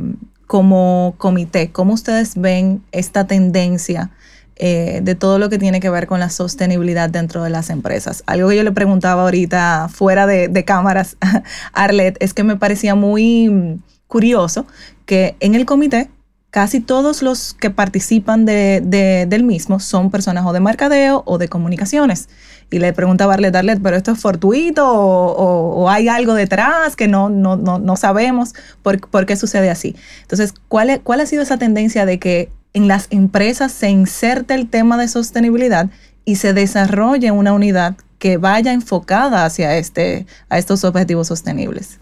como 0.47 1.14
comité, 1.18 1.72
¿cómo 1.72 1.95
ustedes 1.95 2.37
ven 2.37 2.82
esta 2.93 3.26
tendencia 3.26 4.11
eh, 4.57 5.01
de 5.03 5.14
todo 5.16 5.39
lo 5.39 5.49
que 5.51 5.59
tiene 5.59 5.80
que 5.80 5.91
ver 5.91 6.07
con 6.07 6.20
la 6.20 6.30
sostenibilidad 6.30 7.11
dentro 7.11 7.43
de 7.43 7.51
las 7.51 7.70
empresas? 7.70 8.22
Algo 8.26 8.51
que 8.51 8.57
yo 8.57 8.62
le 8.62 8.72
preguntaba 8.72 9.22
ahorita 9.22 9.89
fuera 9.91 10.26
de, 10.26 10.64
cámaras 10.64 11.16
Arlet 11.72 12.16
es 12.20 12.35
que 12.35 12.45
me 12.45 12.57
parecía 12.57 12.95
muy 12.95 13.80
curioso 14.07 14.66
que 15.07 15.37
en 15.41 15.55
el 15.55 15.66
comité 15.66 16.11
casi 16.51 16.78
todos 16.78 17.22
los 17.22 17.53
que 17.55 17.70
participan 17.70 18.45
de, 18.45 19.26
del 19.28 19.43
mismo 19.43 19.80
son 19.80 20.12
personas 20.12 20.47
o 20.47 20.53
de 20.53 20.61
mercadeo 20.61 21.24
o 21.26 21.39
de 21.39 21.49
comunicaciones. 21.49 22.28
Y 22.71 22.79
le 22.79 22.93
preguntaba 22.93 23.33
a 23.33 23.35
Arlet, 23.35 23.55
Arlet, 23.55 23.81
¿pero 23.83 23.97
esto 23.97 24.12
es 24.12 24.19
fortuito 24.19 24.85
o, 24.87 25.89
hay 25.89 26.09
algo 26.09 26.35
detrás 26.35 26.97
que 26.97 27.09
no, 27.09 27.29
no, 27.29 27.57
no, 27.57 27.97
sabemos 27.97 28.55
por, 28.83 29.01
por, 29.09 29.27
qué 29.27 29.37
sucede 29.37 29.71
así? 29.71 29.95
Entonces, 30.23 30.55
¿cuál, 30.69 31.01
¿cuál 31.03 31.21
ha 31.21 31.27
sido 31.27 31.43
esa 31.43 31.59
tendencia 31.59 32.07
de 32.07 32.19
que 32.19 32.49
en 32.73 32.89
las 32.89 33.07
empresas 33.11 33.73
se 33.73 33.89
inserte 33.89 34.55
el 34.55 34.69
tema 34.69 34.97
de 34.99 35.09
sostenibilidad 35.09 35.89
y 36.25 36.37
se 36.37 36.53
desarrolle 36.53 37.31
una 37.31 37.53
unidad 37.53 37.97
que 38.19 38.37
vaya 38.37 38.73
enfocada 38.73 39.45
hacia 39.45 39.77
este, 39.77 40.27
a 40.49 40.59
estos 40.59 40.85
objetivos 40.85 41.29
sostenibles? 41.29 42.01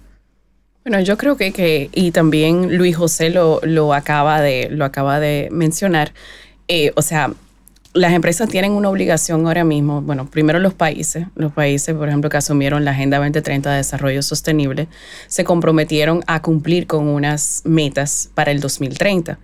Bueno, 0.85 1.01
yo 1.01 1.17
creo 1.17 1.37
que, 1.37 1.53
que 1.53 1.91
y 1.93 2.11
también 2.11 2.77
Luis 2.77 2.97
José 2.97 3.31
lo, 3.31 3.61
lo, 3.63 3.95
acaba, 3.95 4.41
de, 4.41 4.69
lo 4.71 4.85
acaba 4.85 5.21
de 5.21 5.49
mencionar, 5.53 6.13
eh, 6.67 6.93
o 6.97 7.03
sea, 7.03 7.33
las 7.95 8.13
empresas 8.13 8.49
tienen 8.49 8.73
una 8.73 8.89
obligación 8.89 9.47
ahora 9.47 9.65
mismo, 9.65 10.01
bueno, 10.01 10.27
primero 10.27 10.59
los 10.59 10.73
países, 10.75 11.27
los 11.35 11.53
países, 11.53 11.95
por 11.95 12.09
ejemplo, 12.09 12.31
que 12.31 12.39
asumieron 12.39 12.85
la 12.85 12.93
Agenda 12.93 13.19
2030 13.19 13.71
de 13.71 13.77
Desarrollo 13.77 14.23
Sostenible, 14.23 14.89
se 15.27 15.45
comprometieron 15.45 16.23
a 16.27 16.41
cumplir 16.41 16.87
con 16.87 17.09
unas 17.09 17.63
metas 17.65 18.31
para 18.35 18.51
el 18.51 18.61
2030. 18.61 19.39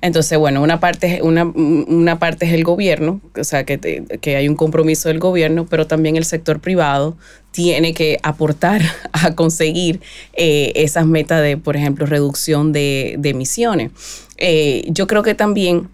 Entonces, 0.00 0.36
bueno, 0.36 0.62
una 0.62 0.80
parte, 0.80 1.20
una, 1.22 1.44
una 1.44 2.18
parte 2.18 2.44
es 2.44 2.52
el 2.52 2.62
gobierno, 2.62 3.22
o 3.38 3.44
sea, 3.44 3.64
que, 3.64 3.78
que 4.20 4.36
hay 4.36 4.48
un 4.48 4.56
compromiso 4.56 5.08
del 5.08 5.18
gobierno, 5.18 5.64
pero 5.64 5.86
también 5.86 6.16
el 6.16 6.26
sector 6.26 6.60
privado 6.60 7.16
tiene 7.52 7.94
que 7.94 8.18
aportar 8.22 8.82
a 9.12 9.34
conseguir 9.34 10.00
eh, 10.34 10.72
esas 10.74 11.06
metas 11.06 11.42
de, 11.42 11.56
por 11.56 11.76
ejemplo, 11.76 12.04
reducción 12.04 12.72
de, 12.72 13.18
emisiones. 13.22 13.92
Eh, 14.36 14.84
yo 14.88 15.06
creo 15.06 15.22
que 15.22 15.34
también 15.34 15.88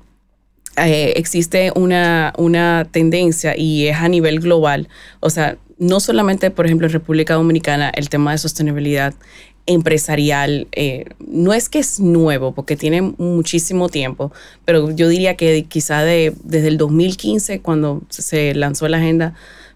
eh, 0.87 1.15
existe 1.17 1.73
una, 1.75 2.33
una 2.39 2.87
tendencia 2.91 3.57
y 3.57 3.87
es 3.87 3.97
a 3.97 4.09
nivel 4.09 4.41
global, 4.41 4.89
o 5.21 5.31
sea, 5.31 5.57
no 5.79 5.99
solamente, 5.99 6.51
por 6.51 6.67
ejemplo, 6.67 6.87
en 6.87 6.93
República 6.93 7.35
Dominicana, 7.35 7.89
el 7.89 8.11
tema 8.11 8.33
de 8.33 8.39
sostenibilidad 8.39 9.15
empresarial, 9.67 10.69
eh, 10.73 11.07
no 11.27 11.55
es 11.55 11.69
que 11.69 11.79
es 11.79 12.01
nuevo, 12.01 12.53
porque 12.53 12.77
tiene 12.77 13.03
muchísimo 13.03 13.89
tiempo, 13.89 14.33
pero 14.65 14.91
yo 14.91 15.09
diría 15.09 15.37
que 15.37 15.65
quizá 15.65 16.03
de, 16.03 16.35
desde 16.45 16.69
el 16.69 16.77
2015, 16.77 17.61
cuando 17.61 18.03
se 18.09 18.55
lanzó 18.55 18.89
la 18.89 18.99
Agenda 18.99 19.35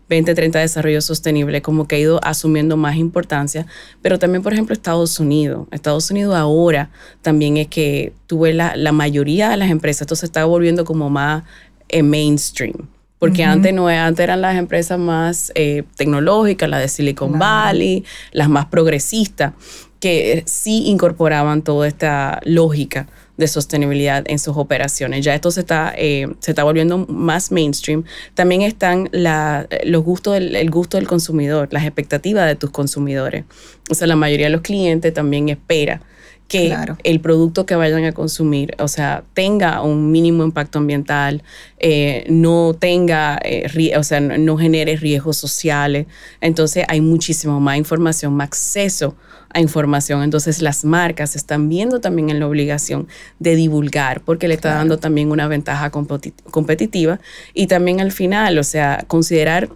2030 0.09 0.59
de 0.59 0.65
Desarrollo 0.65 1.01
Sostenible, 1.01 1.63
como 1.63 1.89
que 1.89 1.97
ha 1.97 1.99
ido 1.99 2.21
asumiendo 2.23 2.77
más 2.77 2.97
importancia, 2.97 3.67
pero 4.03 4.19
también, 4.19 4.43
por 4.43 4.53
ejemplo, 4.53 4.73
Estados 4.73 5.19
Unidos. 5.19 5.67
Estados 5.71 6.11
Unidos 6.11 6.35
ahora 6.35 6.91
también 7.23 7.57
es 7.57 7.69
que 7.69 8.13
tuve 8.27 8.53
la, 8.53 8.77
la 8.77 8.93
mayoría 8.93 9.51
de 9.51 9.57
las 9.57 9.71
empresas, 9.71 10.03
esto 10.03 10.17
se 10.17 10.27
está 10.27 10.45
volviendo 10.45 10.85
como 10.85 11.11
más 11.11 11.45
eh, 11.89 12.03
mainstream. 12.03 12.89
Porque 13.19 13.43
antes 13.43 13.73
no 13.73 13.89
antes 13.89 14.23
eran 14.23 14.43
las 14.43 14.57
empresas 14.57 14.99
más 14.99 15.51
eh, 15.55 15.85
tecnológicas, 15.97 16.69
las 16.69 16.81
de 16.81 16.89
Silicon 16.89 17.39
Valley, 17.39 18.05
las 18.33 18.51
más 18.51 18.67
progresistas, 18.67 19.55
que 19.99 20.43
sí 20.47 20.89
incorporaban 20.89 21.63
toda 21.63 21.89
esta 21.89 22.41
lógica 22.45 23.07
de 23.37 23.49
sostenibilidad 23.49 24.25
en 24.27 24.39
sus 24.39 24.57
operaciones. 24.57 25.25
Ya 25.25 25.35
esto 25.35 25.51
se 25.51 25.61
está, 25.61 25.93
eh, 25.97 26.29
se 26.39 26.53
está 26.53 26.65
volviendo 26.65 26.99
más 26.99 27.51
mainstream. 27.51 28.05
También 28.35 28.63
están 28.63 29.11
los 29.13 30.05
gustos 30.05 30.37
el 30.37 30.71
gusto 30.71 30.97
del 30.97 31.07
consumidor, 31.07 31.69
las 31.73 31.85
expectativas 31.85 32.47
de 32.47 32.55
tus 32.55 32.71
consumidores. 32.71 33.45
O 33.91 33.95
sea, 33.95 34.07
la 34.07 34.17
mayoría 34.17 34.47
de 34.47 34.53
los 34.53 34.63
clientes 34.63 35.13
también 35.13 35.49
espera 35.49 36.01
que 36.49 36.77
el 37.05 37.21
producto 37.21 37.65
que 37.65 37.75
vayan 37.75 38.05
a 38.05 38.13
consumir, 38.13 38.75
o 38.79 38.87
sea, 38.87 39.25
tenga 39.33 39.81
un 39.81 40.13
mínimo 40.13 40.45
impacto 40.45 40.79
ambiental, 40.79 41.43
eh, 41.79 42.25
no 42.29 42.75
tenga, 42.79 43.41
eh, 43.43 43.97
o 43.97 44.03
sea, 44.03 44.21
no, 44.21 44.57
genere 44.57 44.97
riesgos 44.97 45.37
sociales. 45.37 46.07
Entonces 46.41 46.85
hay 46.89 47.01
muchísimo 47.01 47.61
más 47.61 47.79
información, 47.79 48.35
más 48.35 48.49
acceso 48.49 49.17
a 49.51 49.61
información. 49.61 50.23
Entonces 50.23 50.61
las 50.61 50.85
marcas 50.85 51.35
están 51.35 51.69
viendo 51.69 52.01
también 52.01 52.29
en 52.31 52.41
la 52.41 52.47
obligación 52.47 53.09
de 53.39 53.57
divulgar 53.57 54.21
porque 54.21 54.47
le 54.47 54.55
está 54.55 54.75
dando 54.75 54.99
también 54.99 55.31
una 55.31 55.49
ventaja 55.49 55.91
competitiva 55.91 57.21
y 57.55 57.69
también 57.69 58.01
al 58.01 58.13
final, 58.13 58.59
o 58.59 58.65
sea, 58.65 59.05
considerar 59.09 59.71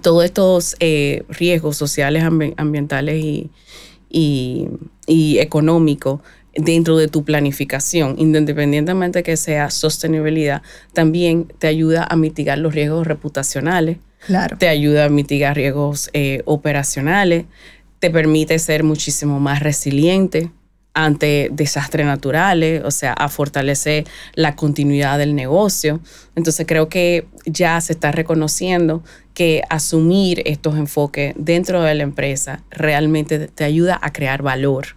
todos 0.00 0.24
estos 0.24 0.76
eh, 0.80 1.24
riesgos 1.28 1.76
sociales, 1.76 2.24
ambientales 2.24 3.22
y, 3.22 3.50
y, 4.12 4.68
y 5.06 5.38
económico 5.38 6.22
dentro 6.54 6.96
de 6.96 7.08
tu 7.08 7.24
planificación, 7.24 8.14
independientemente 8.18 9.22
que 9.22 9.36
sea 9.36 9.70
sostenibilidad, 9.70 10.62
también 10.92 11.50
te 11.58 11.66
ayuda 11.66 12.06
a 12.08 12.16
mitigar 12.16 12.58
los 12.58 12.74
riesgos 12.74 13.06
reputacionales, 13.06 13.98
claro. 14.26 14.58
te 14.58 14.68
ayuda 14.68 15.06
a 15.06 15.08
mitigar 15.08 15.56
riesgos 15.56 16.10
eh, 16.12 16.42
operacionales, 16.44 17.46
te 17.98 18.10
permite 18.10 18.58
ser 18.58 18.84
muchísimo 18.84 19.40
más 19.40 19.60
resiliente 19.60 20.50
ante 20.94 21.48
desastres 21.52 22.06
naturales, 22.06 22.82
o 22.84 22.90
sea, 22.90 23.12
a 23.12 23.28
fortalecer 23.28 24.04
la 24.34 24.56
continuidad 24.56 25.18
del 25.18 25.34
negocio. 25.34 26.00
Entonces 26.36 26.66
creo 26.66 26.88
que 26.88 27.26
ya 27.46 27.80
se 27.80 27.94
está 27.94 28.12
reconociendo 28.12 29.02
que 29.34 29.62
asumir 29.70 30.42
estos 30.44 30.76
enfoques 30.76 31.34
dentro 31.36 31.82
de 31.82 31.94
la 31.94 32.02
empresa 32.02 32.62
realmente 32.70 33.48
te 33.48 33.64
ayuda 33.64 33.98
a 34.02 34.12
crear 34.12 34.42
valor 34.42 34.88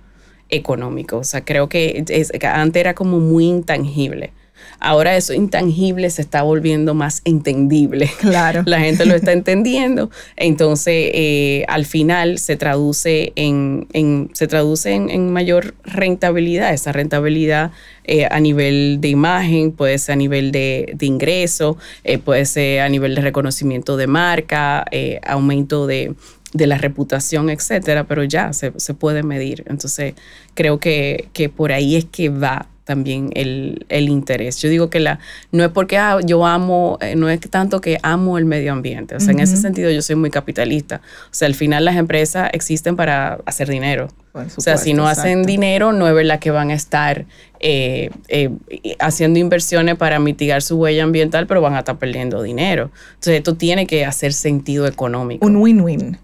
económico. 0.50 1.18
O 1.18 1.24
sea, 1.24 1.46
creo 1.46 1.70
que 1.70 2.04
antes 2.44 2.80
era 2.80 2.94
como 2.94 3.20
muy 3.20 3.46
intangible 3.46 4.34
Ahora 4.80 5.16
eso 5.16 5.34
intangible 5.34 6.10
se 6.10 6.22
está 6.22 6.44
volviendo 6.44 6.94
más 6.94 7.22
entendible. 7.26 8.10
Claro. 8.26 8.64
La 8.66 8.80
gente 8.80 9.06
lo 9.06 9.16
está 9.16 9.32
entendiendo. 9.34 10.10
Entonces, 10.36 11.12
eh, 11.14 11.64
al 11.68 11.86
final 11.86 12.40
se 12.40 12.56
traduce 12.56 13.34
en, 13.36 13.88
se 14.34 14.48
traduce 14.48 14.94
en, 14.94 15.32
mayor 15.32 15.76
rentabilidad. 15.84 16.74
Esa 16.74 16.92
rentabilidad 16.92 17.72
eh, 18.04 18.28
a 18.30 18.40
nivel 18.40 18.98
de 19.00 19.10
imagen, 19.10 19.72
puede 19.72 19.98
ser 20.00 20.14
a 20.14 20.16
nivel 20.16 20.52
de, 20.52 20.96
ingreso, 21.02 21.78
eh, 22.04 22.18
puede 22.18 22.46
ser 22.46 22.82
a 22.82 22.90
nivel 22.90 23.16
de 23.16 23.22
reconocimiento 23.22 23.96
de 23.96 24.08
marca, 24.08 24.86
aumento 25.26 25.86
de, 25.88 26.16
la 26.54 26.78
reputación, 26.78 27.50
etcétera, 27.50 28.06
pero 28.06 28.24
ya 28.24 28.54
se, 28.54 28.72
se, 28.78 28.94
puede 28.96 29.24
medir. 29.24 29.64
Entonces, 29.68 30.16
creo 30.56 30.80
que, 30.80 31.30
que 31.34 31.50
por 31.50 31.72
ahí 31.72 31.96
es 31.96 32.06
que 32.06 32.30
va 32.30 32.68
también 32.86 33.32
el, 33.34 33.86
interés. 33.90 34.62
Yo 34.62 34.70
digo 34.70 34.90
que 34.90 35.00
la, 35.00 35.20
no 35.52 35.64
es 35.64 35.72
porque 35.72 35.98
ah, 35.98 36.20
yo 36.24 36.46
amo, 36.46 36.98
eh, 37.02 37.16
no 37.16 37.30
es 37.30 37.40
tanto 37.42 37.82
que 37.82 37.98
amo 38.04 38.38
el 38.38 38.46
medio 38.46 38.72
ambiente. 38.72 39.16
O 39.16 39.20
sea, 39.20 39.32
en 39.32 39.40
ese 39.40 39.58
sentido 39.58 39.90
yo 39.90 40.02
soy 40.02 40.16
muy 40.16 40.30
capitalista. 40.30 41.02
O 41.26 41.34
sea, 41.34 41.48
al 41.48 41.56
final 41.56 41.84
las 41.84 41.98
empresas 41.98 42.50
existen 42.54 42.96
para 42.96 43.40
hacer 43.46 43.68
dinero. 43.68 44.08
o 44.34 44.62
sea, 44.62 44.78
si 44.78 44.94
no 44.94 45.08
hacen 45.08 45.44
dinero, 45.44 45.92
no 45.92 46.08
es 46.08 46.14
verdad 46.14 46.40
que 46.40 46.52
van 46.52 46.70
a 46.70 46.76
estar 46.76 47.26
eh, 47.60 48.12
eh, 48.28 48.52
haciendo 49.00 49.40
inversiones 49.40 49.96
para 49.96 50.20
mitigar 50.20 50.62
su 50.62 50.78
huella 50.78 51.04
ambiental, 51.04 51.48
pero 51.48 51.62
van 51.62 51.74
a 51.74 51.80
estar 51.80 51.98
perdiendo 51.98 52.44
dinero. 52.44 52.92
Entonces, 53.16 53.38
esto 53.38 53.56
tiene 53.56 53.88
que 53.88 54.06
hacer 54.06 54.32
sentido 54.32 54.86
económico. 54.86 55.46
Un 55.46 55.56
win-win 55.58 56.20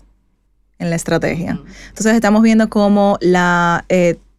en 0.77 0.89
la 0.89 0.95
estrategia. 0.95 1.59
Entonces, 1.89 2.13
estamos 2.13 2.43
viendo 2.43 2.69
cómo 2.69 3.17
la 3.19 3.85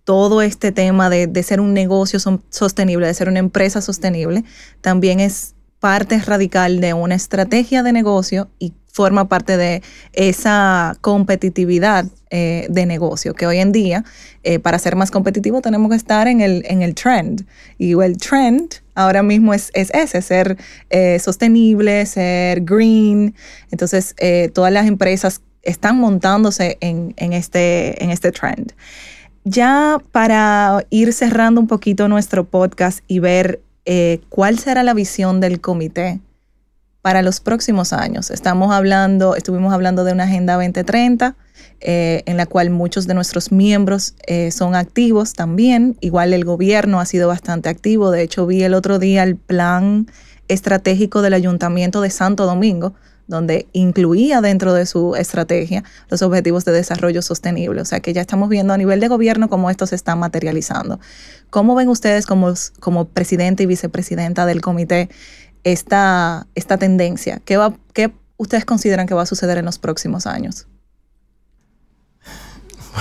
todo 0.05 0.43
este 0.43 0.73
tema 0.73 1.11
de, 1.11 1.43
ser 1.43 1.61
un 1.61 1.75
negocio 1.75 2.19
sostenible, 2.51 3.07
de 3.07 3.15
ser 3.15 3.29
una 3.29 3.39
empresa 3.39 3.81
sostenible, 3.81 4.45
también 4.81 5.21
es 5.21 5.55
parte 5.79 6.19
radical 6.19 6.81
de 6.81 6.95
una 6.95 7.15
estrategia 7.15 7.83
de 7.83 7.93
negocio 7.93 8.49
y 8.59 8.73
forma 8.93 9.27
parte 9.27 9.57
de 9.57 9.83
esa 10.13 10.97
competitividad 11.01 12.05
eh, 12.31 12.67
de 12.69 12.87
negocio, 12.87 13.35
que 13.35 13.47
hoy 13.47 13.59
en 13.59 13.73
día, 13.73 14.05
eh, 14.43 14.59
para 14.59 14.79
ser 14.79 14.97
más 14.97 15.11
competitivo, 15.11 15.63
tenemos 15.63 15.91
que 15.91 15.97
estar 15.97 16.29
en 16.29 16.41
el, 16.41 16.63
en 16.67 16.83
el 16.83 16.95
trend. 16.95 17.47
Y 17.79 17.93
el 17.93 18.17
trend 18.19 18.75
ahora 18.95 19.23
mismo 19.23 19.55
es, 19.55 19.71
ese, 19.75 20.21
ser 20.21 20.59
eh, 20.91 21.19
sostenible, 21.19 22.05
ser 22.07 22.61
green. 22.61 23.35
Entonces, 23.71 24.15
todas 24.53 24.73
las 24.73 24.87
empresas 24.87 25.41
están 25.63 25.97
montándose 25.97 26.77
en, 26.81 27.15
en, 27.17 27.33
este, 27.33 28.03
en 28.03 28.11
este 28.11 28.31
trend. 28.31 28.73
Ya 29.45 29.99
para 30.13 30.87
ir 30.91 31.13
cerrando 31.13 31.61
un 31.61 31.67
poquito 31.67 32.07
nuestro 32.07 32.45
podcast 32.45 33.01
y 33.09 33.19
ver 33.19 33.61
eh, 33.85 34.21
cuál 34.29 34.59
será 34.59 34.85
la 34.85 34.95
visión 34.95 35.41
del 35.41 35.61
comité 35.61 36.21
para 37.03 37.23
los 37.23 37.41
próximos 37.41 37.93
años. 37.93 38.31
Estamos 38.31 38.73
hablando, 38.73 39.35
estuvimos 39.35 39.75
hablando 39.75 40.05
de 40.05 40.13
una 40.13 40.25
Agenda 40.25 40.55
2030, 40.55 41.35
eh, 41.81 42.23
en 42.27 42.37
la 42.37 42.47
cual 42.47 42.71
muchos 42.71 43.09
de 43.09 43.15
nuestros 43.15 43.51
miembros 43.51 44.15
eh, 44.29 44.53
son 44.53 44.77
activos 44.77 45.33
también. 45.33 45.97
Igual 46.01 46.33
el 46.33 46.45
gobierno 46.45 47.01
ha 47.01 47.07
sido 47.07 47.27
bastante 47.27 47.69
activo. 47.69 48.13
De 48.13 48.23
hecho, 48.23 48.47
vi 48.47 48.63
el 48.63 48.75
otro 48.75 49.01
día 49.01 49.25
el 49.25 49.35
plan 49.35 50.07
estratégico 50.47 51.23
del 51.23 51.35
Ayuntamiento 51.35 52.01
de 52.01 52.11
Santo 52.11 52.47
Domingo, 52.47 52.95
donde 53.27 53.67
incluía 53.73 54.41
dentro 54.41 54.75
de 54.75 54.87
su 54.87 55.15
estrategia 55.17 55.85
los 56.09 56.23
objetivos 56.23 56.65
de 56.65 56.73
desarrollo 56.73 57.23
sostenible. 57.23 57.81
O 57.81 57.85
sea 57.85 58.01
que 58.01 58.13
ya 58.13 58.21
estamos 58.21 58.49
viendo 58.49 58.73
a 58.73 58.79
nivel 58.79 59.01
de 59.01 59.09
gobierno 59.09 59.49
cómo 59.49 59.71
esto 59.71 59.87
se 59.87 59.95
está 59.95 60.17
materializando. 60.17 61.01
¿Cómo 61.51 61.75
ven 61.75 61.89
ustedes 61.89 62.27
como, 62.27 62.53
como 62.81 63.09
presidente 63.09 63.63
y 63.63 63.67
vicepresidenta 63.67 64.47
del 64.47 64.61
comité 64.61 65.09
esta, 65.65 66.47
esta 66.55 66.77
tendencia? 66.77 67.41
¿Qué, 67.45 67.57
va, 67.57 67.75
¿Qué 67.93 68.13
ustedes 68.37 68.65
consideran 68.65 69.07
que 69.07 69.15
va 69.15 69.23
a 69.23 69.27
suceder 69.27 69.59
en 69.59 69.65
los 69.65 69.79
próximos 69.79 70.27
años? 70.27 70.67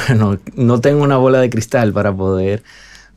Bueno, 0.08 0.40
no 0.56 0.80
tengo 0.80 1.04
una 1.04 1.18
bola 1.18 1.40
de 1.40 1.50
cristal 1.50 1.92
para 1.92 2.16
poder 2.16 2.64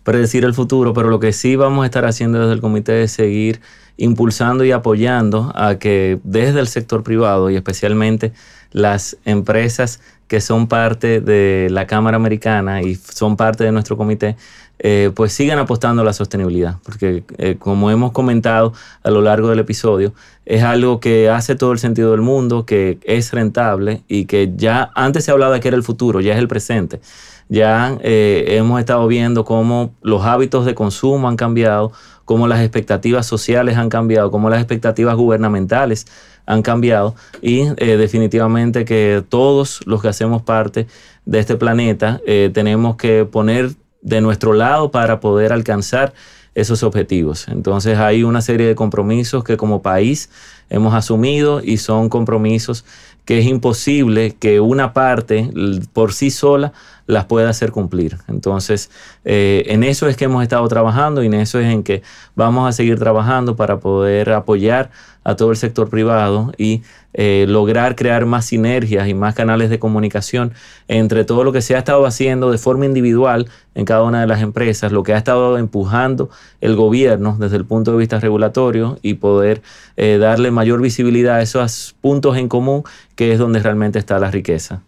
predecir 0.02 0.44
el 0.44 0.54
futuro, 0.54 0.92
pero 0.92 1.08
lo 1.08 1.20
que 1.20 1.32
sí 1.32 1.56
vamos 1.56 1.82
a 1.82 1.86
estar 1.86 2.04
haciendo 2.04 2.40
desde 2.40 2.52
el 2.52 2.60
comité 2.60 3.02
es 3.04 3.12
seguir 3.12 3.60
impulsando 3.96 4.64
y 4.64 4.72
apoyando 4.72 5.52
a 5.54 5.76
que 5.78 6.18
desde 6.24 6.60
el 6.60 6.68
sector 6.68 7.02
privado 7.02 7.50
y 7.50 7.56
especialmente 7.56 8.32
las 8.72 9.16
empresas 9.24 10.00
que 10.28 10.40
son 10.40 10.66
parte 10.66 11.20
de 11.20 11.68
la 11.70 11.86
Cámara 11.86 12.16
Americana 12.16 12.82
y 12.82 12.96
son 12.96 13.36
parte 13.36 13.64
de 13.64 13.72
nuestro 13.72 13.96
comité, 13.96 14.36
eh, 14.80 15.12
pues 15.14 15.32
sigan 15.32 15.58
apostando 15.58 16.02
a 16.02 16.04
la 16.04 16.12
sostenibilidad, 16.12 16.76
porque 16.82 17.22
eh, 17.38 17.56
como 17.58 17.90
hemos 17.90 18.10
comentado 18.10 18.72
a 19.04 19.10
lo 19.10 19.22
largo 19.22 19.48
del 19.48 19.60
episodio, 19.60 20.12
es 20.44 20.64
algo 20.64 20.98
que 20.98 21.30
hace 21.30 21.54
todo 21.54 21.72
el 21.72 21.78
sentido 21.78 22.10
del 22.10 22.22
mundo, 22.22 22.66
que 22.66 22.98
es 23.04 23.32
rentable 23.32 24.02
y 24.08 24.24
que 24.24 24.52
ya 24.56 24.90
antes 24.94 25.24
se 25.24 25.30
hablaba 25.30 25.60
que 25.60 25.68
era 25.68 25.76
el 25.76 25.84
futuro, 25.84 26.20
ya 26.20 26.32
es 26.32 26.38
el 26.38 26.48
presente. 26.48 27.00
Ya 27.48 27.98
eh, 28.02 28.44
hemos 28.48 28.80
estado 28.80 29.06
viendo 29.06 29.44
cómo 29.44 29.92
los 30.02 30.24
hábitos 30.24 30.64
de 30.64 30.74
consumo 30.74 31.28
han 31.28 31.36
cambiado, 31.36 31.92
cómo 32.24 32.48
las 32.48 32.60
expectativas 32.60 33.26
sociales 33.26 33.76
han 33.76 33.88
cambiado, 33.88 34.30
cómo 34.30 34.48
las 34.48 34.60
expectativas 34.60 35.16
gubernamentales 35.16 36.06
han 36.46 36.62
cambiado 36.62 37.14
y 37.40 37.62
eh, 37.78 37.96
definitivamente 37.96 38.84
que 38.84 39.22
todos 39.28 39.80
los 39.86 40.02
que 40.02 40.08
hacemos 40.08 40.42
parte 40.42 40.86
de 41.24 41.38
este 41.38 41.56
planeta 41.56 42.20
eh, 42.26 42.50
tenemos 42.52 42.96
que 42.96 43.24
poner 43.24 43.70
de 44.02 44.20
nuestro 44.20 44.52
lado 44.52 44.90
para 44.90 45.20
poder 45.20 45.52
alcanzar 45.52 46.12
esos 46.54 46.82
objetivos. 46.82 47.48
Entonces 47.48 47.98
hay 47.98 48.22
una 48.22 48.40
serie 48.40 48.66
de 48.66 48.74
compromisos 48.74 49.42
que 49.42 49.56
como 49.56 49.82
país 49.82 50.30
hemos 50.70 50.94
asumido 50.94 51.60
y 51.62 51.78
son 51.78 52.08
compromisos 52.08 52.84
que 53.24 53.38
es 53.38 53.46
imposible 53.46 54.36
que 54.38 54.60
una 54.60 54.92
parte 54.92 55.50
por 55.92 56.12
sí 56.12 56.30
sola 56.30 56.72
las 57.06 57.26
pueda 57.26 57.50
hacer 57.50 57.70
cumplir. 57.70 58.18
Entonces, 58.28 58.90
eh, 59.24 59.64
en 59.66 59.82
eso 59.82 60.08
es 60.08 60.16
que 60.16 60.24
hemos 60.24 60.42
estado 60.42 60.66
trabajando 60.68 61.22
y 61.22 61.26
en 61.26 61.34
eso 61.34 61.58
es 61.58 61.66
en 61.66 61.82
que 61.82 62.02
vamos 62.34 62.68
a 62.68 62.72
seguir 62.72 62.98
trabajando 62.98 63.56
para 63.56 63.78
poder 63.78 64.30
apoyar 64.30 64.90
a 65.24 65.36
todo 65.36 65.50
el 65.50 65.56
sector 65.56 65.88
privado 65.88 66.52
y 66.56 66.82
eh, 67.14 67.46
lograr 67.48 67.96
crear 67.96 68.26
más 68.26 68.46
sinergias 68.46 69.08
y 69.08 69.14
más 69.14 69.34
canales 69.34 69.70
de 69.70 69.78
comunicación 69.78 70.52
entre 70.88 71.24
todo 71.24 71.44
lo 71.44 71.52
que 71.52 71.62
se 71.62 71.74
ha 71.74 71.78
estado 71.78 72.06
haciendo 72.06 72.50
de 72.50 72.58
forma 72.58 72.86
individual 72.86 73.48
en 73.74 73.84
cada 73.84 74.02
una 74.02 74.20
de 74.20 74.26
las 74.26 74.42
empresas, 74.42 74.92
lo 74.92 75.02
que 75.02 75.14
ha 75.14 75.18
estado 75.18 75.58
empujando 75.58 76.30
el 76.60 76.76
gobierno 76.76 77.36
desde 77.38 77.56
el 77.56 77.64
punto 77.64 77.92
de 77.92 77.98
vista 77.98 78.20
regulatorio 78.20 78.98
y 79.02 79.14
poder 79.14 79.62
eh, 79.96 80.18
darle 80.18 80.50
mayor 80.50 80.80
visibilidad 80.80 81.36
a 81.36 81.42
esos 81.42 81.96
puntos 82.00 82.36
en 82.36 82.48
común 82.48 82.84
que 83.16 83.32
es 83.32 83.38
donde 83.38 83.60
realmente 83.60 83.98
está 83.98 84.18
la 84.18 84.30
riqueza. 84.30 84.82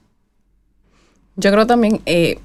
Yo 1.36 1.50
creo 1.50 1.66
también 1.66 2.00
eh, 2.06 2.38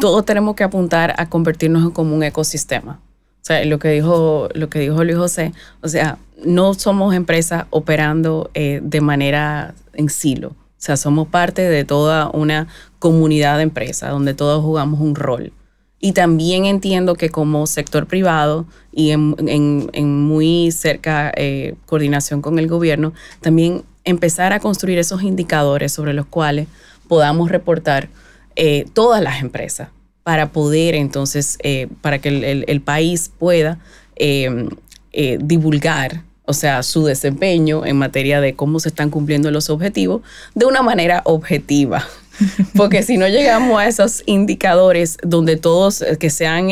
todos 0.00 0.24
tenemos 0.24 0.54
que 0.54 0.64
apuntar 0.64 1.14
a 1.16 1.28
convertirnos 1.28 1.92
en 1.96 2.06
un 2.06 2.22
ecosistema. 2.22 3.00
O 3.42 3.44
sea, 3.44 3.64
lo 3.64 3.80
que 3.80 3.88
dijo, 3.88 4.48
lo 4.54 4.70
que 4.70 4.78
dijo 4.78 5.02
Luis 5.02 5.16
José, 5.16 5.52
o 5.80 5.88
sea, 5.88 6.16
no 6.44 6.74
somos 6.74 7.12
empresas 7.12 7.64
operando 7.70 8.52
eh, 8.54 8.78
de 8.84 9.00
manera 9.00 9.74
en 9.94 10.08
silo. 10.10 10.50
O 10.50 10.84
sea, 10.84 10.96
somos 10.96 11.26
parte 11.26 11.62
de 11.62 11.84
toda 11.84 12.30
una 12.30 12.68
comunidad 13.00 13.56
de 13.56 13.64
empresas 13.64 14.10
donde 14.10 14.34
todos 14.34 14.62
jugamos 14.62 15.00
un 15.00 15.16
rol. 15.16 15.52
Y 15.98 16.12
también 16.12 16.66
entiendo 16.66 17.16
que 17.16 17.30
como 17.30 17.66
sector 17.66 18.06
privado 18.06 18.64
y 18.92 19.10
en, 19.10 20.24
muy 20.24 20.70
cerca 20.70 21.32
eh, 21.36 21.74
coordinación 21.86 22.42
con 22.42 22.60
el 22.60 22.68
gobierno, 22.68 23.12
también 23.40 23.82
empezar 24.04 24.52
a 24.52 24.60
construir 24.60 24.98
esos 24.98 25.24
indicadores 25.24 25.92
sobre 25.92 26.12
los 26.12 26.26
cuales 26.26 26.68
podamos 27.08 27.50
reportar 27.50 28.08
eh, 28.54 28.86
todas 28.94 29.20
las 29.20 29.40
empresas 29.40 29.88
para 30.24 30.52
poder 30.52 30.94
entonces, 30.94 31.58
eh, 31.62 31.88
para 32.00 32.18
que 32.18 32.64
el, 32.66 32.80
país 32.80 33.30
pueda 33.38 33.78
em, 34.16 34.68
eh, 35.12 35.38
divulgar, 35.42 36.22
o 36.44 36.52
sea, 36.52 36.82
su 36.82 37.04
desempeño 37.04 37.84
en 37.86 37.96
materia 37.96 38.40
de 38.40 38.54
cómo 38.54 38.80
se 38.80 38.88
están 38.88 39.10
cumpliendo 39.10 39.50
los 39.50 39.70
objetivos 39.70 40.22
de 40.54 40.66
una 40.66 40.82
manera 40.82 41.22
objetiva. 41.24 42.06
Porque 42.76 43.02
si 43.02 43.18
no 43.18 43.28
llegamos 43.28 43.80
a 43.80 43.86
esos 43.86 44.22
indicadores 44.26 45.18
donde 45.22 45.56
todos 45.56 46.04
que 46.18 46.30
sean, 46.30 46.68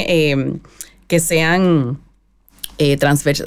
que 1.06 1.20
sean 1.20 1.98
eh, 2.82 2.98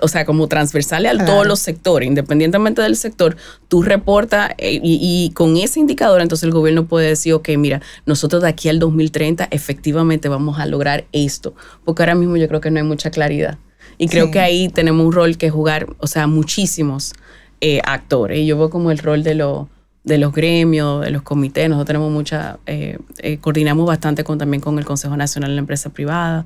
o 0.01 0.07
sea, 0.07 0.25
como 0.25 0.47
transversales 0.47 1.19
a 1.19 1.25
todos 1.25 1.47
los 1.47 1.57
sectores, 1.57 2.07
independientemente 2.07 2.83
del 2.83 2.95
sector, 2.95 3.35
tú 3.67 3.81
reportas 3.81 4.51
eh, 4.59 4.79
y, 4.83 5.31
con 5.33 5.57
ese 5.57 5.79
indicador 5.79 6.21
entonces 6.21 6.43
el 6.43 6.51
gobierno 6.51 6.85
puede 6.85 7.09
decir, 7.09 7.33
ok, 7.33 7.49
mira, 7.57 7.81
nosotros 8.05 8.43
de 8.43 8.49
aquí 8.49 8.69
al 8.69 8.77
2030 8.77 9.47
efectivamente 9.49 10.29
vamos 10.29 10.59
a 10.59 10.67
lograr 10.67 11.05
esto, 11.13 11.55
porque 11.83 12.03
ahora 12.03 12.13
mismo 12.13 12.37
yo 12.37 12.47
creo 12.47 12.61
que 12.61 12.69
no 12.69 12.77
hay 12.77 12.85
mucha 12.85 13.09
claridad. 13.09 13.57
Y 13.97 14.07
creo 14.07 14.29
que 14.29 14.39
ahí 14.39 14.69
tenemos 14.69 15.03
un 15.05 15.11
rol 15.11 15.37
que 15.37 15.49
jugar, 15.49 15.87
o 15.97 16.07
sea, 16.07 16.27
muchísimos 16.27 17.13
eh, 17.61 17.81
actores. 17.85 18.39
Y 18.39 18.45
yo 18.45 18.57
veo 18.57 18.69
como 18.69 18.91
el 18.91 18.99
rol 18.99 19.23
de, 19.23 19.33
lo, 19.33 19.67
de 20.03 20.17
los 20.19 20.31
gremios, 20.31 21.03
de 21.03 21.11
los 21.11 21.23
comités. 21.23 21.69
Nosotros 21.69 21.87
tenemos 21.87 22.11
mucha, 22.11 22.59
eh, 22.65 22.99
eh, 23.19 23.37
coordinamos 23.37 23.87
bastante 23.87 24.23
con, 24.23 24.37
también 24.37 24.61
con 24.61 24.77
el 24.77 24.85
Consejo 24.85 25.17
Nacional 25.17 25.51
de 25.51 25.55
la 25.55 25.59
Empresa 25.61 25.89
Privada. 25.89 26.45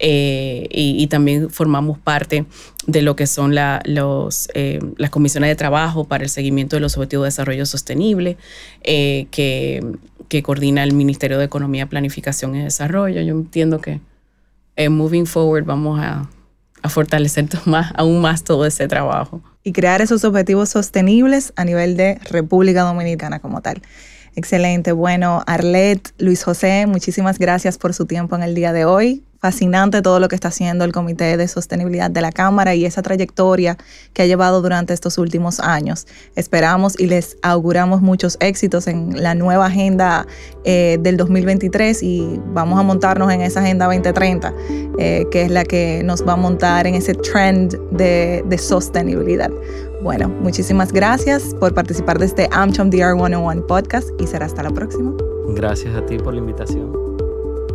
Y, 0.00 1.06
también 1.08 1.50
formamos 1.50 1.98
parte 1.98 2.46
de 2.86 3.02
lo 3.02 3.16
que 3.16 3.26
son 3.26 3.54
los, 3.54 4.48
las 4.96 5.10
comisiones 5.10 5.50
de 5.50 5.56
trabajo 5.56 6.04
para 6.04 6.24
el 6.24 6.30
seguimiento 6.30 6.76
de 6.76 6.80
los 6.80 6.96
objetivos 6.96 7.24
de 7.24 7.28
desarrollo 7.28 7.66
sostenible, 7.66 8.36
que, 8.82 9.84
que 10.28 10.42
coordina 10.42 10.82
el 10.84 10.94
Ministerio 10.94 11.38
de 11.38 11.44
Economía, 11.44 11.86
Planificación 11.86 12.54
y 12.56 12.62
Desarrollo. 12.62 13.20
Yo 13.20 13.34
entiendo 13.34 13.80
que 13.80 14.00
moving 14.88 15.26
forward 15.26 15.64
vamos 15.64 16.00
a 16.00 16.28
a 16.82 16.88
fortalecer 16.88 17.46
más, 17.66 17.92
aún 17.94 18.20
más 18.20 18.44
todo 18.44 18.66
ese 18.66 18.88
trabajo. 18.88 19.42
Y 19.62 19.72
crear 19.72 20.00
esos 20.00 20.24
objetivos 20.24 20.70
sostenibles 20.70 21.52
a 21.56 21.64
nivel 21.64 21.96
de 21.96 22.18
República 22.30 22.82
Dominicana 22.82 23.40
como 23.40 23.60
tal. 23.60 23.82
Excelente. 24.36 24.92
Bueno, 24.92 25.42
Arlet, 25.46 26.14
Luis 26.18 26.44
José, 26.44 26.86
muchísimas 26.86 27.38
gracias 27.38 27.78
por 27.78 27.92
su 27.92 28.06
tiempo 28.06 28.36
en 28.36 28.42
el 28.42 28.54
día 28.54 28.72
de 28.72 28.84
hoy 28.84 29.24
fascinante 29.40 30.02
todo 30.02 30.20
lo 30.20 30.28
que 30.28 30.34
está 30.34 30.48
haciendo 30.48 30.84
el 30.84 30.92
Comité 30.92 31.36
de 31.36 31.48
Sostenibilidad 31.48 32.10
de 32.10 32.20
la 32.20 32.30
Cámara 32.30 32.74
y 32.74 32.84
esa 32.84 33.02
trayectoria 33.02 33.76
que 34.12 34.22
ha 34.22 34.26
llevado 34.26 34.62
durante 34.62 34.92
estos 34.92 35.18
últimos 35.18 35.60
años. 35.60 36.06
Esperamos 36.36 36.98
y 36.98 37.06
les 37.06 37.36
auguramos 37.42 38.02
muchos 38.02 38.36
éxitos 38.40 38.86
en 38.86 39.22
la 39.22 39.34
nueva 39.34 39.66
agenda 39.66 40.26
eh, 40.64 40.98
del 41.00 41.16
2023 41.16 42.02
y 42.02 42.40
vamos 42.52 42.78
a 42.78 42.82
montarnos 42.82 43.32
en 43.32 43.40
esa 43.40 43.60
agenda 43.60 43.86
2030, 43.86 44.52
eh, 44.98 45.26
que 45.30 45.42
es 45.42 45.50
la 45.50 45.64
que 45.64 46.02
nos 46.04 46.26
va 46.26 46.34
a 46.34 46.36
montar 46.36 46.86
en 46.86 46.94
ese 46.94 47.14
trend 47.14 47.78
de, 47.90 48.44
de 48.46 48.58
sostenibilidad. 48.58 49.50
Bueno, 50.02 50.28
muchísimas 50.28 50.92
gracias 50.92 51.54
por 51.58 51.74
participar 51.74 52.18
de 52.18 52.26
este 52.26 52.48
AmCham 52.52 52.90
DR 52.90 53.14
101 53.14 53.66
podcast 53.66 54.08
y 54.18 54.26
será 54.26 54.46
hasta 54.46 54.62
la 54.62 54.70
próxima. 54.70 55.12
Gracias 55.48 55.94
a 55.94 56.04
ti 56.06 56.16
por 56.18 56.34
la 56.34 56.40
invitación. 56.40 57.09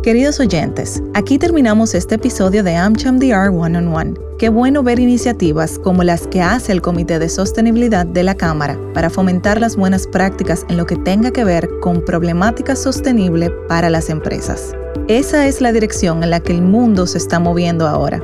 Queridos 0.06 0.38
oyentes, 0.38 1.02
aquí 1.14 1.36
terminamos 1.36 1.92
este 1.92 2.14
episodio 2.14 2.62
de 2.62 2.76
AmCham 2.76 3.18
DR 3.18 3.48
One 3.48 3.76
on 3.76 3.92
One. 3.92 4.14
Qué 4.38 4.50
bueno 4.50 4.84
ver 4.84 5.00
iniciativas 5.00 5.80
como 5.80 6.04
las 6.04 6.28
que 6.28 6.40
hace 6.40 6.70
el 6.70 6.80
Comité 6.80 7.18
de 7.18 7.28
Sostenibilidad 7.28 8.06
de 8.06 8.22
la 8.22 8.36
Cámara 8.36 8.78
para 8.94 9.10
fomentar 9.10 9.60
las 9.60 9.74
buenas 9.74 10.06
prácticas 10.06 10.64
en 10.68 10.76
lo 10.76 10.86
que 10.86 10.94
tenga 10.94 11.32
que 11.32 11.42
ver 11.42 11.68
con 11.80 12.04
problemática 12.04 12.76
sostenible 12.76 13.50
para 13.66 13.90
las 13.90 14.08
empresas. 14.08 14.76
Esa 15.08 15.48
es 15.48 15.60
la 15.60 15.72
dirección 15.72 16.22
en 16.22 16.30
la 16.30 16.38
que 16.38 16.52
el 16.52 16.62
mundo 16.62 17.08
se 17.08 17.18
está 17.18 17.40
moviendo 17.40 17.88
ahora. 17.88 18.22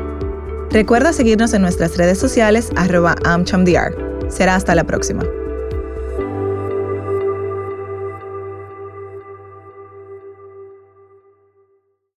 Recuerda 0.71 1.13
seguirnos 1.13 1.53
en 1.53 1.63
nuestras 1.63 1.97
redes 1.97 2.17
sociales 2.17 2.71
arroba 2.77 3.17
AmChamDR. 3.25 4.29
Será 4.29 4.55
hasta 4.55 4.77
la 4.77 4.85
próxima. 4.85 5.25